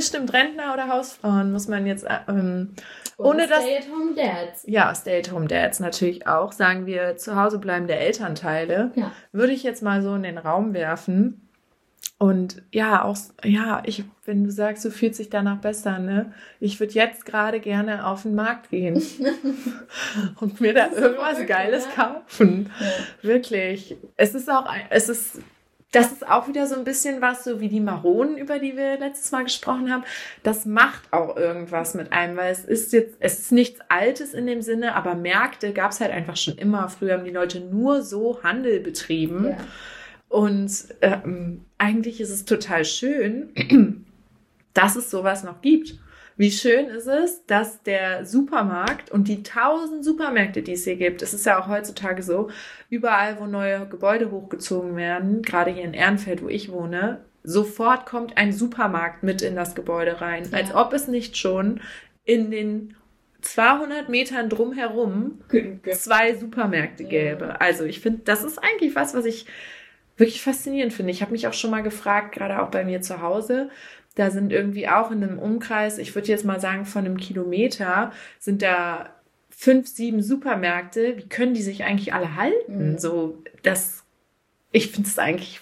stimmt, 0.02 0.34
Rentner 0.34 0.74
oder 0.74 0.90
Hausfrauen 0.90 1.52
muss 1.52 1.68
man 1.68 1.86
jetzt 1.86 2.06
ähm, 2.28 2.76
ohne 3.18 3.48
dass. 3.48 3.64
Stay-at-home 3.64 4.16
Dads. 4.16 4.64
Ja, 4.68 4.94
Stay-at-home 4.94 5.48
Dads 5.48 5.80
natürlich 5.80 6.28
auch. 6.28 6.52
Sagen 6.52 6.86
wir 6.86 7.18
zu 7.18 7.36
Hause 7.36 7.60
bleibende 7.60 7.96
Elternteile. 7.96 8.92
Ja. 8.96 9.12
Würde 9.32 9.54
ich 9.54 9.64
jetzt 9.64 9.84
mal 9.84 10.02
so 10.02 10.16
in 10.16 10.24
den 10.24 10.38
Raum 10.38 10.74
werfen. 10.74 11.40
Und 12.20 12.64
ja, 12.72 13.04
auch, 13.04 13.18
ja, 13.44 13.82
ich, 13.86 14.06
wenn 14.24 14.46
du 14.46 14.52
sagst, 14.52 14.86
du 14.86 14.92
fühlst 14.92 15.20
dich 15.20 15.30
danach 15.30 15.58
besser, 15.58 16.00
ne? 16.00 16.32
Ich 16.60 16.80
würde 16.80 16.94
jetzt 16.94 17.26
gerade 17.26 17.60
gerne 17.60 18.08
auf 18.08 18.22
den 18.22 18.36
Markt 18.36 18.70
gehen 18.70 19.02
und 20.40 20.62
mir 20.62 20.74
da 20.74 20.90
irgendwas 20.90 21.46
Geiles 21.46 21.86
kaufen. 21.90 22.72
Ja. 22.80 22.86
Wirklich. 23.28 23.98
Es 24.16 24.36
ist 24.36 24.50
auch, 24.50 24.66
es 24.90 25.10
ist 25.10 25.40
das 25.94 26.12
ist 26.12 26.28
auch 26.28 26.48
wieder 26.48 26.66
so 26.66 26.76
ein 26.76 26.84
bisschen 26.84 27.22
was, 27.22 27.44
so 27.44 27.60
wie 27.60 27.70
die 27.70 27.80
Maronen, 27.80 28.36
über 28.36 28.58
die 28.58 28.76
wir 28.76 28.98
letztes 28.98 29.32
Mal 29.32 29.44
gesprochen 29.44 29.92
haben. 29.92 30.04
Das 30.42 30.66
macht 30.66 31.04
auch 31.12 31.38
irgendwas 31.38 31.94
mit 31.94 32.12
einem, 32.12 32.36
weil 32.36 32.52
es 32.52 32.66
ist 32.66 32.94
jetzt, 32.94 33.16
es 33.20 33.40
ist 33.40 33.52
nichts 33.52 33.80
Altes 33.90 34.34
in 34.34 34.48
dem 34.48 34.64
Sinne, 34.64 34.96
aber 34.96 35.14
Märkte 35.14 35.72
gab 35.72 35.92
es 35.92 36.02
halt 36.02 36.12
einfach 36.12 36.36
schon 36.36 36.58
immer. 36.58 36.90
Früher 36.90 37.14
haben 37.14 37.26
die 37.26 37.32
Leute 37.32 37.60
nur 37.60 38.02
so 38.02 38.42
Handel 38.42 38.80
betrieben. 38.80 39.50
Ja. 39.50 39.58
Und 40.30 40.72
ähm, 41.02 41.64
eigentlich 41.78 42.20
ist 42.20 42.32
es 42.32 42.44
total 42.46 42.86
schön, 42.86 43.54
dass 44.74 44.96
es 44.96 45.12
sowas 45.12 45.44
noch 45.44 45.62
gibt. 45.62 46.00
Wie 46.36 46.52
schön 46.52 46.88
ist 46.88 47.08
es, 47.08 47.46
dass 47.46 47.84
der 47.84 48.26
Supermarkt 48.26 49.12
und 49.12 49.28
die 49.28 49.44
tausend 49.44 50.04
Supermärkte, 50.04 50.64
die 50.64 50.74
es 50.74 50.84
hier 50.84 50.96
gibt, 50.96 51.22
es 51.22 51.34
ist 51.34 51.46
ja 51.46 51.62
auch 51.62 51.68
heutzutage 51.68 52.24
so, 52.24 52.50
überall, 52.90 53.40
wo 53.40 53.46
neue 53.46 53.88
Gebäude 53.88 54.32
hochgezogen 54.32 54.96
werden, 54.96 55.44
gerade 55.44 55.72
hier 55.72 55.84
in 55.84 55.94
Ehrenfeld, 55.94 56.42
wo 56.42 56.48
ich 56.48 56.72
wohne, 56.72 57.24
sofort 57.44 58.06
kommt 58.06 58.38
ein 58.38 58.52
Supermarkt 58.52 59.22
mit 59.22 59.42
in 59.42 59.56
das 59.56 59.76
Gebäude 59.76 60.22
rein, 60.22 60.48
ja. 60.52 60.58
als 60.58 60.74
ob 60.74 60.94
es 60.94 61.08
nicht 61.08 61.38
schon 61.38 61.82
in 62.26 62.50
den 62.50 62.96
200 63.42 64.10
Metern 64.10 64.50
drumherum 64.50 65.40
zwei 65.92 66.34
Supermärkte 66.36 67.04
gäbe. 67.04 67.60
Also 67.60 67.84
ich 67.84 68.00
finde, 68.00 68.22
das 68.24 68.44
ist 68.44 68.58
eigentlich 68.58 68.96
was, 68.96 69.14
was 69.14 69.26
ich 69.26 69.46
wirklich 70.18 70.42
faszinierend 70.42 70.94
finde. 70.94 71.12
Ich 71.12 71.22
habe 71.22 71.32
mich 71.32 71.48
auch 71.48 71.54
schon 71.54 71.72
mal 71.72 71.84
gefragt, 71.84 72.34
gerade 72.34 72.62
auch 72.62 72.70
bei 72.70 72.86
mir 72.86 73.02
zu 73.02 73.22
Hause, 73.22 73.70
da 74.16 74.30
sind 74.30 74.52
irgendwie 74.52 74.88
auch 74.88 75.12
in 75.12 75.24
einem 75.24 75.40
Umkreis, 75.40 75.98
ich 75.98 76.14
würde 76.14 76.28
jetzt 76.28 76.46
mal 76.46 76.60
sagen, 76.60 76.86
von 76.86 77.06
einem 77.06 77.18
Kilometer 77.18 78.12
sind 78.40 78.62
da 78.62 79.10
fünf, 79.50 79.88
sieben 79.88 80.22
Supermärkte. 80.22 81.18
Wie 81.18 81.28
können 81.28 81.54
die 81.54 81.62
sich 81.62 81.84
eigentlich 81.84 82.14
alle 82.14 82.36
halten? 82.36 82.92
Mhm. 82.92 82.98
So, 82.98 83.42
das, 83.64 84.04
ich 84.72 84.92
finde 84.92 85.10
es 85.10 85.18
eigentlich 85.18 85.62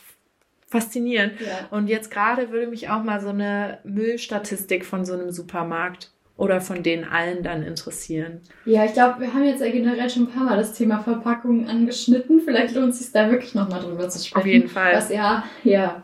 faszinierend. 0.67 1.33
Ja. 1.39 1.67
Und 1.69 1.87
jetzt 1.87 2.11
gerade 2.11 2.51
würde 2.51 2.67
mich 2.67 2.89
auch 2.89 3.03
mal 3.03 3.21
so 3.21 3.29
eine 3.29 3.79
Müllstatistik 3.83 4.85
von 4.85 5.05
so 5.05 5.13
einem 5.13 5.31
Supermarkt 5.31 6.11
oder 6.37 6.61
von 6.61 6.81
denen 6.81 7.03
allen 7.03 7.43
dann 7.43 7.61
interessieren. 7.61 8.41
Ja, 8.65 8.85
ich 8.85 8.93
glaube, 8.93 9.19
wir 9.19 9.33
haben 9.33 9.43
jetzt 9.43 9.61
ja 9.61 9.69
generell 9.69 10.09
schon 10.09 10.23
ein 10.23 10.31
paar 10.31 10.45
Mal 10.45 10.57
das 10.57 10.73
Thema 10.73 10.99
Verpackungen 10.99 11.67
angeschnitten. 11.67 12.41
Vielleicht 12.41 12.73
lohnt 12.73 12.93
es 12.93 12.99
sich 12.99 13.11
da 13.11 13.29
wirklich 13.29 13.53
nochmal 13.53 13.81
drüber 13.81 14.09
zu 14.09 14.25
sprechen. 14.25 14.41
Auf 14.41 14.47
jeden 14.47 14.67
Fall. 14.69 14.95
Was 14.95 15.09
ja, 15.09 15.43
ja. 15.63 16.03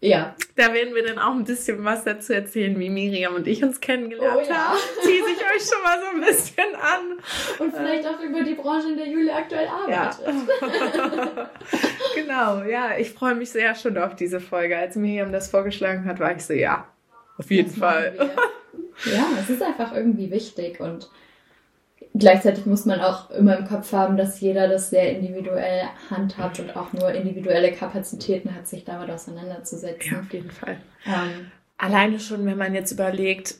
Ja. 0.00 0.36
Da 0.56 0.74
werden 0.74 0.94
wir 0.94 1.04
dann 1.06 1.18
auch 1.18 1.34
ein 1.34 1.44
bisschen 1.44 1.82
was 1.84 2.04
dazu 2.04 2.34
erzählen, 2.34 2.78
wie 2.78 2.90
Miriam 2.90 3.34
und 3.34 3.46
ich 3.46 3.64
uns 3.64 3.80
kennengelernt 3.80 4.42
oh, 4.44 4.48
ja. 4.48 4.68
haben. 4.68 4.78
Ziehe 5.02 5.20
ich 5.20 5.38
euch 5.38 5.68
schon 5.68 5.82
mal 5.82 5.98
so 6.00 6.06
ein 6.14 6.20
bisschen 6.20 6.74
an. 6.74 7.18
Und 7.58 7.74
vielleicht 7.74 8.06
auch 8.06 8.20
über 8.20 8.42
die 8.42 8.54
Branche, 8.54 8.90
in 8.90 8.96
der 8.98 9.08
Julia 9.08 9.36
aktuell 9.36 9.66
arbeitet. 9.66 10.26
Ja. 10.60 11.50
genau, 12.14 12.62
ja. 12.64 12.98
Ich 12.98 13.12
freue 13.12 13.34
mich 13.34 13.50
sehr 13.50 13.74
schon 13.74 13.96
auf 13.96 14.14
diese 14.14 14.38
Folge. 14.40 14.76
Als 14.76 14.96
Miriam 14.96 15.32
das 15.32 15.50
vorgeschlagen 15.50 16.04
hat, 16.04 16.20
war 16.20 16.36
ich 16.36 16.44
so, 16.44 16.52
ja, 16.52 16.86
auf 17.38 17.50
jeden 17.50 17.70
das 17.70 17.78
Fall. 17.78 18.30
ja, 19.06 19.26
es 19.40 19.48
ist 19.48 19.62
einfach 19.62 19.94
irgendwie 19.94 20.30
wichtig 20.30 20.78
und 20.78 21.10
gleichzeitig 22.18 22.66
muss 22.66 22.84
man 22.84 23.00
auch 23.00 23.30
immer 23.30 23.58
im 23.58 23.66
Kopf 23.66 23.92
haben, 23.92 24.16
dass 24.16 24.40
jeder 24.40 24.68
das 24.68 24.90
sehr 24.90 25.16
individuell 25.16 25.82
handhabt 26.10 26.60
und 26.60 26.76
auch 26.76 26.92
nur 26.92 27.12
individuelle 27.12 27.72
Kapazitäten 27.72 28.54
hat, 28.54 28.66
sich 28.66 28.84
damit 28.84 29.10
auseinanderzusetzen. 29.10 30.12
Ja, 30.12 30.20
auf 30.20 30.32
jeden 30.32 30.50
Fall. 30.50 30.76
Ähm, 31.06 31.50
Alleine 31.78 32.20
schon, 32.20 32.46
wenn 32.46 32.56
man 32.56 32.74
jetzt 32.74 32.90
überlegt, 32.92 33.56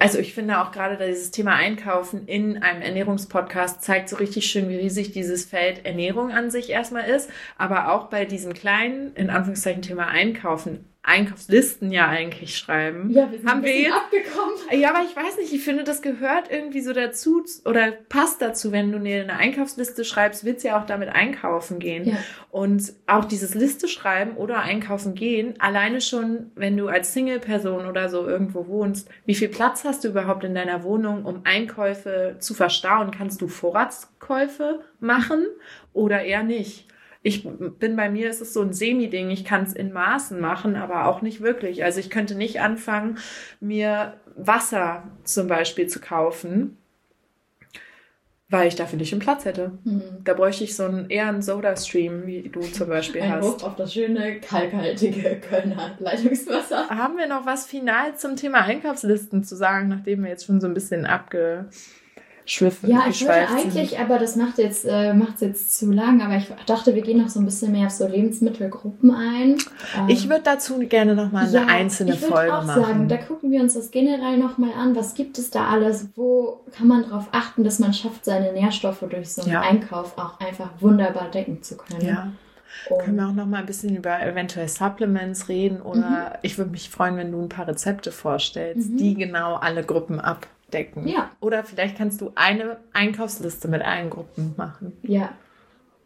also 0.00 0.18
ich 0.18 0.34
finde 0.34 0.60
auch 0.60 0.72
gerade 0.72 0.96
dieses 0.96 1.30
Thema 1.30 1.54
Einkaufen 1.54 2.26
in 2.26 2.62
einem 2.62 2.82
Ernährungspodcast 2.82 3.82
zeigt 3.82 4.08
so 4.08 4.16
richtig 4.16 4.46
schön, 4.46 4.68
wie 4.68 4.76
riesig 4.76 5.12
dieses 5.12 5.44
Feld 5.44 5.84
Ernährung 5.84 6.32
an 6.32 6.50
sich 6.50 6.70
erstmal 6.70 7.08
ist, 7.08 7.30
aber 7.58 7.92
auch 7.92 8.08
bei 8.08 8.24
diesem 8.24 8.54
kleinen, 8.54 9.14
in 9.14 9.30
Anführungszeichen, 9.30 9.82
Thema 9.82 10.08
Einkaufen 10.08 10.84
Einkaufslisten 11.02 11.90
ja 11.90 12.08
eigentlich 12.08 12.58
schreiben. 12.58 13.08
Ja, 13.10 13.30
wir 13.32 13.38
sind 13.38 13.48
haben 13.48 13.62
wir 13.64 13.74
jetzt 13.74 13.94
abgekommen. 13.94 14.54
Ja, 14.72 14.90
aber 14.90 15.02
ich 15.02 15.16
weiß 15.16 15.38
nicht, 15.38 15.52
ich 15.52 15.64
finde, 15.64 15.82
das 15.82 16.02
gehört 16.02 16.50
irgendwie 16.50 16.82
so 16.82 16.92
dazu 16.92 17.42
oder 17.64 17.90
passt 17.90 18.42
dazu, 18.42 18.70
wenn 18.70 18.92
du 18.92 18.98
eine 18.98 19.34
Einkaufsliste 19.34 20.04
schreibst, 20.04 20.44
willst 20.44 20.62
du 20.62 20.68
ja 20.68 20.80
auch 20.80 20.84
damit 20.84 21.08
einkaufen 21.08 21.78
gehen. 21.78 22.04
Ja. 22.04 22.18
Und 22.50 22.92
auch 23.06 23.24
dieses 23.24 23.54
Liste 23.54 23.88
schreiben 23.88 24.36
oder 24.36 24.58
einkaufen 24.58 25.14
gehen, 25.14 25.54
alleine 25.58 26.02
schon, 26.02 26.52
wenn 26.54 26.76
du 26.76 26.88
als 26.88 27.14
Single-Person 27.14 27.86
oder 27.86 28.10
so 28.10 28.28
irgendwo 28.28 28.66
wohnst, 28.66 29.08
wie 29.24 29.34
viel 29.34 29.48
Platz 29.48 29.84
hast 29.84 30.04
du 30.04 30.08
überhaupt 30.08 30.44
in 30.44 30.54
deiner 30.54 30.84
Wohnung, 30.84 31.24
um 31.24 31.40
Einkäufe 31.44 32.36
zu 32.40 32.52
verstauen? 32.52 33.10
Kannst 33.10 33.40
du 33.40 33.48
Vorratskäufe 33.48 34.80
machen 35.00 35.46
oder 35.94 36.22
eher 36.22 36.42
nicht? 36.42 36.86
Ich 37.22 37.44
bin 37.44 37.96
bei 37.96 38.08
mir, 38.08 38.30
ist 38.30 38.40
es 38.40 38.54
so 38.54 38.62
ein 38.62 38.72
Semi-Ding. 38.72 39.30
Ich 39.30 39.44
kann 39.44 39.64
es 39.64 39.74
in 39.74 39.92
Maßen 39.92 40.40
machen, 40.40 40.76
aber 40.76 41.06
auch 41.06 41.20
nicht 41.20 41.42
wirklich. 41.42 41.84
Also 41.84 42.00
ich 42.00 42.08
könnte 42.08 42.34
nicht 42.34 42.60
anfangen, 42.60 43.18
mir 43.60 44.14
Wasser 44.36 45.02
zum 45.24 45.46
Beispiel 45.46 45.86
zu 45.86 46.00
kaufen, 46.00 46.78
weil 48.48 48.68
ich 48.68 48.74
dafür 48.74 48.98
nicht 48.98 49.12
den 49.12 49.18
Platz 49.18 49.44
hätte. 49.44 49.72
Mhm. 49.84 50.02
Da 50.24 50.32
bräuchte 50.32 50.64
ich 50.64 50.74
so 50.74 50.84
einen 50.84 51.10
eher 51.10 51.28
einen 51.28 51.42
Soda-Stream, 51.42 52.26
wie 52.26 52.48
du 52.48 52.60
zum 52.60 52.88
Beispiel 52.88 53.20
Ein 53.20 53.32
hast. 53.32 53.44
Hoch 53.44 53.62
auf 53.64 53.76
das 53.76 53.92
schöne, 53.92 54.40
kalkhaltige 54.40 55.40
Kölner 55.40 55.96
Leitungswasser. 55.98 56.88
Haben 56.88 57.18
wir 57.18 57.28
noch 57.28 57.44
was 57.44 57.66
final 57.66 58.16
zum 58.16 58.36
Thema 58.36 58.62
Einkaufslisten 58.62 59.44
zu 59.44 59.56
sagen, 59.56 59.88
nachdem 59.88 60.22
wir 60.22 60.30
jetzt 60.30 60.46
schon 60.46 60.60
so 60.60 60.66
ein 60.66 60.74
bisschen 60.74 61.04
abge 61.04 61.68
schwiffen. 62.50 62.90
Ja, 62.90 63.04
ich 63.08 63.26
wollte 63.26 63.48
eigentlich, 63.48 63.98
aber 63.98 64.18
das 64.18 64.34
macht 64.34 64.58
jetzt, 64.58 64.84
äh, 64.84 65.14
macht 65.14 65.40
jetzt 65.40 65.78
zu 65.78 65.92
lang, 65.92 66.20
aber 66.20 66.36
ich 66.36 66.48
dachte, 66.66 66.94
wir 66.94 67.02
gehen 67.02 67.22
noch 67.22 67.28
so 67.28 67.38
ein 67.38 67.44
bisschen 67.44 67.70
mehr 67.70 67.86
auf 67.86 67.92
so 67.92 68.06
Lebensmittelgruppen 68.06 69.12
ein. 69.12 69.56
Ähm, 69.96 70.08
ich 70.08 70.28
würde 70.28 70.42
dazu 70.42 70.78
gerne 70.80 71.14
nochmal 71.14 71.44
eine 71.44 71.52
ja, 71.52 71.66
einzelne 71.66 72.14
ich 72.14 72.20
Folge 72.20 72.52
auch 72.52 72.64
machen. 72.64 72.82
Sagen, 72.82 73.08
da 73.08 73.18
gucken 73.18 73.52
wir 73.52 73.60
uns 73.60 73.74
das 73.74 73.92
generell 73.92 74.36
nochmal 74.36 74.72
an. 74.76 74.96
Was 74.96 75.14
gibt 75.14 75.38
es 75.38 75.50
da 75.50 75.68
alles? 75.68 76.08
Wo 76.16 76.60
kann 76.76 76.88
man 76.88 77.04
darauf 77.04 77.28
achten, 77.30 77.62
dass 77.62 77.78
man 77.78 77.94
schafft, 77.94 78.24
seine 78.24 78.52
Nährstoffe 78.52 79.04
durch 79.08 79.32
so 79.32 79.42
einen 79.42 79.52
ja. 79.52 79.60
Einkauf 79.60 80.18
auch 80.18 80.40
einfach 80.40 80.70
wunderbar 80.80 81.30
decken 81.30 81.62
zu 81.62 81.76
können? 81.76 82.04
Ja. 82.04 82.32
Und 82.88 83.04
Können 83.04 83.16
wir 83.16 83.28
auch 83.28 83.32
noch 83.32 83.46
mal 83.46 83.58
ein 83.58 83.66
bisschen 83.66 83.94
über 83.94 84.20
eventuell 84.22 84.68
Supplements 84.68 85.48
reden 85.48 85.82
oder 85.82 86.00
mhm. 86.00 86.38
ich 86.42 86.56
würde 86.56 86.70
mich 86.70 86.88
freuen, 86.88 87.16
wenn 87.16 87.30
du 87.30 87.40
ein 87.40 87.48
paar 87.48 87.68
Rezepte 87.68 88.10
vorstellst, 88.10 88.90
mhm. 88.90 88.96
die 88.96 89.14
genau 89.14 89.56
alle 89.56 89.82
Gruppen 89.82 90.20
ab 90.20 90.46
abdecken. 90.70 91.08
Ja. 91.08 91.30
Oder 91.40 91.64
vielleicht 91.64 91.98
kannst 91.98 92.20
du 92.20 92.32
eine 92.34 92.78
Einkaufsliste 92.92 93.68
mit 93.68 93.82
allen 93.82 94.10
Gruppen 94.10 94.54
machen. 94.56 94.96
Ja. 95.02 95.32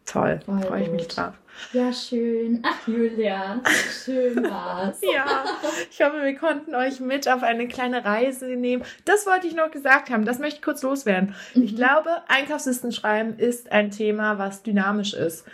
Toll, 0.05 0.39
freue 0.45 0.83
ich 0.83 0.91
mich 0.91 1.07
drauf. 1.07 1.33
Ja, 1.73 1.91
schön. 1.91 2.61
Ach, 2.63 2.87
Julia, 2.87 3.59
schön 4.03 4.43
war's. 4.43 4.99
ja, 5.13 5.45
ich 5.89 5.99
hoffe, 5.99 6.21
wir 6.21 6.35
konnten 6.35 6.75
euch 6.75 6.99
mit 6.99 7.27
auf 7.27 7.41
eine 7.41 7.67
kleine 7.67 8.05
Reise 8.05 8.45
nehmen. 8.45 8.83
Das 9.05 9.25
wollte 9.25 9.47
ich 9.47 9.55
noch 9.55 9.71
gesagt 9.71 10.11
haben, 10.11 10.25
das 10.25 10.37
möchte 10.37 10.57
ich 10.57 10.61
kurz 10.61 10.83
loswerden. 10.83 11.33
Mhm. 11.55 11.63
Ich 11.63 11.75
glaube, 11.75 12.09
Einkaufslisten 12.27 12.91
schreiben 12.91 13.39
ist 13.39 13.71
ein 13.71 13.89
Thema, 13.89 14.37
was 14.37 14.61
dynamisch 14.61 15.13
ist 15.13 15.45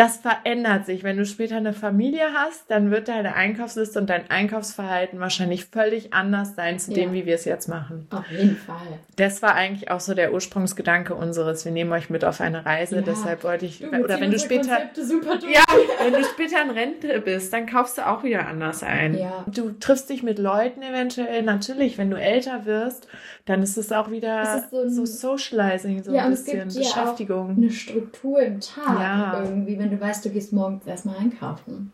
das 0.00 0.16
verändert 0.16 0.86
sich. 0.86 1.02
Wenn 1.02 1.18
du 1.18 1.26
später 1.26 1.58
eine 1.58 1.74
Familie 1.74 2.32
hast, 2.32 2.70
dann 2.70 2.90
wird 2.90 3.08
deine 3.08 3.34
Einkaufsliste 3.34 3.98
und 3.98 4.08
dein 4.08 4.30
Einkaufsverhalten 4.30 5.20
wahrscheinlich 5.20 5.66
völlig 5.66 6.14
anders 6.14 6.54
sein 6.54 6.78
zu 6.78 6.94
dem, 6.94 7.12
wie 7.12 7.26
wir 7.26 7.34
es 7.34 7.44
jetzt 7.44 7.68
machen. 7.68 8.06
Auf 8.08 8.30
jeden 8.30 8.56
Fall. 8.56 8.98
Das 9.16 9.42
war 9.42 9.54
eigentlich 9.54 9.90
auch 9.90 10.00
so 10.00 10.14
der 10.14 10.32
Ursprungsgedanke 10.32 11.14
unseres. 11.14 11.66
Wir 11.66 11.72
nehmen 11.72 11.92
euch 11.92 12.08
mit 12.08 12.24
auf 12.24 12.40
eine 12.40 12.64
Reise. 12.64 12.96
Ja. 12.96 13.02
Deshalb 13.02 13.44
wollte 13.44 13.66
ich, 13.66 13.86
oder 13.86 14.18
wenn 14.22 14.30
du 14.30 14.38
später, 14.38 14.78
ja, 14.78 15.64
wenn 16.02 16.14
du 16.14 16.24
später 16.24 16.62
in 16.62 16.70
Rente 16.70 17.20
bist, 17.20 17.52
dann 17.52 17.66
kaufst 17.66 17.98
du 17.98 18.08
auch 18.08 18.24
wieder 18.24 18.46
anders 18.46 18.82
ein. 18.82 19.18
Ja. 19.18 19.44
Du 19.48 19.72
triffst 19.72 20.08
dich 20.08 20.22
mit 20.22 20.38
Leuten 20.38 20.80
eventuell. 20.80 21.42
Natürlich, 21.42 21.98
wenn 21.98 22.10
du 22.10 22.18
älter 22.18 22.64
wirst, 22.64 23.06
dann 23.44 23.62
ist 23.62 23.76
es 23.76 23.92
auch 23.92 24.10
wieder 24.10 24.64
so, 24.70 24.80
ein, 24.80 24.90
so, 24.90 25.04
Socializing, 25.04 26.02
so 26.02 26.16
ein 26.16 26.30
bisschen 26.30 26.68
Beschäftigung. 26.68 27.50
eine 27.56 27.70
Struktur 27.70 28.40
im 28.40 28.60
Tag 28.60 29.44
irgendwie, 29.44 29.78
wenn 29.78 29.89
du 29.90 30.00
weißt, 30.00 30.24
du 30.24 30.30
gehst 30.30 30.52
morgens 30.52 30.86
erstmal 30.86 31.16
einkaufen. 31.16 31.92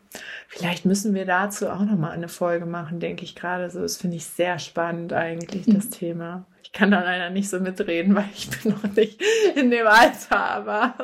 Vielleicht 0.48 0.84
müssen 0.84 1.14
wir 1.14 1.26
dazu 1.26 1.68
auch 1.68 1.80
nochmal 1.80 2.12
eine 2.12 2.28
Folge 2.28 2.66
machen, 2.66 3.00
denke 3.00 3.24
ich 3.24 3.34
gerade 3.34 3.70
so. 3.70 3.80
Das 3.80 3.96
finde 3.96 4.16
ich 4.16 4.26
sehr 4.26 4.58
spannend 4.58 5.12
eigentlich, 5.12 5.66
das 5.66 5.86
mhm. 5.86 5.90
Thema. 5.90 6.46
Ich 6.62 6.72
kann 6.72 6.90
da 6.90 7.02
leider 7.02 7.30
nicht 7.30 7.48
so 7.48 7.60
mitreden, 7.60 8.14
weil 8.16 8.28
ich 8.34 8.48
bin 8.50 8.72
noch 8.72 8.84
nicht 8.94 9.20
in 9.54 9.70
dem 9.70 9.86
Alter, 9.86 10.38
aber 10.38 10.94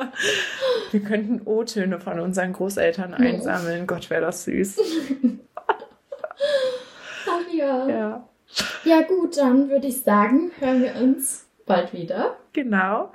wir 0.91 0.99
könnten 1.01 1.41
O-Töne 1.45 1.99
von 1.99 2.19
unseren 2.19 2.53
Großeltern 2.53 3.13
einsammeln. 3.13 3.87
Gott, 3.87 4.09
wäre 4.09 4.21
das 4.21 4.43
süß. 4.45 4.79
Ach 7.27 7.53
ja. 7.53 7.87
Ja. 7.87 8.29
Ja 8.83 9.01
gut, 9.01 9.37
dann 9.37 9.69
würde 9.69 9.87
ich 9.87 10.01
sagen, 10.01 10.51
hören 10.59 10.81
wir 10.83 10.95
uns 11.01 11.47
bald 11.65 11.93
wieder. 11.93 12.37
Genau. 12.53 13.11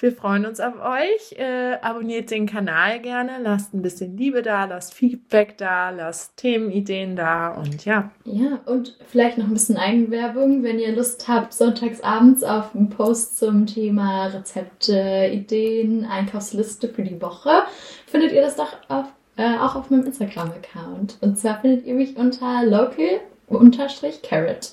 Wir 0.00 0.12
freuen 0.12 0.46
uns 0.46 0.60
auf 0.60 0.74
euch. 0.74 1.38
Äh, 1.38 1.78
abonniert 1.80 2.30
den 2.30 2.46
Kanal 2.46 3.00
gerne, 3.00 3.38
lasst 3.40 3.72
ein 3.72 3.82
bisschen 3.82 4.16
Liebe 4.16 4.42
da, 4.42 4.64
lasst 4.64 4.94
Feedback 4.94 5.56
da, 5.58 5.90
lasst 5.90 6.36
Themenideen 6.36 7.14
da 7.14 7.50
und 7.50 7.84
ja. 7.84 8.10
Ja, 8.24 8.58
und 8.66 8.98
vielleicht 9.06 9.38
noch 9.38 9.46
ein 9.46 9.52
bisschen 9.52 9.76
Eigenwerbung, 9.76 10.64
wenn 10.64 10.80
ihr 10.80 10.94
Lust 10.94 11.28
habt, 11.28 11.52
sonntags 11.52 12.00
abends 12.00 12.42
auf 12.42 12.74
einen 12.74 12.90
Post 12.90 13.38
zum 13.38 13.66
Thema 13.66 14.26
Rezepte, 14.26 15.30
Ideen, 15.32 16.04
Einkaufsliste 16.04 16.88
für 16.88 17.04
die 17.04 17.22
Woche, 17.22 17.62
findet 18.06 18.32
ihr 18.32 18.42
das 18.42 18.56
doch 18.56 18.76
auf 18.88 19.06
äh, 19.36 19.56
auch 19.56 19.76
auf 19.76 19.90
meinem 19.90 20.06
Instagram-Account. 20.06 21.18
Und 21.20 21.38
zwar 21.38 21.60
findet 21.60 21.86
ihr 21.86 21.94
mich 21.94 22.16
unter 22.16 22.64
local-carrot. 22.64 24.72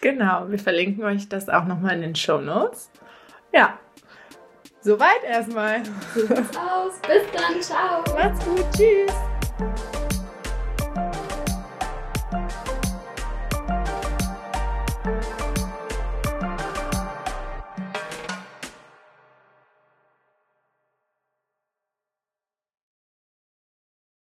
Genau, 0.00 0.46
wir 0.48 0.58
verlinken 0.58 1.04
euch 1.04 1.28
das 1.28 1.48
auch 1.48 1.66
nochmal 1.66 1.94
in 1.94 2.00
den 2.00 2.16
Show 2.16 2.40
Notes. 2.40 2.90
Ja, 3.52 3.78
soweit 4.80 5.22
erstmal. 5.24 5.84
So 6.14 6.20
sieht's 6.26 6.56
aus. 6.56 6.94
Bis 7.06 7.22
dann, 7.32 7.60
ciao. 7.60 8.02
Macht's 8.14 8.44
gut, 8.44 8.64
tschüss. 8.74 9.12